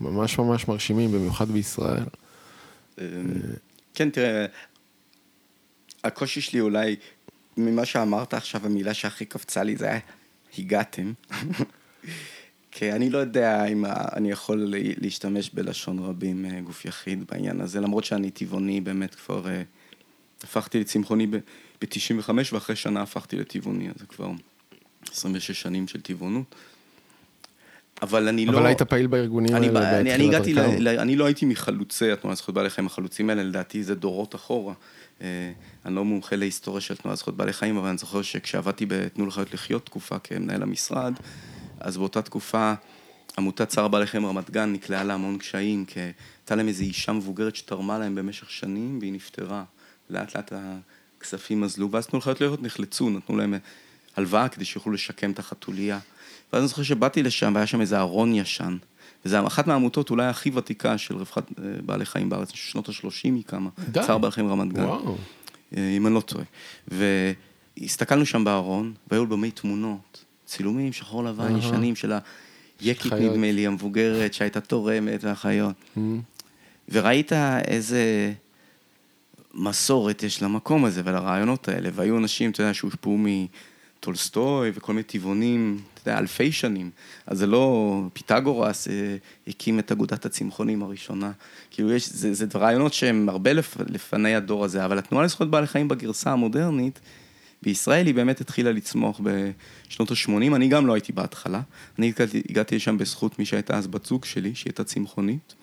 ממש 0.00 0.38
ממש 0.38 0.68
מרשימים, 0.68 1.12
במיוחד 1.12 1.48
בישראל. 1.48 2.04
כן, 3.94 4.10
תראה, 4.10 4.46
הקושי 6.04 6.40
שלי 6.40 6.60
אולי, 6.60 6.96
ממה 7.56 7.84
שאמרת 7.84 8.34
עכשיו, 8.34 8.66
המילה 8.66 8.94
שהכי 8.94 9.24
קפצה 9.24 9.62
לי 9.62 9.76
זה 9.76 9.90
היה, 9.90 10.00
הגעתם. 10.58 11.12
כי 12.70 12.92
אני 12.92 13.10
לא 13.10 13.18
יודע 13.18 13.64
אם 13.64 13.84
אני 13.86 14.30
יכול 14.30 14.74
להשתמש 14.74 15.50
בלשון 15.50 15.98
רבים 15.98 16.44
אה, 16.44 16.60
גוף 16.60 16.84
יחיד 16.84 17.24
בעניין 17.30 17.60
הזה, 17.60 17.80
למרות 17.80 18.04
שאני 18.04 18.30
טבעוני 18.30 18.80
באמת 18.80 19.14
כבר, 19.14 19.48
אה, 19.48 19.62
הפכתי 20.42 20.80
לצמחוני 20.80 21.26
ב-95 21.26 22.30
ואחרי 22.52 22.76
שנה 22.76 23.02
הפכתי 23.02 23.36
לטבעוני, 23.36 23.88
אז 23.88 23.94
זה 23.98 24.06
כבר 24.06 24.30
26 25.12 25.60
שנים 25.60 25.88
של 25.88 26.00
טבעונות. 26.00 26.54
אבל 28.02 28.28
אני 28.28 28.44
אבל 28.44 28.52
לא... 28.52 28.58
אבל 28.58 28.66
היית 28.66 28.82
פעיל 28.82 29.06
בארגונים 29.06 29.56
אני, 29.56 29.66
האלה 29.66 30.00
אני, 30.00 30.14
אני 30.14 30.28
הגעתי, 30.28 30.54
ל, 30.54 30.60
ל, 30.60 30.88
אני 30.88 31.16
לא 31.16 31.24
הייתי 31.24 31.46
מחלוצי 31.46 32.12
התנועה 32.12 32.32
לזכויות 32.32 32.54
בעלי 32.54 32.70
חיים, 32.70 32.86
החלוצים 32.86 33.30
האלה 33.30 33.42
לדעתי 33.42 33.84
זה 33.84 33.94
דורות 33.94 34.34
אחורה. 34.34 34.74
אני 35.88 35.96
לא 35.96 36.04
מומחה 36.04 36.36
להיסטוריה 36.36 36.80
של 36.80 36.96
תנועה 36.96 37.12
לזכויות 37.12 37.36
בעלי 37.36 37.52
חיים, 37.52 37.76
אבל 37.76 37.88
אני 37.88 37.98
זוכר 37.98 38.22
שכשעבדתי 38.22 38.86
ב"תנו 38.88 39.26
לחיות 39.26 39.54
לחיות" 39.54 39.86
תקופה 39.86 40.18
כמנהל 40.18 40.62
המשרד, 40.62 41.14
אז 41.80 41.96
באותה 41.96 42.22
תקופה 42.22 42.74
עמותת 43.38 43.68
צער 43.68 43.88
בעלי 43.88 44.06
חיים 44.06 44.26
רמת 44.26 44.50
גן 44.50 44.72
נקלעה 44.72 45.04
להמון 45.04 45.38
קשיים, 45.38 45.84
כי 45.84 46.00
הייתה 46.00 46.54
להם 46.54 46.68
איזו 46.68 46.82
אישה 46.82 47.12
מבוגרת 47.12 47.56
שתרמה 47.56 47.98
להם 47.98 48.14
במשך 48.14 48.50
שנים 48.50 48.98
והיא 49.00 49.12
נפטרה. 49.12 49.64
לאט 50.10 50.36
לאט 50.36 50.52
הכספים 51.18 51.64
אזלו, 51.64 51.90
ואז 51.90 52.06
תנו 52.06 52.18
לחיות 52.18 52.40
לחיות 52.40 52.62
נחלצו, 52.62 53.10
נתנו 53.10 53.36
להם 53.36 53.54
הלוואה 54.16 54.48
כדי 54.48 54.64
שיוכלו 54.64 54.92
לשקם 54.92 55.30
את 55.30 55.38
החתוליה. 55.38 55.98
ואז 56.52 56.62
אני 56.62 56.68
זוכר 56.68 56.82
שבאתי 56.82 57.22
לשם 57.22 57.52
והיה 57.54 57.66
שם 57.66 57.80
איזה 57.80 57.98
ארון 57.98 58.34
ישן. 58.34 58.76
וזו 59.24 59.46
אחת 59.46 59.66
מהעמותות 59.66 60.10
אולי 60.10 60.26
הכי 60.26 60.50
ותיקה 60.54 60.98
של 60.98 61.16
רווחת 61.16 61.44
אה, 61.58 61.64
בעלי 61.86 62.04
חיים 62.04 62.28
בארץ, 62.28 62.50
שנות 62.54 62.88
ה-30 62.88 63.10
היא 63.24 63.44
קמה. 63.46 63.70
צער 63.92 64.18
בעלי 64.18 64.32
חיים 64.32 64.48
רמת 64.48 64.72
גן. 64.72 64.84
וואו. 64.84 65.16
אה, 65.76 65.88
אם 65.96 66.06
אני 66.06 66.14
לא 66.14 66.20
טועה. 66.20 66.44
והסתכלנו 66.88 68.26
שם 68.26 68.44
בארון, 68.44 68.94
והיו 69.10 69.26
במי 69.26 69.50
תמונות, 69.50 70.24
צילומים 70.46 70.92
שחור 70.92 71.24
לבן, 71.24 71.54
uh-huh. 71.54 71.58
ישנים 71.58 71.96
של 71.96 72.12
היקית 72.80 73.12
נדמה 73.12 73.52
לי, 73.52 73.66
המבוגרת, 73.66 74.34
שהייתה 74.34 74.60
תורמת, 74.60 75.24
והחיות. 75.24 75.74
Mm-hmm. 75.96 76.00
וראית 76.88 77.32
איזה 77.64 78.32
מסורת 79.54 80.22
יש 80.22 80.42
למקום 80.42 80.84
הזה 80.84 81.02
ולרעיונות 81.04 81.68
האלה, 81.68 81.88
והיו 81.92 82.18
אנשים, 82.18 82.50
אתה 82.50 82.62
יודע, 82.62 82.74
שהושפעו 82.74 83.18
טולסטוי 84.00 84.70
וכל 84.74 84.92
מיני 84.92 85.02
טבעונים, 85.02 85.80
יודע, 86.10 86.18
אלפי 86.18 86.52
שנים. 86.52 86.90
אז 87.26 87.38
זה 87.38 87.46
לא 87.46 88.02
פיתגורס 88.12 88.88
אה, 88.88 89.16
הקים 89.46 89.78
את 89.78 89.92
אגודת 89.92 90.26
הצמחונים 90.26 90.82
הראשונה. 90.82 91.32
כאילו 91.70 91.92
יש, 91.92 92.08
זה, 92.08 92.34
זה 92.34 92.46
רעיונות 92.54 92.94
שהם 92.94 93.28
הרבה 93.28 93.52
לפ, 93.52 93.76
לפני 93.88 94.34
הדור 94.34 94.64
הזה, 94.64 94.84
אבל 94.84 94.98
התנועה 94.98 95.24
לזכויות 95.24 95.50
בעלי 95.50 95.66
חיים 95.66 95.88
בגרסה 95.88 96.30
המודרנית, 96.30 97.00
בישראל 97.62 98.06
היא 98.06 98.14
באמת 98.14 98.40
התחילה 98.40 98.72
לצמוח 98.72 99.20
בשנות 99.22 100.10
ה-80, 100.10 100.54
אני 100.54 100.68
גם 100.68 100.86
לא 100.86 100.94
הייתי 100.94 101.12
בהתחלה. 101.12 101.60
אני 101.98 102.08
הגעתי, 102.08 102.42
הגעתי 102.50 102.76
לשם 102.76 102.98
בזכות 102.98 103.38
מי 103.38 103.44
שהייתה 103.44 103.76
אז 103.76 103.86
בת 103.86 104.06
זוג 104.06 104.24
שלי, 104.24 104.54
שהיא 104.54 104.70
הייתה 104.70 104.84
צמחונית. 104.84 105.54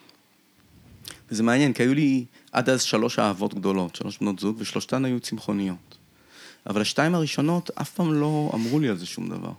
וזה 1.32 1.44
מעניין, 1.44 1.74
כי 1.74 1.84
היו 1.84 1.94
לי 1.94 2.26
עד 2.52 2.70
אז 2.70 2.82
שלוש 2.82 3.20
אהבות 3.20 3.54
גדולות, 3.54 3.96
שלוש 3.96 4.18
בנות 4.18 4.40
זוג, 4.40 4.56
ושלושתן 4.60 5.06
היו 5.06 5.20
צמחוניות. 5.20 5.98
אבל 6.68 6.82
השתיים 6.82 7.16
הראשונות 7.16 7.70
אף 7.82 7.90
פעם 7.90 8.14
לא 8.14 8.52
אמרו 8.54 8.80
לי 8.80 8.90
על 8.90 8.98
זה 8.98 9.06
שום 9.06 9.30
דבר. 9.30 9.52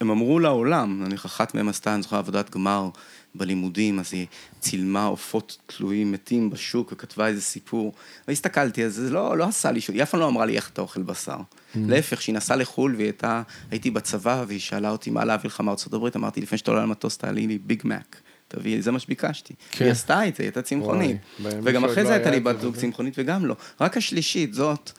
הם 0.00 0.10
אמרו 0.10 0.38
לעולם, 0.38 1.04
נניח 1.04 1.26
אחת 1.26 1.54
מהן 1.54 1.68
עשתה, 1.68 1.94
אני 1.94 2.02
זוכר 2.02 2.16
עבודת 2.16 2.50
גמר 2.50 2.90
בלימודים, 3.34 3.98
אז 3.98 4.14
היא 4.14 4.26
צילמה 4.60 5.04
עופות 5.04 5.56
תלויים 5.66 6.12
מתים 6.12 6.50
בשוק 6.50 6.92
וכתבה 6.92 7.26
איזה 7.26 7.42
סיפור. 7.42 7.92
והסתכלתי 8.28 8.84
על 8.84 8.88
זה, 8.88 9.06
זה 9.06 9.12
לא, 9.12 9.38
לא 9.38 9.44
עשה 9.44 9.70
לי 9.70 9.80
שום, 9.80 9.94
היא 9.94 10.02
אף 10.02 10.10
פעם 10.10 10.20
לא 10.20 10.28
אמרה 10.28 10.46
לי 10.46 10.56
איך 10.56 10.70
אתה 10.72 10.80
אוכל 10.80 11.02
בשר. 11.02 11.36
Mm. 11.36 11.78
להפך, 11.88 12.18
כשהיא 12.18 12.34
נסעה 12.34 12.56
לחו"ל 12.56 12.94
והיא 12.94 13.06
הייתה, 13.06 13.42
הייתי 13.70 13.90
בצבא 13.90 14.44
והיא 14.48 14.60
שאלה 14.60 14.90
אותי 14.90 15.10
מה 15.10 15.24
להביא 15.24 15.50
לך 15.50 15.60
מארצות 15.60 15.94
הברית, 15.94 16.16
אמרתי 16.16 16.40
לפני 16.40 16.58
שאתה 16.58 16.70
עולה 16.70 16.82
למטוס 16.82 17.18
תעלי 17.18 17.46
לי 17.46 17.58
ביג 17.58 17.82
מק. 17.84 18.16
תביא, 18.48 18.82
זה 18.82 18.90
מה 18.90 18.98
שביקשתי. 18.98 19.54
כן. 19.70 19.84
היא 19.84 19.92
עשתה 19.92 20.28
את 20.28 20.36
זה, 20.36 20.42
היא 20.42 20.48
הייתה 20.48 20.62
צמחונית. 20.62 21.16
וגם 21.40 21.84
אחרי 21.84 22.02
זה 22.02 22.08
לא 22.08 22.14
הייתה 22.14 22.30
לי 22.30 22.40
בת 22.40 22.60
זוג 22.60 22.76
צמחונית 22.76 23.14
וגם 23.18 23.46
לא. 23.46 23.56
רק 23.80 23.96
השלישית, 23.96 24.54
זאת, 24.54 24.92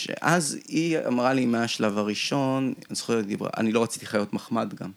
שאז 0.00 0.58
היא 0.68 0.98
אמרה 1.06 1.32
לי 1.32 1.46
מהשלב 1.46 1.98
הראשון, 1.98 2.74
אני 2.88 2.96
זוכר, 2.96 3.20
אני 3.56 3.72
לא 3.72 3.82
רציתי 3.82 4.06
חיות 4.06 4.32
מחמד 4.32 4.74
גם. 4.74 4.90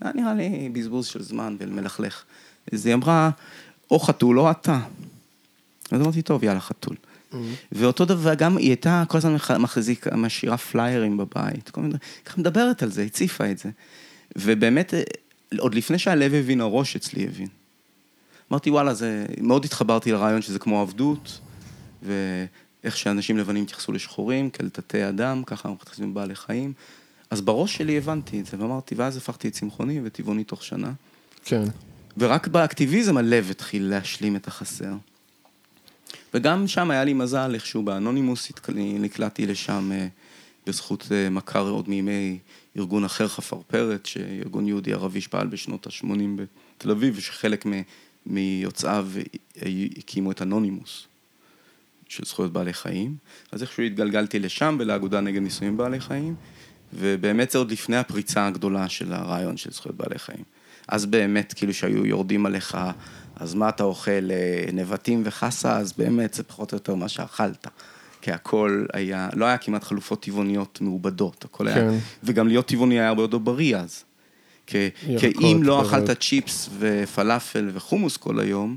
היה 0.00 0.12
נראה 0.12 0.34
לי 0.34 0.68
בזבוז 0.72 1.06
של 1.06 1.22
זמן 1.22 1.56
ולמלכלך. 1.58 2.24
אז 2.72 2.86
היא 2.86 2.94
אמרה, 2.94 3.30
או 3.90 3.98
חתול 3.98 4.40
או 4.40 4.50
אתה. 4.50 4.80
אז 5.90 6.00
אמרתי, 6.00 6.22
טוב, 6.22 6.44
יאללה, 6.44 6.60
חתול. 6.60 6.96
Mm-hmm. 6.96 7.36
ואותו 7.72 8.04
דבר, 8.04 8.34
גם 8.34 8.56
היא 8.56 8.68
הייתה 8.68 9.04
כל 9.08 9.18
הזמן 9.18 9.36
מחזיק, 9.58 10.06
משאירה 10.08 10.56
פליירים 10.56 11.16
בבית, 11.16 11.70
כל 11.70 11.80
מיני, 11.80 11.94
ככה 12.24 12.40
מדברת 12.40 12.82
על 12.82 12.90
זה, 12.90 13.02
הציפה 13.02 13.50
את 13.50 13.58
זה. 13.58 13.70
ובאמת, 14.36 14.94
עוד 15.58 15.74
לפני 15.74 15.98
שהלב 15.98 16.34
הבין, 16.34 16.60
הראש 16.60 16.96
אצלי 16.96 17.24
הבין. 17.24 17.48
אמרתי, 18.52 18.70
וואלה, 18.70 18.94
זה, 18.94 19.26
מאוד 19.40 19.64
התחברתי 19.64 20.12
לרעיון 20.12 20.42
שזה 20.42 20.58
כמו 20.58 20.80
עבדות, 20.80 21.40
ו... 22.02 22.12
איך 22.84 22.96
שאנשים 22.96 23.38
לבנים 23.38 23.62
התייחסו 23.62 23.92
לשחורים, 23.92 24.50
כאל 24.50 24.68
תתי 24.68 25.08
אדם, 25.08 25.42
ככה 25.46 25.68
אנחנו 25.68 25.80
מתייחסים 25.82 26.10
לבעלי 26.10 26.34
חיים. 26.34 26.72
אז 27.30 27.40
בראש 27.40 27.76
שלי 27.76 27.98
הבנתי 27.98 28.40
את 28.40 28.46
זה, 28.46 28.56
ואמרתי, 28.60 28.94
ואז 28.94 29.16
הפכתי 29.16 29.48
את 29.48 29.52
צמחוני 29.52 30.00
וטבעוני 30.04 30.44
תוך 30.44 30.64
שנה. 30.64 30.92
כן. 31.44 31.62
ורק 32.18 32.48
באקטיביזם 32.48 33.16
הלב 33.16 33.50
התחיל 33.50 33.82
להשלים 33.82 34.36
את 34.36 34.48
החסר. 34.48 34.92
וגם 36.34 36.68
שם 36.68 36.90
היה 36.90 37.04
לי 37.04 37.12
מזל, 37.12 37.54
איכשהו 37.54 37.82
באנונימוס 37.82 38.52
נקלעתי 38.76 39.46
לשם 39.46 39.90
אה, 39.92 40.06
בזכות 40.66 41.08
אה, 41.12 41.30
מכר 41.30 41.68
עוד 41.68 41.88
מימי 41.88 42.38
ארגון 42.76 43.04
אחר, 43.04 43.28
חפרפרת, 43.28 44.06
שארגון 44.06 44.68
יהודי 44.68 44.92
ערבי 44.92 45.20
שפעל 45.20 45.46
בשנות 45.46 45.86
ה-80 45.86 46.06
בתל 46.36 46.90
אביב, 46.90 47.14
ושחלק 47.16 47.66
מיוצאיו 48.26 49.08
הקימו 49.98 50.30
את 50.30 50.42
אנונימוס 50.42 51.06
של 52.12 52.24
זכויות 52.24 52.52
בעלי 52.52 52.72
חיים. 52.72 53.16
אז 53.52 53.62
איכשהו 53.62 53.82
התגלגלתי 53.82 54.38
לשם 54.38 54.76
ולאגודה 54.80 55.20
נגד 55.20 55.42
ניסויים 55.42 55.76
בעלי 55.76 56.00
חיים, 56.00 56.34
ובאמת 56.94 57.50
זה 57.50 57.58
עוד 57.58 57.70
לפני 57.70 57.96
הפריצה 57.96 58.46
הגדולה 58.46 58.88
של 58.88 59.12
הרעיון 59.12 59.56
של 59.56 59.70
זכויות 59.70 59.96
בעלי 59.96 60.18
חיים. 60.18 60.44
אז 60.88 61.06
באמת, 61.06 61.52
כאילו 61.52 61.74
שהיו 61.74 62.06
יורדים 62.06 62.46
עליך, 62.46 62.78
אז 63.36 63.54
מה 63.54 63.68
אתה 63.68 63.84
אוכל, 63.84 64.10
אה, 64.30 64.72
נבטים 64.72 65.22
וחסה, 65.24 65.76
אז 65.76 65.92
באמת 65.92 66.34
זה 66.34 66.42
פחות 66.42 66.72
או 66.72 66.76
יותר 66.76 66.94
מה 66.94 67.08
שאכלת. 67.08 67.66
כי 68.22 68.32
הכל 68.32 68.84
היה, 68.92 69.28
לא 69.34 69.44
היה 69.44 69.58
כמעט 69.58 69.84
חלופות 69.84 70.22
טבעוניות 70.22 70.78
מעובדות, 70.80 71.44
הכל 71.44 71.64
כן. 71.64 71.88
היה, 71.88 71.98
וגם 72.24 72.48
להיות 72.48 72.66
טבעוני 72.66 73.00
היה 73.00 73.08
הרבה 73.08 73.22
יותר 73.22 73.38
בריא 73.38 73.76
אז. 73.76 74.04
כי, 74.66 74.90
כי 75.18 75.32
אם 75.40 75.62
לא 75.62 75.82
אכלת 75.82 76.20
צ'יפס 76.20 76.70
ופלאפל 76.78 77.70
וחומוס 77.72 78.16
כל 78.16 78.40
היום, 78.40 78.76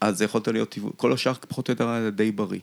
אז 0.00 0.18
זה 0.18 0.24
יכולת 0.24 0.48
להיות 0.48 0.70
טבעוני, 0.70 0.94
כל 0.96 1.12
השאר 1.12 1.32
פחות 1.48 1.68
או 1.68 1.72
יותר 1.72 1.88
היה 1.88 2.10
די 2.10 2.32
בריא. 2.32 2.60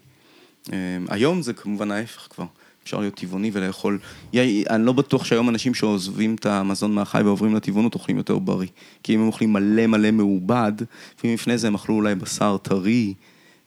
אה, 0.73 0.77
היום 1.09 1.41
זה 1.41 1.53
כמובן 1.53 1.91
ההפך 1.91 2.27
כבר. 2.29 2.45
אפשר 2.84 2.99
להיות 2.99 3.15
טבעוני 3.15 3.51
ולאכול, 3.53 3.99
אני 4.36 4.86
לא 4.86 4.93
בטוח 4.93 5.25
שהיום 5.25 5.49
אנשים 5.49 5.73
שעוזבים 5.73 6.36
את 6.36 6.45
המזון 6.45 6.93
מהחי 6.93 7.21
ועוברים 7.25 7.55
לטבעונות 7.55 7.93
אוכלים 7.93 8.17
יותר 8.17 8.39
בריא. 8.39 8.67
כי 9.03 9.15
אם 9.15 9.19
הם 9.19 9.27
אוכלים 9.27 9.53
מלא 9.53 9.88
מלא 9.88 10.11
מעובד, 10.11 10.71
לפעמים 11.17 11.34
לפני 11.34 11.57
זה 11.57 11.67
הם 11.67 11.75
אכלו 11.75 11.95
אולי 11.95 12.15
בשר 12.15 12.57
טרי 12.57 13.13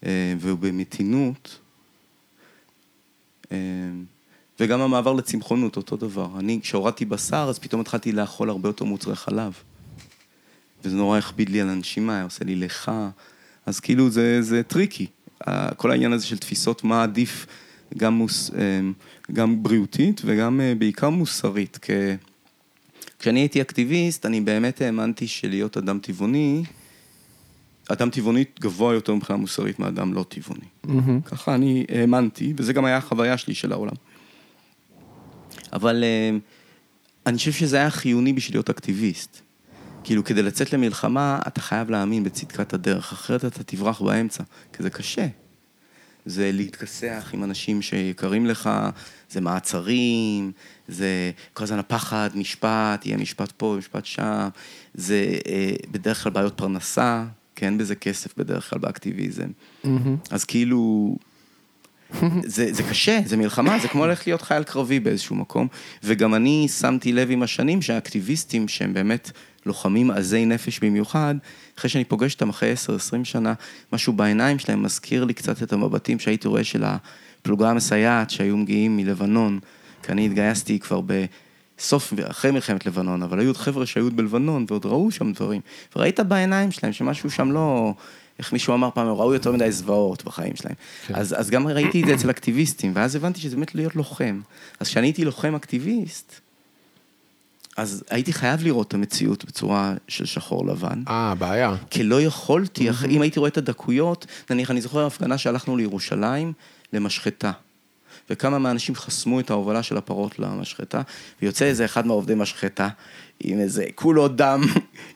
אה, 0.06 0.34
ובמתינות. 0.40 1.58
אה, 3.52 3.56
וגם 4.60 4.80
המעבר 4.80 5.12
לצמחונות, 5.12 5.76
אותו 5.76 5.96
דבר. 5.96 6.28
אני, 6.38 6.60
כשהורדתי 6.62 7.04
בשר, 7.04 7.46
אז 7.48 7.58
פתאום 7.58 7.80
התחלתי 7.80 8.12
לאכול 8.12 8.50
הרבה 8.50 8.68
יותר 8.68 8.84
מוצרי 8.84 9.16
חלב. 9.16 9.52
וזה 10.84 10.96
נורא 10.96 11.18
הכביד 11.18 11.48
לי 11.48 11.60
על 11.60 11.68
הנשימה, 11.68 12.14
היה 12.14 12.24
עושה 12.24 12.44
לי 12.44 12.56
לך. 12.56 12.92
אז 13.66 13.80
כאילו 13.80 14.10
זה, 14.10 14.42
זה 14.42 14.62
טריקי. 14.62 15.06
כל 15.76 15.90
העניין 15.90 16.12
הזה 16.12 16.26
של 16.26 16.38
תפיסות 16.38 16.84
מה 16.84 17.02
עדיף. 17.02 17.46
גם, 17.96 18.14
מוס, 18.14 18.50
אמ, 18.50 18.92
גם 19.32 19.62
בריאותית 19.62 20.22
וגם 20.24 20.60
אה, 20.60 20.74
בעיקר 20.78 21.10
מוסרית. 21.10 21.78
כ... 21.82 21.90
כשאני 23.18 23.40
הייתי 23.40 23.60
אקטיביסט, 23.60 24.26
אני 24.26 24.40
באמת 24.40 24.80
האמנתי 24.80 25.28
שלהיות 25.28 25.76
אדם 25.76 25.98
טבעוני, 25.98 26.62
אדם 27.88 28.10
טבעוני 28.10 28.44
גבוה 28.60 28.94
יותר 28.94 29.14
מבחינה 29.14 29.38
מוסרית 29.38 29.78
מאדם 29.78 30.14
לא 30.14 30.24
טבעוני. 30.28 30.64
Mm-hmm. 30.86 31.28
ככה 31.28 31.54
אני 31.54 31.84
האמנתי, 31.88 32.52
וזה 32.56 32.72
גם 32.72 32.84
היה 32.84 32.96
החוויה 32.96 33.36
שלי 33.38 33.54
של 33.54 33.72
העולם. 33.72 33.94
אבל 35.72 36.04
אמ, 36.04 36.38
אני 37.26 37.36
חושב 37.36 37.52
שזה 37.52 37.76
היה 37.76 37.90
חיוני 37.90 38.32
בשביל 38.32 38.56
להיות 38.56 38.70
אקטיביסט. 38.70 39.40
כאילו, 40.07 40.24
כדי 40.24 40.42
לצאת 40.42 40.72
למלחמה, 40.72 41.38
אתה 41.46 41.61
חייב 41.61 41.90
להאמין 41.90 42.24
בצדקת 42.24 42.74
הדרך, 42.74 43.12
אחרת 43.12 43.44
אתה 43.44 43.64
תברח 43.64 44.02
באמצע, 44.02 44.42
כי 44.72 44.82
זה 44.82 44.90
קשה. 44.90 45.26
זה 46.26 46.50
להתכסח 46.52 47.30
עם 47.32 47.44
אנשים 47.44 47.82
שיקרים 47.82 48.46
לך, 48.46 48.70
זה 49.30 49.40
מעצרים, 49.40 50.52
זה 50.88 51.30
כל 51.52 51.64
הזמן 51.64 51.78
הפחד, 51.78 52.30
משפט, 52.34 53.07
יהיה 53.07 53.16
משפט 53.16 53.52
פה, 53.57 53.74
משפט 53.78 54.04
שם, 54.04 54.48
זה 54.94 55.38
אה, 55.48 55.74
בדרך 55.90 56.22
כלל 56.22 56.32
בעיות 56.32 56.57
פרנסה, 56.57 57.24
כי 57.57 57.64
אין 57.64 57.78
בזה 57.78 57.94
כסף 57.94 58.38
בדרך 58.38 58.70
כלל 58.70 58.78
באקטיביזם. 58.78 59.48
Mm-hmm. 59.84 59.88
אז 60.30 60.44
כאילו, 60.44 61.16
זה, 62.44 62.72
זה 62.72 62.82
קשה, 62.82 63.20
זה 63.26 63.36
מלחמה, 63.36 63.78
זה 63.78 63.88
כמו 63.88 64.06
ללכת 64.06 64.26
להיות 64.26 64.42
חייל 64.42 64.62
קרבי 64.62 65.00
באיזשהו 65.00 65.36
מקום. 65.36 65.68
וגם 66.04 66.34
אני 66.34 66.68
שמתי 66.68 67.12
לב 67.12 67.30
עם 67.30 67.42
השנים 67.42 67.82
שהאקטיביסטים 67.82 68.68
שהם 68.68 68.94
באמת 68.94 69.30
לוחמים 69.66 70.10
עזי 70.10 70.46
נפש 70.46 70.78
במיוחד, 70.78 71.34
אחרי 71.78 71.90
שאני 71.90 72.04
פוגש 72.04 72.34
אותם 72.34 72.48
אחרי 72.48 72.72
10-20 72.72 73.24
שנה, 73.24 73.54
משהו 73.92 74.12
בעיניים 74.12 74.58
שלהם 74.58 74.82
מזכיר 74.82 75.24
לי 75.24 75.34
קצת 75.34 75.62
את 75.62 75.72
המבטים 75.72 76.18
שהייתי 76.18 76.48
רואה 76.48 76.64
של 76.64 76.84
הפלוגה 76.84 77.70
המסייעת 77.70 78.30
שהיו 78.30 78.56
מגיעים 78.56 78.96
מלבנון, 78.96 79.58
כי 80.02 80.12
אני 80.12 80.26
התגייסתי 80.26 80.78
כבר 80.78 81.00
בסוף, 81.00 82.12
אחרי 82.30 82.50
מלחמת 82.50 82.86
לבנון, 82.86 83.22
אבל 83.22 83.38
היו 83.38 83.48
עוד 83.48 83.56
חבר'ה 83.56 83.86
שהיו 83.86 84.10
בלבנון 84.10 84.66
ועוד 84.68 84.86
ראו 84.86 85.10
שם 85.10 85.32
דברים, 85.32 85.60
וראית 85.96 86.20
בעיניים 86.20 86.70
שלהם 86.70 86.92
שמשהו 86.92 87.30
שם 87.30 87.52
לא... 87.52 87.94
איך 88.39 88.53
מישהו 88.53 88.74
אמר 88.74 88.91
פעם, 88.95 89.07
ראו 89.09 89.34
יותר 89.34 89.53
מדי 89.53 89.72
זוועות 89.72 90.24
בחיים 90.24 90.57
שלהם. 90.57 90.74
כן. 91.07 91.14
אז, 91.14 91.34
אז 91.39 91.51
גם 91.51 91.68
ראיתי 91.68 92.03
את 92.03 92.07
זה 92.07 92.14
אצל 92.14 92.30
אקטיביסטים, 92.30 92.93
ואז 92.95 93.16
הבנתי 93.16 93.41
שזה 93.41 93.57
באמת 93.57 93.74
להיות 93.74 93.97
לוחם. 93.97 94.41
אז 94.80 94.89
כשאני 94.89 95.07
הייתי 95.07 95.24
לוחם 95.24 95.55
אקטיביסט, 95.55 96.41
אז 97.76 98.05
הייתי 98.11 98.32
חייב 98.32 98.64
לראות 98.64 98.89
את 98.89 98.95
המציאות 98.95 99.45
בצורה 99.45 99.95
של 100.09 100.24
שחור 100.24 100.66
לבן. 100.66 101.03
אה, 101.09 101.34
בעיה. 101.34 101.74
כי 101.91 102.03
לא 102.03 102.22
יכולתי, 102.22 102.91
mm-hmm. 102.91 103.07
אם 103.11 103.22
הייתי 103.22 103.39
רואה 103.39 103.49
את 103.49 103.59
הדקויות, 103.59 104.26
נניח, 104.51 104.70
אני 104.70 104.80
זוכר 104.80 105.07
הפגנה 105.07 105.39
שהלכנו 105.39 105.76
לירושלים, 105.76 106.53
למשחטה. 106.93 107.53
וכמה 108.30 108.59
מהאנשים 108.59 108.95
חסמו 108.95 109.41
את 109.41 109.51
ההובלה 109.51 109.82
של 109.82 109.97
הפרות 109.97 110.39
למשחטה, 110.39 111.03
ויוצא 111.43 111.64
איזה 111.64 111.84
אחד 111.84 112.07
מהעובדי 112.07 112.34
משחטה, 112.34 112.89
עם 113.41 113.61
איזה 113.61 113.84
כולו 113.95 114.28
דם, 114.28 114.62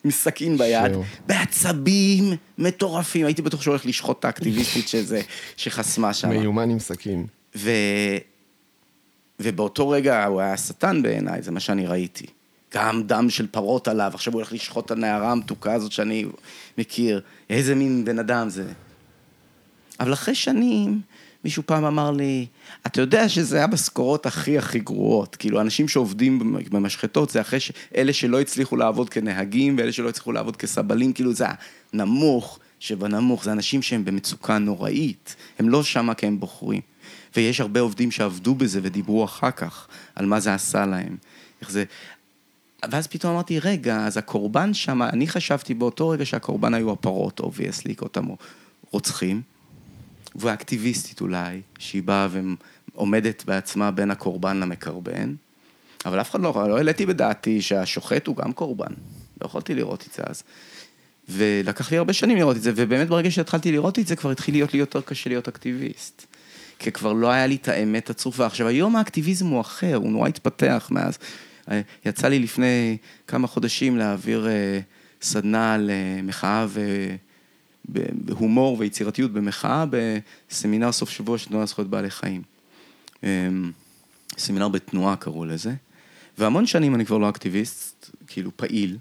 עם 0.04 0.10
סכין 0.10 0.58
ביד. 0.58 0.92
בעצבים 1.26 2.32
מטורפים. 2.58 3.26
הייתי 3.26 3.42
בטוח 3.42 3.62
שהוא 3.62 3.72
הולך 3.72 3.86
לשחוט 3.86 4.18
את 4.18 4.24
האקטיביסטית 4.24 4.88
שזה, 4.88 5.20
שחסמה 5.56 6.14
שם. 6.14 6.28
מיומן 6.28 6.70
עם 6.70 6.78
סכין. 6.78 7.26
ו... 7.56 7.70
ובאותו 9.40 9.88
רגע 9.88 10.24
הוא 10.24 10.40
היה 10.40 10.56
שטן 10.56 11.02
בעיניי, 11.02 11.42
זה 11.42 11.50
מה 11.50 11.60
שאני 11.60 11.86
ראיתי. 11.86 12.26
גם 12.74 13.02
דם 13.02 13.30
של 13.30 13.46
פרות 13.46 13.88
עליו, 13.88 14.10
עכשיו 14.14 14.32
הוא 14.32 14.40
הולך 14.40 14.52
לשחוט 14.52 14.86
את 14.86 14.90
הנערה 14.90 15.32
המתוקה 15.32 15.72
הזאת 15.72 15.92
שאני 15.92 16.26
מכיר, 16.78 17.20
איזה 17.50 17.74
מין 17.74 18.04
בן 18.04 18.18
אדם 18.18 18.48
זה. 18.48 18.72
אבל 20.00 20.12
אחרי 20.12 20.34
שנים, 20.34 21.00
מישהו 21.44 21.62
פעם 21.66 21.84
אמר 21.84 22.10
לי, 22.10 22.46
אתה 22.86 23.00
יודע 23.00 23.28
שזה 23.28 23.64
המשכורות 23.64 24.26
הכי 24.26 24.58
הכי 24.58 24.78
גרועות, 24.78 25.36
כאילו 25.36 25.60
אנשים 25.60 25.88
שעובדים 25.88 26.56
במשחטות 26.70 27.30
זה 27.30 27.40
אחרי 27.40 27.60
ש... 27.60 27.72
אלה 27.96 28.12
שלא 28.12 28.40
הצליחו 28.40 28.76
לעבוד 28.76 29.10
כנהגים 29.10 29.76
ואלה 29.78 29.92
שלא 29.92 30.08
הצליחו 30.08 30.32
לעבוד 30.32 30.56
כסבלים, 30.56 31.12
כאילו 31.12 31.32
זה 31.32 31.44
הנמוך 31.92 32.58
שבנמוך, 32.80 33.44
זה 33.44 33.52
אנשים 33.52 33.82
שהם 33.82 34.04
במצוקה 34.04 34.58
נוראית, 34.58 35.36
הם 35.58 35.68
לא 35.68 35.82
שמה 35.82 36.14
כי 36.14 36.26
הם 36.26 36.40
בוחרים. 36.40 36.80
ויש 37.36 37.60
הרבה 37.60 37.80
עובדים 37.80 38.10
שעבדו 38.10 38.54
בזה 38.54 38.80
ודיברו 38.82 39.24
אחר 39.24 39.50
כך 39.50 39.88
על 40.14 40.26
מה 40.26 40.40
זה 40.40 40.54
עשה 40.54 40.86
להם. 40.86 41.16
איך 41.60 41.70
זה, 41.70 41.84
ואז 42.90 43.06
פתאום 43.06 43.32
אמרתי, 43.32 43.58
רגע, 43.58 44.06
אז 44.06 44.16
הקורבן 44.16 44.74
שם, 44.74 45.02
אני 45.02 45.28
חשבתי 45.28 45.74
באותו 45.74 46.08
רגע 46.08 46.24
שהקורבן 46.26 46.74
היו 46.74 46.92
הפרות, 46.92 47.40
obviously, 47.40 47.94
אותם 48.02 48.26
רוצחים, 48.90 49.42
והאקטיביסטית 50.34 51.20
אולי, 51.20 51.60
שהיא 51.78 52.02
באה 52.02 52.28
ועומדת 52.94 53.44
בעצמה 53.46 53.90
בין 53.90 54.10
הקורבן 54.10 54.56
למקרבן, 54.56 55.34
אבל 56.06 56.20
אף 56.20 56.30
אחד 56.30 56.40
לא, 56.40 56.64
לא 56.68 56.76
העליתי 56.76 57.06
בדעתי 57.06 57.62
שהשוחט 57.62 58.26
הוא 58.26 58.36
גם 58.36 58.52
קורבן, 58.52 58.92
לא 59.40 59.46
יכולתי 59.46 59.74
לראות 59.74 60.04
את 60.08 60.12
זה 60.12 60.22
אז. 60.26 60.42
ולקח 61.28 61.90
לי 61.90 61.98
הרבה 61.98 62.12
שנים 62.12 62.36
לראות 62.36 62.56
את 62.56 62.62
זה, 62.62 62.72
ובאמת 62.76 63.08
ברגע 63.08 63.30
שהתחלתי 63.30 63.72
לראות 63.72 63.98
את 63.98 64.06
זה, 64.06 64.16
כבר 64.16 64.30
התחיל 64.30 64.54
להיות 64.54 64.72
לי 64.72 64.78
יותר 64.78 65.00
קשה 65.00 65.30
להיות 65.30 65.48
אקטיביסט. 65.48 66.26
כי 66.80 66.92
כבר 66.92 67.12
לא 67.12 67.30
היה 67.30 67.46
לי 67.46 67.54
את 67.54 67.68
האמת 67.68 68.10
הצרופה. 68.10 68.46
עכשיו, 68.46 68.66
היום 68.66 68.96
האקטיביזם 68.96 69.46
הוא 69.46 69.60
אחר, 69.60 69.94
הוא 69.94 70.10
נורא 70.10 70.28
התפתח 70.28 70.88
מאז. 70.90 71.18
יצא 72.04 72.28
לי 72.28 72.38
לפני 72.38 72.96
כמה 73.26 73.46
חודשים 73.46 73.96
להעביר 73.96 74.48
אה, 74.48 74.80
סדנה 75.22 75.76
למחאה 75.78 76.66
והומור 78.26 78.76
ויצירתיות 78.78 79.32
במחאה 79.32 79.84
בסמינר 79.90 80.92
סוף 80.92 81.10
שבוע 81.10 81.38
של 81.38 81.48
תנועה 81.48 81.64
לזכויות 81.64 81.90
בעלי 81.90 82.10
חיים. 82.10 82.42
אמ, 83.22 83.72
סמינר 84.38 84.68
בתנועה 84.68 85.16
קראו 85.16 85.44
לזה, 85.44 85.74
והמון 86.38 86.66
שנים 86.66 86.94
אני 86.94 87.06
כבר 87.06 87.18
לא 87.18 87.28
אקטיביסט, 87.28 88.10
כאילו 88.26 88.50
פעיל. 88.56 88.96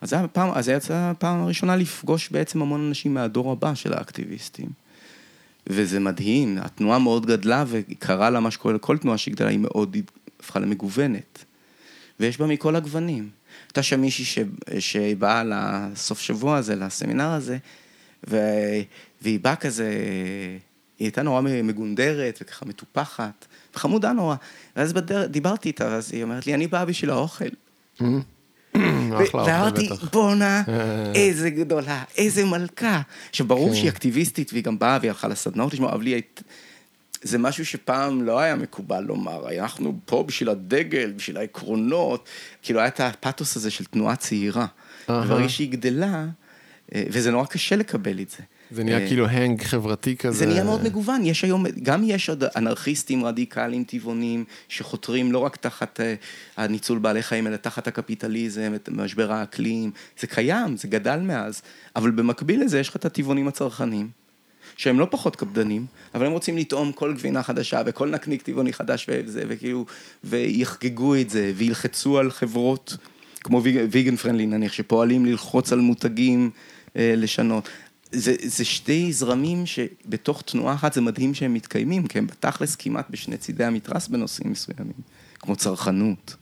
אז 0.00 0.10
זה, 0.10 0.16
פעם, 0.32 0.50
אז 0.54 0.64
זה 0.64 0.72
יצא 0.72 0.94
הפעם 0.94 1.40
הראשונה 1.40 1.76
לפגוש 1.76 2.28
בעצם 2.30 2.62
המון 2.62 2.86
אנשים 2.88 3.14
מהדור 3.14 3.52
הבא 3.52 3.74
של 3.74 3.92
האקטיביסטים. 3.92 4.68
וזה 5.66 6.00
מדהים, 6.00 6.58
התנועה 6.58 6.98
מאוד 6.98 7.26
גדלה 7.26 7.64
וקרה 7.66 8.30
לה 8.30 8.40
מה 8.40 8.50
שקורה 8.50 8.74
לכל 8.74 8.98
תנועה 8.98 9.18
שגדלה, 9.18 9.48
היא 9.48 9.58
מאוד 9.58 9.96
הפכה 10.40 10.60
למגוונת. 10.60 11.44
ויש 12.20 12.38
בה 12.38 12.46
מכל 12.46 12.76
הגוונים. 12.76 13.30
הייתה 13.66 13.82
שם 13.82 14.00
מישהי. 14.00 14.44
שבאה 14.78 15.42
לסוף 15.44 16.20
שבוע 16.20 16.56
הזה, 16.56 16.76
לסמינר 16.76 17.30
הזה. 17.30 17.58
והיא 18.26 19.40
באה 19.40 19.56
כזה, 19.56 19.88
היא 20.98 21.06
הייתה 21.06 21.22
נורא 21.22 21.40
מגונדרת 21.40 22.38
וככה 22.42 22.66
מטופחת, 22.66 23.46
וחמודה 23.74 24.12
נורא. 24.12 24.36
ואז 24.76 24.92
בדרך, 24.92 25.30
דיברתי 25.30 25.68
איתה, 25.68 25.84
ואז 25.84 26.12
היא 26.12 26.22
אומרת 26.22 26.46
לי, 26.46 26.54
אני 26.54 26.66
באה 26.66 26.84
בשביל 26.84 27.10
האוכל. 27.10 27.44
Mm-hmm. 27.98 28.04
ואמרתי. 29.32 29.88
בואנה, 30.12 30.62
איזה 31.14 31.50
גדולה, 31.50 32.02
איזה 32.16 32.44
מלכה. 32.44 33.00
עכשיו, 33.30 33.46
ברור 33.46 33.68
כן. 33.68 33.74
שהיא 33.74 33.88
אקטיביסטית, 33.88 34.52
והיא 34.52 34.64
גם 34.64 34.78
באה 34.78 34.98
והיא 35.00 35.10
הלכה 35.10 35.28
לסדנאות 35.28 35.72
לשמוע, 35.72 35.92
אבל 35.92 36.06
היא 36.06 36.14
היית... 36.14 36.42
זה 37.22 37.38
משהו 37.38 37.66
שפעם 37.66 38.22
לא 38.22 38.40
היה 38.40 38.56
מקובל 38.56 39.00
לומר, 39.00 39.60
אנחנו 39.60 39.98
פה 40.04 40.24
בשביל 40.28 40.48
הדגל, 40.48 41.12
בשביל 41.16 41.36
העקרונות, 41.36 42.28
כאילו 42.62 42.80
היה 42.80 42.88
את 42.88 43.00
הפתוס 43.00 43.56
הזה 43.56 43.70
של 43.70 43.84
תנועה 43.84 44.16
צעירה. 44.16 44.66
וברגע 45.08 45.48
שהיא 45.48 45.70
גדלה, 45.70 46.06
אה, 46.06 46.24
וזה 46.94 47.30
נורא 47.30 47.46
קשה 47.46 47.76
לקבל 47.76 48.20
את 48.20 48.30
זה. 48.30 48.38
זה 48.70 48.84
נהיה 48.84 48.98
אה, 48.98 49.06
כאילו 49.06 49.26
הנג 49.26 49.62
חברתי 49.62 50.16
כזה. 50.16 50.38
זה 50.38 50.46
נהיה 50.46 50.64
מאוד 50.64 50.84
מגוון, 50.84 51.26
יש 51.26 51.44
היום, 51.44 51.64
גם 51.82 52.02
יש 52.06 52.28
עוד 52.28 52.44
אנרכיסטים 52.56 53.24
רדיקליים 53.24 53.84
טבעונים 53.84 54.44
שחותרים 54.68 55.32
לא 55.32 55.38
רק 55.38 55.56
תחת 55.56 56.00
אה, 56.00 56.14
הניצול 56.56 56.98
בעלי 56.98 57.22
חיים, 57.22 57.46
אלא 57.46 57.56
תחת 57.56 57.86
הקפיטליזם, 57.86 58.72
את 58.74 58.88
משבר 58.92 59.32
האקלים, 59.32 59.90
זה 60.20 60.26
קיים, 60.26 60.76
זה 60.76 60.88
גדל 60.88 61.20
מאז, 61.20 61.62
אבל 61.96 62.10
במקביל 62.10 62.64
לזה 62.64 62.80
יש 62.80 62.88
לך 62.88 62.96
את 62.96 63.04
הטבעונים 63.04 63.48
הצרכנים, 63.48 64.08
שהם 64.76 64.98
לא 64.98 65.06
פחות 65.10 65.36
קפדנים, 65.36 65.86
אבל 66.14 66.26
הם 66.26 66.32
רוצים 66.32 66.58
לטעום 66.58 66.92
כל 66.92 67.14
גבינה 67.14 67.42
חדשה 67.42 67.82
וכל 67.86 68.10
נקניק 68.10 68.42
טבעוני 68.42 68.72
חדש 68.72 69.06
וזה, 69.08 69.42
וכאילו, 69.48 69.86
ויחגגו 70.24 71.14
את 71.14 71.30
זה, 71.30 71.52
וילחצו 71.56 72.18
על 72.18 72.30
חברות, 72.30 72.96
כמו 73.40 73.62
ויגן 73.62 74.16
פרנדלי 74.16 74.46
נניח, 74.46 74.72
שפועלים 74.72 75.26
ללחוץ 75.26 75.72
על 75.72 75.80
מותגים 75.80 76.50
אה, 76.54 76.73
לשנות. 76.96 77.68
זה, 78.12 78.34
זה 78.42 78.64
שתי 78.64 79.12
זרמים 79.12 79.66
שבתוך 79.66 80.42
תנועה 80.42 80.74
אחת 80.74 80.92
זה 80.92 81.00
מדהים 81.00 81.34
שהם 81.34 81.54
מתקיימים, 81.54 82.06
כי 82.06 82.18
הם 82.18 82.26
בתכלס 82.26 82.76
כמעט 82.76 83.06
בשני 83.10 83.36
צידי 83.36 83.64
המתרס 83.64 84.08
בנושאים 84.08 84.52
מסוימים, 84.52 84.92
כמו 85.38 85.56
צרכנות. 85.56 86.36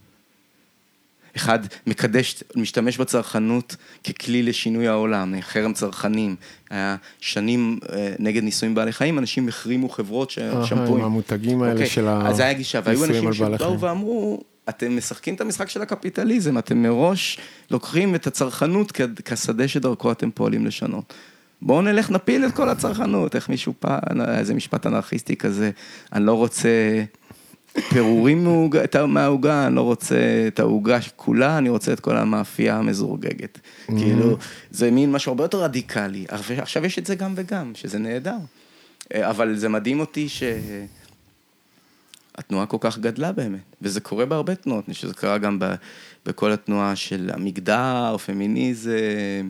אחד 1.37 1.59
מקדש, 1.87 2.45
משתמש 2.57 2.99
בצרכנות 2.99 3.77
ככלי 4.05 4.43
לשינוי 4.43 4.89
העולם, 4.89 5.35
חרם 5.41 5.73
צרכנים. 5.73 6.37
היה 6.71 6.97
שנים 7.21 7.79
אה, 7.93 8.15
נגד 8.19 8.43
ניסויים 8.43 8.75
בעלי 8.75 8.93
חיים, 8.93 9.19
אנשים 9.19 9.49
החרימו 9.49 9.89
חברות 9.89 10.33
אהה, 10.39 10.67
ששמפוים. 10.67 11.01
עם 11.01 11.05
המותגים 11.05 11.63
האלה 11.63 11.73
אוקיי, 11.73 11.87
של 11.87 12.09
אז 12.09 12.37
זה 12.37 12.43
היה 12.43 12.53
גישה, 12.53 12.81
והיו 12.85 13.05
הניסויים 13.05 13.29
אנשים 13.29 13.45
על 13.45 13.49
בעלי 13.51 13.59
שבאו 13.59 13.69
חיים. 13.69 13.83
ואמרו, 13.83 14.43
אתם 14.69 14.97
משחקים 14.97 15.35
את 15.35 15.41
המשחק 15.41 15.69
של 15.69 15.83
הקפיטליזם, 15.83 16.59
אתם 16.59 16.83
מראש 16.83 17.39
לוקחים 17.71 18.15
את 18.15 18.27
הצרכנות 18.27 18.93
כשדה 19.25 19.69
שדרכו 19.69 20.13
אתם 20.13 20.31
פועלים 20.31 20.67
לשנות. 20.67 21.15
בואו 21.63 21.83
נלך 21.83 22.11
נפיל 22.11 22.47
את 22.47 22.53
כל 22.55 22.69
הצרכנות, 22.69 23.37
איך 23.37 23.49
מישהו 23.49 23.73
פעם, 23.79 24.21
איזה 24.29 24.55
משפט 24.55 24.87
אנרכיסטי 24.87 25.37
כזה, 25.37 25.71
אני 26.13 26.27
לא 26.27 26.33
רוצה 26.35 27.03
פירורים 27.91 28.45
מהעוגה- 29.07 29.67
אני 29.67 29.75
לא 29.75 29.81
רוצה 29.81 30.17
את 30.47 30.61
העוגה 30.61 30.99
כולה, 31.17 31.59
אני 31.59 31.69
רוצה 31.69 31.93
את 31.93 32.01
כל 32.01 32.17
המאפייה 32.17 32.77
המזורגגת. 32.77 33.59
כאילו, 33.87 34.37
זה 34.71 34.91
מין 34.91 35.13
משהו 35.13 35.31
הרבה 35.31 35.45
יותר 35.45 35.63
רדיקלי, 35.63 36.25
עכשיו 36.29 36.85
יש 36.87 36.99
את 36.99 37.07
זה 37.07 37.15
גם 37.15 37.33
וגם, 37.37 37.73
שזה 37.75 37.99
נהדר. 37.99 38.37
אה, 39.15 39.31
אבל 39.31 39.57
זה 39.57 39.69
מדהים 39.69 40.01
אותי 40.01 40.29
ש... 40.29 40.43
התנועה 42.39 42.67
כל 42.67 42.77
כך 42.81 42.99
גדלה 42.99 43.33
באמת, 43.33 43.77
וזה 43.83 44.01
קורה 44.01 44.27
בהרבה 44.27 44.55
תנועות, 44.55 44.85
אני 44.89 44.95
חושב 44.95 45.07
שזה 45.07 45.15
קרה 45.15 45.39
גם 45.39 45.59
ב, 45.59 45.75
בכל 46.27 46.53
התנועה 46.53 46.97
של 46.97 47.31
המגדר, 47.35 48.17
פמיניזם, 48.27 49.49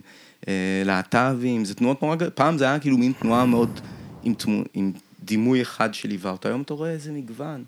אה, 0.48 0.82
להט"בים, 0.84 1.64
זה 1.64 1.74
תנועות 1.74 2.02
נורא 2.02 2.14
גדולות, 2.14 2.36
פעם 2.36 2.58
זה 2.58 2.64
היה 2.64 2.78
כאילו 2.78 2.98
מין 2.98 3.12
תנועה 3.20 3.44
מאוד 3.46 3.80
עם, 4.22 4.34
תמו, 4.34 4.62
עם 4.74 4.92
דימוי 5.24 5.62
אחד 5.62 5.94
שליווה 5.94 6.30
אותה, 6.30 6.48
היום 6.48 6.62
אתה 6.62 6.74
רואה 6.74 6.90
איזה 6.90 7.12
מגוון. 7.12 7.64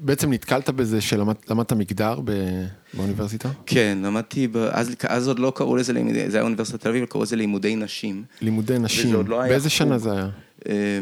בעצם 0.00 0.32
נתקלת 0.32 0.70
בזה 0.70 1.00
שלמדת 1.00 1.72
מגדר 1.72 2.20
ב- 2.24 2.66
באוניברסיטה? 2.94 3.48
כן, 3.66 3.98
למדתי, 4.02 4.48
ב, 4.48 4.56
אז, 4.56 4.90
אז 5.08 5.28
עוד 5.28 5.38
לא 5.38 5.52
קראו 5.56 5.76
לזה 5.76 5.92
לימודי, 5.92 6.30
זה 6.30 6.36
היה 6.36 6.44
אוניברסיטת 6.44 6.80
תל 6.80 6.88
אביב, 6.88 7.04
קראו 7.04 7.22
לזה 7.22 7.36
לימודי 7.36 7.76
נשים. 7.76 8.24
לימודי 8.40 8.78
נשים. 8.78 9.28
לא 9.28 9.38
באיזה 9.38 9.68
חוג. 9.68 9.78
שנה 9.78 9.98
זה 9.98 10.12
היה? 10.12 10.28
אה, 10.68 10.98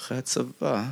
אחרי 0.00 0.18
הצבא, 0.18 0.88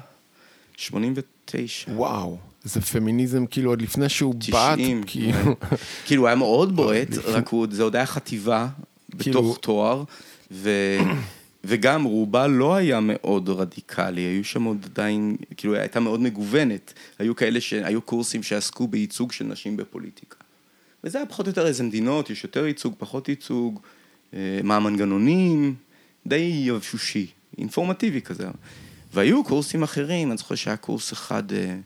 89. 0.79 1.93
וואו, 1.95 2.39
זה 2.64 2.81
פמיניזם 2.81 3.47
כאילו 3.47 3.70
עוד 3.70 3.83
לפני 3.83 4.09
שהוא 4.09 4.35
בעט, 4.53 4.79
90, 4.79 5.03
כאילו. 5.07 5.57
כאילו, 6.07 6.22
הוא 6.22 6.26
היה 6.26 6.37
מאוד 6.37 6.76
בועט, 6.76 7.09
רק 7.24 7.49
הוא, 7.49 7.66
זה 7.70 7.83
עוד 7.83 7.97
היה 7.97 8.07
חטיבה, 8.07 8.68
כאילו- 9.18 9.43
בתוך 9.43 9.59
תואר, 9.59 10.05
ו... 10.51 10.70
וגם 11.64 12.05
רובה 12.05 12.47
לא 12.47 12.74
היה 12.76 13.01
מאוד 13.03 13.49
רדיקלי, 13.49 14.20
היו 14.20 14.45
שם 14.45 14.64
עוד 14.64 14.87
עדיין, 14.91 15.37
כאילו 15.57 15.74
הייתה 15.74 16.01
מאוד 16.01 16.20
מגוונת, 16.20 16.93
היו 17.18 17.37
כאלה 17.37 17.61
שהיו 17.61 18.03
קורסים 18.03 18.43
שעסקו 18.43 18.89
בייצוג 18.89 19.33
של 19.33 19.45
נשים 19.45 19.76
בפוליטיקה. 19.76 20.37
וזה 21.05 21.18
היה 21.18 21.26
פחות 21.26 21.47
או 21.47 21.51
יותר 21.51 21.66
איזה 21.66 21.83
מדינות, 21.83 22.31
יש 22.31 22.45
יותר 22.45 22.66
ייצוג, 22.66 22.95
פחות 22.99 23.29
ייצוג, 23.29 23.81
אה, 24.35 24.61
מה 24.64 24.76
המנגנונים, 24.76 25.74
די 26.26 26.62
יבשושי, 26.66 27.26
אינפורמטיבי 27.59 28.20
כזה. 28.20 28.49
והיו 29.13 29.45
קורסים 29.45 29.83
אחרים, 29.83 30.31
אני 30.31 30.39
זוכר 30.39 30.55
שהיה 30.55 30.77
קורס 30.77 31.13
אחד 31.13 31.53
אה, 31.53 31.77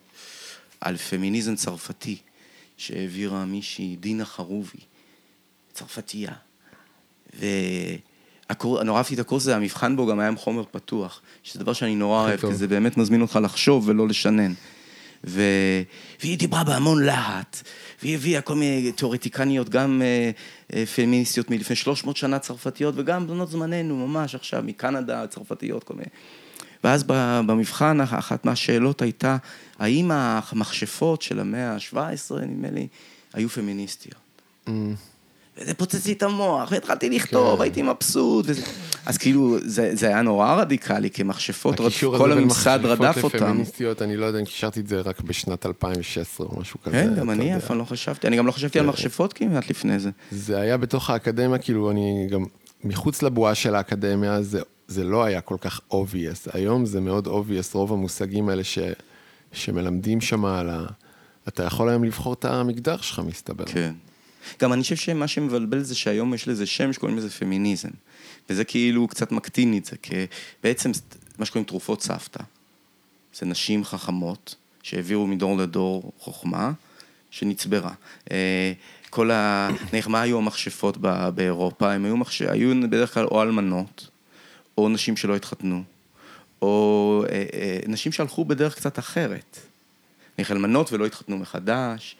על 0.80 0.96
פמיניזם 0.96 1.54
צרפתי, 1.54 2.16
שהעבירה 2.76 3.44
מישהי, 3.44 3.96
דינה 4.00 4.24
חרובי, 4.24 4.78
צרפתייה. 5.72 6.32
ונורא 7.38 8.98
אהבתי 8.98 9.14
את 9.14 9.18
הקורס 9.18 9.42
הזה, 9.42 9.56
המבחן 9.56 9.96
בו 9.96 10.06
גם 10.06 10.20
היה 10.20 10.28
עם 10.28 10.36
חומר 10.36 10.64
פתוח, 10.70 11.20
שזה 11.42 11.60
דבר 11.60 11.72
שאני 11.72 11.94
נורא 11.94 12.22
אוהב. 12.22 12.40
כי 12.40 12.54
זה 12.54 12.68
באמת 12.68 12.96
מזמין 12.96 13.22
אותך 13.22 13.38
לחשוב 13.42 13.88
ולא 13.88 14.08
לשנן. 14.08 14.52
ו... 15.24 15.42
והיא 16.20 16.38
דיברה 16.38 16.64
בהמון 16.64 17.02
להט, 17.02 17.62
והיא 18.02 18.14
הביאה 18.14 18.40
כל 18.40 18.54
מיני 18.54 18.92
תיאורטיקניות, 18.92 19.68
גם 19.68 20.02
אה, 20.02 20.30
אה, 20.74 20.86
פמיניסטיות 20.86 21.50
מלפני 21.50 21.76
300 21.76 22.16
שנה 22.16 22.38
צרפתיות, 22.38 22.94
וגם 22.98 23.26
בנות 23.26 23.50
זמננו, 23.50 24.06
ממש 24.06 24.34
עכשיו, 24.34 24.62
מקנדה, 24.66 25.26
צרפתיות, 25.26 25.84
כל 25.84 25.94
מיני. 25.94 26.08
ואז 26.84 27.04
במבחן, 27.46 28.00
אח- 28.00 28.14
אחת 28.14 28.44
מהשאלות 28.44 29.02
הייתה, 29.02 29.36
האם 29.78 30.10
המכשפות 30.14 31.22
של 31.22 31.40
המאה 31.40 31.72
ה-17, 31.72 31.96
נדמה 32.46 32.70
לי, 32.70 32.86
היו 33.34 33.48
פמיניסטיות? 33.48 34.14
וזה 35.58 35.74
פוצץ 35.74 36.06
לי 36.06 36.12
את 36.12 36.22
המוח, 36.22 36.72
והתחלתי 36.72 37.10
לכתוב, 37.10 37.56
כן. 37.56 37.62
הייתי 37.62 37.82
מבסוט. 37.82 38.44
וזה... 38.48 38.62
אז 39.06 39.18
כאילו, 39.18 39.56
זה, 39.64 39.90
זה 39.96 40.06
היה 40.06 40.22
נורא 40.22 40.54
רדיקלי, 40.54 41.10
כי 41.10 41.22
מכשפות, 41.22 41.80
רד... 41.80 41.86
הקישור 41.86 42.18
כל 42.18 42.30
הזה 42.32 42.40
בין 42.40 42.48
הממסד 42.50 42.78
רדף 42.82 43.00
מכשפות 43.00 43.34
אותם. 43.34 43.44
לפמיניסטיות, 43.46 44.02
אני 44.02 44.16
לא 44.16 44.26
יודע 44.26 44.38
אם 44.38 44.44
קישרתי 44.44 44.80
את 44.80 44.86
זה 44.86 45.00
רק 45.00 45.20
בשנת 45.20 45.66
2016 45.66 46.46
או 46.46 46.60
משהו 46.60 46.80
כזה. 46.80 46.92
כן, 46.96 47.14
גם 47.14 47.30
אני. 47.30 47.56
אף 47.56 47.64
פעם 47.66 47.78
לא 47.78 47.84
חשבתי, 47.84 48.26
אני 48.26 48.36
גם 48.36 48.46
לא 48.46 48.52
חשבתי 48.52 48.78
על 48.78 48.86
מכשפות 48.86 49.32
כמעט 49.32 49.70
לפני 49.70 49.98
זה. 49.98 50.10
זה 50.30 50.60
היה 50.60 50.76
בתוך 50.76 51.10
האקדמיה, 51.10 51.58
כאילו, 51.58 51.90
אני 51.90 52.26
גם, 52.30 52.44
מחוץ 52.84 53.22
לבועה 53.22 53.54
של 53.54 53.74
האקדמיה, 53.74 54.42
זה, 54.42 54.60
זה 54.92 55.04
לא 55.04 55.24
היה 55.24 55.40
כל 55.40 55.56
כך 55.60 55.80
obvious. 55.92 56.50
היום 56.52 56.86
זה 56.86 57.00
מאוד 57.00 57.26
obvious, 57.26 57.72
רוב 57.72 57.92
המושגים 57.92 58.48
האלה 58.48 58.64
ש, 58.64 58.78
שמלמדים 59.52 60.20
שם 60.20 60.44
על 60.44 60.70
ה... 60.70 60.84
אתה 61.48 61.62
יכול 61.62 61.88
היום 61.88 62.04
לבחור 62.04 62.32
את 62.32 62.44
המגדר 62.44 62.96
שלך, 62.96 63.18
מסתבר. 63.18 63.64
כן. 63.64 63.94
גם 64.60 64.72
אני 64.72 64.82
חושב 64.82 64.96
שמה 64.96 65.28
שמבלבל 65.28 65.82
זה 65.82 65.94
שהיום 65.94 66.34
יש 66.34 66.48
לזה 66.48 66.66
שם 66.66 66.92
שקוראים 66.92 67.18
לזה 67.18 67.30
פמיניזם. 67.30 67.88
וזה 68.50 68.64
כאילו 68.64 69.08
קצת 69.08 69.32
מקטין 69.32 69.76
את 69.76 69.84
זה, 69.84 69.96
כי 70.02 70.14
בעצם 70.62 70.90
מה 71.38 71.44
שקוראים 71.44 71.64
תרופות 71.64 72.02
סבתא. 72.02 72.42
זה 73.34 73.46
נשים 73.46 73.84
חכמות 73.84 74.54
שהעבירו 74.82 75.26
מדור 75.26 75.56
לדור 75.56 76.12
חוכמה 76.18 76.72
שנצברה. 77.30 77.92
אה, 78.30 78.72
כל 79.10 79.30
ה... 79.30 79.68
נניח, 79.92 80.08
מה 80.08 80.20
היו 80.20 80.38
המכשפות 80.38 80.96
באירופה? 81.34 81.92
הם 81.92 82.04
היו, 82.04 82.16
מחש... 82.16 82.42
היו 82.42 82.82
בדרך 82.82 83.14
כלל 83.14 83.24
או 83.24 83.42
אלמנות, 83.42 84.08
או 84.78 84.88
נשים 84.88 85.16
שלא 85.16 85.36
התחתנו, 85.36 85.82
או 86.62 87.24
אה, 87.28 87.44
אה, 87.54 87.78
נשים 87.88 88.12
שהלכו 88.12 88.44
בדרך 88.44 88.74
קצת 88.74 88.98
אחרת. 88.98 89.58
נניח 90.38 90.50
אלמנות 90.50 90.92
ולא 90.92 91.06
התחתנו 91.06 91.38
מחדש, 91.38 92.16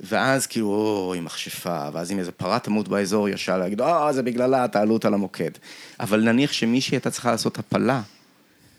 ואז 0.00 0.46
כאילו, 0.46 0.68
אוי, 1.08 1.20
מכשפה, 1.20 1.88
ואז 1.92 2.12
אם 2.12 2.18
איזה 2.18 2.32
פרה 2.32 2.58
תמות 2.58 2.88
באזור, 2.88 3.28
ישר 3.28 3.58
להגיד, 3.58 3.80
אה, 3.80 4.12
זה 4.12 4.22
בגללה, 4.22 4.68
תעלו 4.68 4.94
אותה 4.94 5.10
למוקד. 5.10 5.50
אבל 6.00 6.20
נניח 6.20 6.52
שמישהי 6.52 6.94
הייתה 6.94 7.10
צריכה 7.10 7.30
לעשות 7.30 7.58
הפלה, 7.58 8.02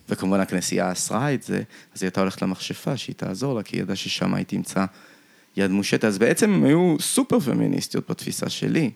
וכמובן 0.10 0.40
הכנסייה 0.40 0.92
אסרה 0.92 1.34
את 1.34 1.44
זה, 1.44 1.58
אז 1.96 2.04
היא 2.04 2.08
הייתה 2.08 2.22
הולכת 2.22 2.42
למכשפה, 2.42 2.98
שהיא 2.98 3.16
תעזור 3.16 3.56
לה, 3.56 3.64
כי 3.64 3.76
היא 3.76 3.82
ידעה 3.82 3.96
ששם 3.96 4.34
היא 4.34 4.46
תמצא 4.46 4.86
יד 5.58 5.72
מושטת. 5.72 6.04
אז 6.06 6.18
בעצם 6.18 6.54
הם 6.54 6.64
היו 6.64 6.96
סופר 7.00 7.40
פמיניסטיות 7.40 8.10
בתפיסה 8.10 8.50
שלי. 8.50 8.92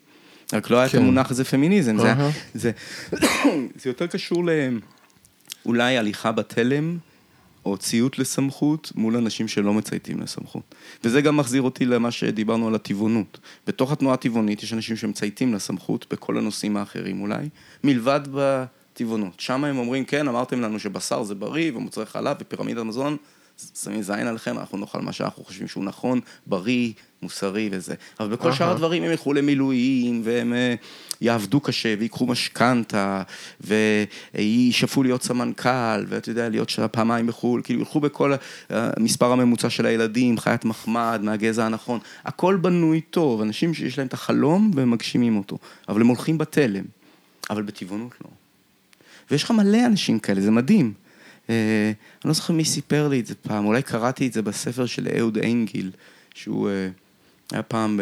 רק 0.53 0.69
לא 0.69 0.77
היה 0.77 0.85
את 0.85 0.91
כן. 0.91 0.97
המונח 0.97 1.31
הזה 1.31 1.43
פמיניזם, 1.43 1.97
זה, 2.53 2.71
יותר 3.85 4.07
קשור 4.07 4.43
לאולי 5.65 5.97
הליכה 5.97 6.31
בתלם, 6.31 6.97
או 7.65 7.77
ציות 7.77 8.19
לסמכות 8.19 8.91
מול 8.95 9.17
אנשים 9.17 9.47
שלא 9.47 9.73
מצייתים 9.73 10.21
לסמכות. 10.21 10.75
וזה 11.03 11.21
גם 11.21 11.37
מחזיר 11.37 11.61
אותי 11.61 11.85
למה 11.85 12.11
שדיברנו 12.11 12.67
על 12.67 12.75
הטבעונות. 12.75 13.39
בתוך 13.67 13.91
התנועה 13.91 14.13
הטבעונית 14.13 14.63
יש 14.63 14.73
אנשים 14.73 14.95
שמצייתים 14.95 15.53
לסמכות 15.53 16.05
בכל 16.13 16.37
הנושאים 16.37 16.77
האחרים 16.77 17.21
אולי, 17.21 17.49
מלבד 17.83 18.21
בטבעונות. 18.33 19.39
שם 19.39 19.63
הם 19.63 19.77
אומרים, 19.77 20.05
כן, 20.05 20.27
אמרתם 20.27 20.61
לנו 20.61 20.79
שבשר 20.79 21.23
זה 21.23 21.35
בריא, 21.35 21.71
ומוצרי 21.75 22.05
חלב 22.05 22.37
ופירמידת 22.39 22.83
מזון, 22.83 23.17
שמים 23.84 24.01
זין 24.01 24.28
עליכם, 24.28 24.57
אנחנו 24.57 24.78
נאכל 24.78 25.01
מה 25.01 25.12
שאנחנו 25.12 25.43
חושבים 25.43 25.68
שהוא 25.68 25.84
נכון, 25.84 26.20
בריא, 26.47 26.91
מוסרי 27.22 27.70
וזה. 27.72 27.95
אבל 28.20 28.30
בכל 28.30 28.51
שאר. 28.51 28.72
הדברים 28.72 29.03
הם 29.03 29.12
ילכו 29.12 29.34
למילואים, 29.34 30.22
והם 30.24 30.53
אה, 30.53 30.76
יעבדו 31.22 31.60
קשה, 31.60 31.95
ויקחו 31.99 32.28
משכנתה, 32.28 33.24
וישאפו 33.62 35.03
להיות 35.03 35.24
סמנכ"ל, 35.24 36.05
ואתה 36.07 36.30
יודע, 36.30 36.49
להיות 36.49 36.72
פעמיים 36.91 37.28
בחו"ל, 37.28 37.62
כאילו 37.64 37.80
ילכו 37.80 37.99
בכל 37.99 38.34
המספר 38.70 39.32
הממוצע 39.32 39.70
של 39.70 39.86
הילדים, 39.86 40.38
חיית 40.38 40.66
מחמד, 40.66 41.20
מהגזע 41.24 41.66
הנכון, 41.66 41.99
הכל 42.26 42.55
בנוי 42.55 43.01
טוב, 43.01 43.41
אנשים 43.41 43.74
שיש 43.74 43.97
להם 43.97 44.07
את 44.07 44.14
החלום 44.14 44.72
והם 44.76 44.91
מגשימים 44.91 45.38
אותו, 45.38 45.57
אבל 45.89 46.01
הם 46.01 46.07
הולכים 46.07 46.38
בתלם, 46.38 46.84
אבל 47.49 47.62
בטבעונות 47.62 48.12
לא. 48.26 48.30
ויש 49.32 49.43
לך 49.43 49.51
מלא 49.51 49.86
אנשים 49.86 50.20
כאלה, 50.20 50.41
זה 50.41 50.51
מדהים. 50.51 50.93
אה, 51.49 51.91
אני 52.23 52.29
לא 52.29 52.33
זוכר 52.33 52.53
מי 52.53 52.65
סיפר 52.65 53.07
לי 53.07 53.19
את 53.19 53.25
זה 53.25 53.35
פעם, 53.35 53.65
אולי 53.65 53.81
קראתי 53.81 54.27
את 54.27 54.33
זה 54.33 54.41
בספר 54.41 54.85
של 54.85 55.07
אהוד 55.17 55.37
אנגיל, 55.37 55.91
שהוא 56.33 56.69
אה, 56.69 56.89
היה 57.51 57.63
פעם 57.63 57.99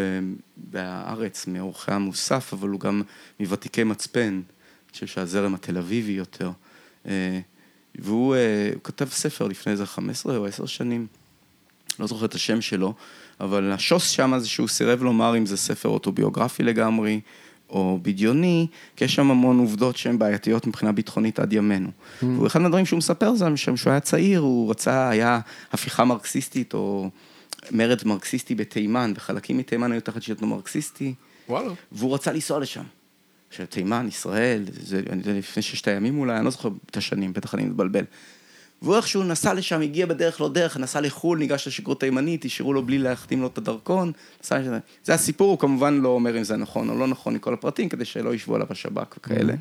בהארץ, 0.57 1.47
מעורכי 1.47 1.91
המוסף, 1.91 2.53
אבל 2.53 2.69
הוא 2.69 2.79
גם 2.79 3.01
מוותיקי 3.39 3.83
מצפן, 3.83 4.41
אני 4.87 4.93
חושב 4.93 5.07
שהזרם 5.07 5.53
התל 5.53 5.77
אביבי 5.77 6.11
יותר. 6.11 6.51
אה, 7.07 7.39
והוא 7.95 8.35
הוא 8.73 8.83
כתב 8.83 9.09
ספר 9.09 9.47
לפני 9.47 9.71
איזה 9.71 9.85
15 9.85 10.37
או 10.37 10.45
10 10.45 10.65
שנים, 10.65 11.07
לא 11.99 12.07
זוכר 12.07 12.25
את 12.25 12.35
השם 12.35 12.61
שלו, 12.61 12.93
אבל 13.39 13.71
השוס 13.71 14.09
שם 14.09 14.33
זה 14.37 14.47
שהוא 14.47 14.67
סירב 14.67 15.03
לומר 15.03 15.37
אם 15.37 15.45
זה 15.45 15.57
ספר 15.57 15.89
אוטוביוגרפי 15.89 16.63
לגמרי, 16.63 17.19
או 17.69 17.99
בדיוני, 18.01 18.67
כי 18.95 19.05
יש 19.05 19.15
שם 19.15 19.31
המון 19.31 19.59
עובדות 19.59 19.97
שהן 19.97 20.19
בעייתיות 20.19 20.67
מבחינה 20.67 20.91
ביטחונית 20.91 21.39
עד 21.39 21.53
ימינו. 21.53 21.89
Mm. 21.89 22.25
ואחד 22.25 22.61
מהדברים 22.61 22.85
שהוא 22.85 22.97
מספר 22.97 23.35
זה 23.35 23.45
שם 23.55 23.77
שהוא 23.77 23.91
היה 23.91 23.99
צעיר, 23.99 24.39
הוא 24.39 24.71
רצה, 24.71 25.09
היה 25.09 25.39
הפיכה 25.71 26.05
מרקסיסטית, 26.05 26.73
או 26.73 27.09
מרד 27.71 27.99
מרקסיסטי 28.05 28.55
בתימן, 28.55 29.13
וחלקים 29.15 29.57
מתימן 29.57 29.91
היו 29.91 30.01
תחת 30.01 30.21
שלטון 30.21 30.49
מרקסיסטי, 30.49 31.13
וואלה. 31.49 31.73
והוא 31.91 32.13
רצה 32.13 32.31
לנסוע 32.31 32.59
לשם. 32.59 32.83
עכשיו, 33.49 33.65
תימן, 33.65 34.07
ישראל, 34.07 34.63
זה 34.71 35.01
אני 35.09 35.19
יודע, 35.19 35.33
לפני 35.33 35.63
ששת 35.63 35.87
הימים 35.87 36.19
אולי, 36.19 36.37
אני 36.37 36.45
לא 36.45 36.51
זוכר 36.51 36.69
את 36.91 36.97
השנים, 36.97 37.33
בטח 37.33 37.55
אני 37.55 37.63
מתבלבל. 37.63 38.03
והוא 38.81 38.95
איכשהו 38.95 39.23
נסע 39.23 39.53
לשם, 39.53 39.81
הגיע 39.81 40.05
בדרך 40.05 40.41
לא 40.41 40.49
דרך, 40.49 40.77
נסע 40.77 41.01
לחו"ל, 41.01 41.39
ניגש 41.39 41.67
לשגרירות 41.67 41.99
תימנית, 41.99 42.45
השאירו 42.45 42.73
לו 42.73 42.85
בלי 42.85 42.97
להחתים 42.97 43.41
לו 43.41 43.47
את 43.47 43.57
הדרכון. 43.57 44.11
נסע 44.43 44.59
לשם. 44.59 44.77
זה 45.03 45.13
הסיפור, 45.13 45.49
הוא 45.49 45.59
כמובן 45.59 45.93
לא 45.93 46.09
אומר 46.09 46.37
אם 46.37 46.43
זה 46.43 46.57
נכון 46.57 46.89
או 46.89 46.95
לא 46.99 47.07
נכון 47.07 47.33
מכל 47.33 47.53
הפרטים, 47.53 47.89
כדי 47.89 48.05
שלא 48.05 48.33
ישבו 48.33 48.55
עליו 48.55 48.67
השב"כ 48.69 49.17
וכאלה. 49.17 49.53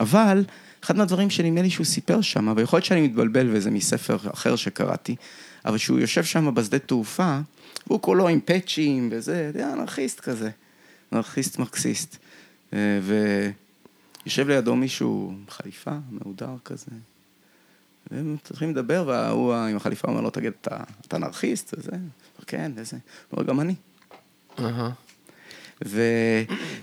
אבל, 0.00 0.44
אחד 0.84 0.96
מהדברים 0.96 1.30
שנדמה 1.30 1.62
לי 1.62 1.70
שהוא 1.70 1.86
סיפר 1.86 2.20
שם, 2.20 2.52
ויכול 2.56 2.76
להיות 2.76 2.84
שאני 2.84 3.00
מתבלבל 3.00 3.48
וזה 3.52 3.70
מספר 3.70 4.16
אחר 4.16 4.56
שקראתי, 4.56 5.16
אבל 5.64 5.78
שהוא 5.78 5.98
יושב 5.98 6.24
שם 6.24 6.54
בשדה 6.54 6.78
תעופה, 6.78 7.38
והוא 7.86 8.02
כולו 8.02 8.28
עם 8.28 8.40
פאצ'ים 8.40 9.08
וזה, 9.12 9.44
יודע, 9.46 9.72
אנרכיסט 9.72 10.20
כזה, 10.20 10.50
אנרכיסט 11.12 11.58
מרקסיסט. 11.58 12.16
אה, 12.72 12.78
ויושב 14.26 14.48
לידו 14.48 14.76
מישהו 14.76 15.28
עם 15.32 15.44
חליפה, 15.48 15.94
מהודר 16.10 16.54
כזה. 16.64 16.86
והם 18.12 18.36
צריכים 18.44 18.70
לדבר, 18.70 19.04
וההוא 19.06 19.54
עם 19.54 19.76
החליפה 19.76 20.08
אומר 20.08 20.20
לו, 20.20 20.30
תגיד, 20.30 20.52
אתה, 20.60 20.76
אתה 21.06 21.16
אנרכיסט? 21.16 21.74
וזה, 21.78 21.90
כן, 22.46 22.72
וזה. 22.74 22.96
הוא 23.30 23.36
אומר, 23.36 23.48
גם 23.48 23.60
אני. 23.60 23.74
ו, 25.86 26.02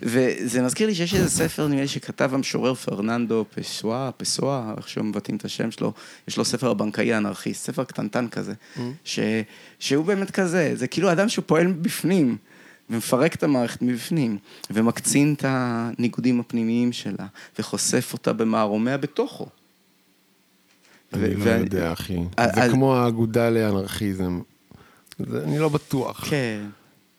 וזה 0.01 0.61
מזכיר 0.61 0.87
לי 0.87 0.95
שיש 0.95 1.13
איזה 1.13 1.29
ספר, 1.29 1.67
נראה 1.67 1.81
לי 1.81 1.87
שכתב 1.87 2.33
המשורר 2.33 2.73
פרננדו 2.73 3.45
פסואה, 3.55 4.11
פסואה, 4.17 4.73
איך 4.77 4.89
שהוא 4.89 5.05
מבטאים 5.05 5.37
את 5.37 5.45
השם 5.45 5.71
שלו, 5.71 5.93
יש 6.27 6.37
לו 6.37 6.45
ספר 6.45 6.69
הבנקאי 6.69 7.13
האנרכיסט, 7.13 7.65
ספר 7.65 7.83
קטנטן 7.83 8.27
כזה, 8.27 8.53
ש, 9.03 9.19
שהוא 9.79 10.05
באמת 10.05 10.31
כזה, 10.31 10.71
זה 10.75 10.87
כאילו 10.87 11.11
אדם 11.11 11.29
שהוא 11.29 11.43
פועל 11.47 11.67
בפנים, 11.67 12.37
ומפרק 12.89 13.35
את 13.35 13.43
המערכת 13.43 13.81
מבפנים, 13.81 14.37
ומקצין 14.69 15.33
את 15.33 15.45
הניגודים 15.47 16.39
הפנימיים 16.39 16.91
שלה, 16.91 17.27
וחושף 17.59 18.09
אותה 18.13 18.33
במערומיה 18.33 18.97
בתוכו. 18.97 19.47
אני 21.13 21.35
לא 21.35 21.49
יודע, 21.51 21.93
אחי. 21.93 22.17
אה, 22.39 22.47
זה 22.55 22.71
כמו 22.71 22.95
האגודה 22.95 23.49
לאנרכיזם. 23.49 24.39
זה- 25.19 25.43
אני 25.43 25.59
לא 25.59 25.69
בטוח. 25.69 26.25
כן. 26.29 26.59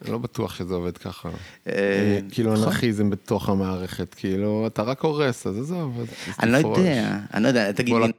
אני 0.02 0.12
לא 0.12 0.18
בטוח 0.18 0.54
שזה 0.54 0.74
עובד 0.74 0.98
ככה. 0.98 1.28
אה, 1.68 2.18
כאילו 2.30 2.52
נכון. 2.52 2.64
אנרכיזם 2.64 3.10
בתוך 3.10 3.48
המערכת, 3.48 4.14
כאילו, 4.14 4.66
אתה 4.66 4.82
רק 4.82 5.00
הורס, 5.00 5.46
אז 5.46 5.58
עזוב. 5.58 6.00
אני 6.42 6.52
לא. 6.52 6.56
יודע, 6.56 7.18
אני 7.34 7.42
לא 7.42 7.48
יודע, 7.48 7.72
תגיד 7.72 7.94
לי, 7.94 8.12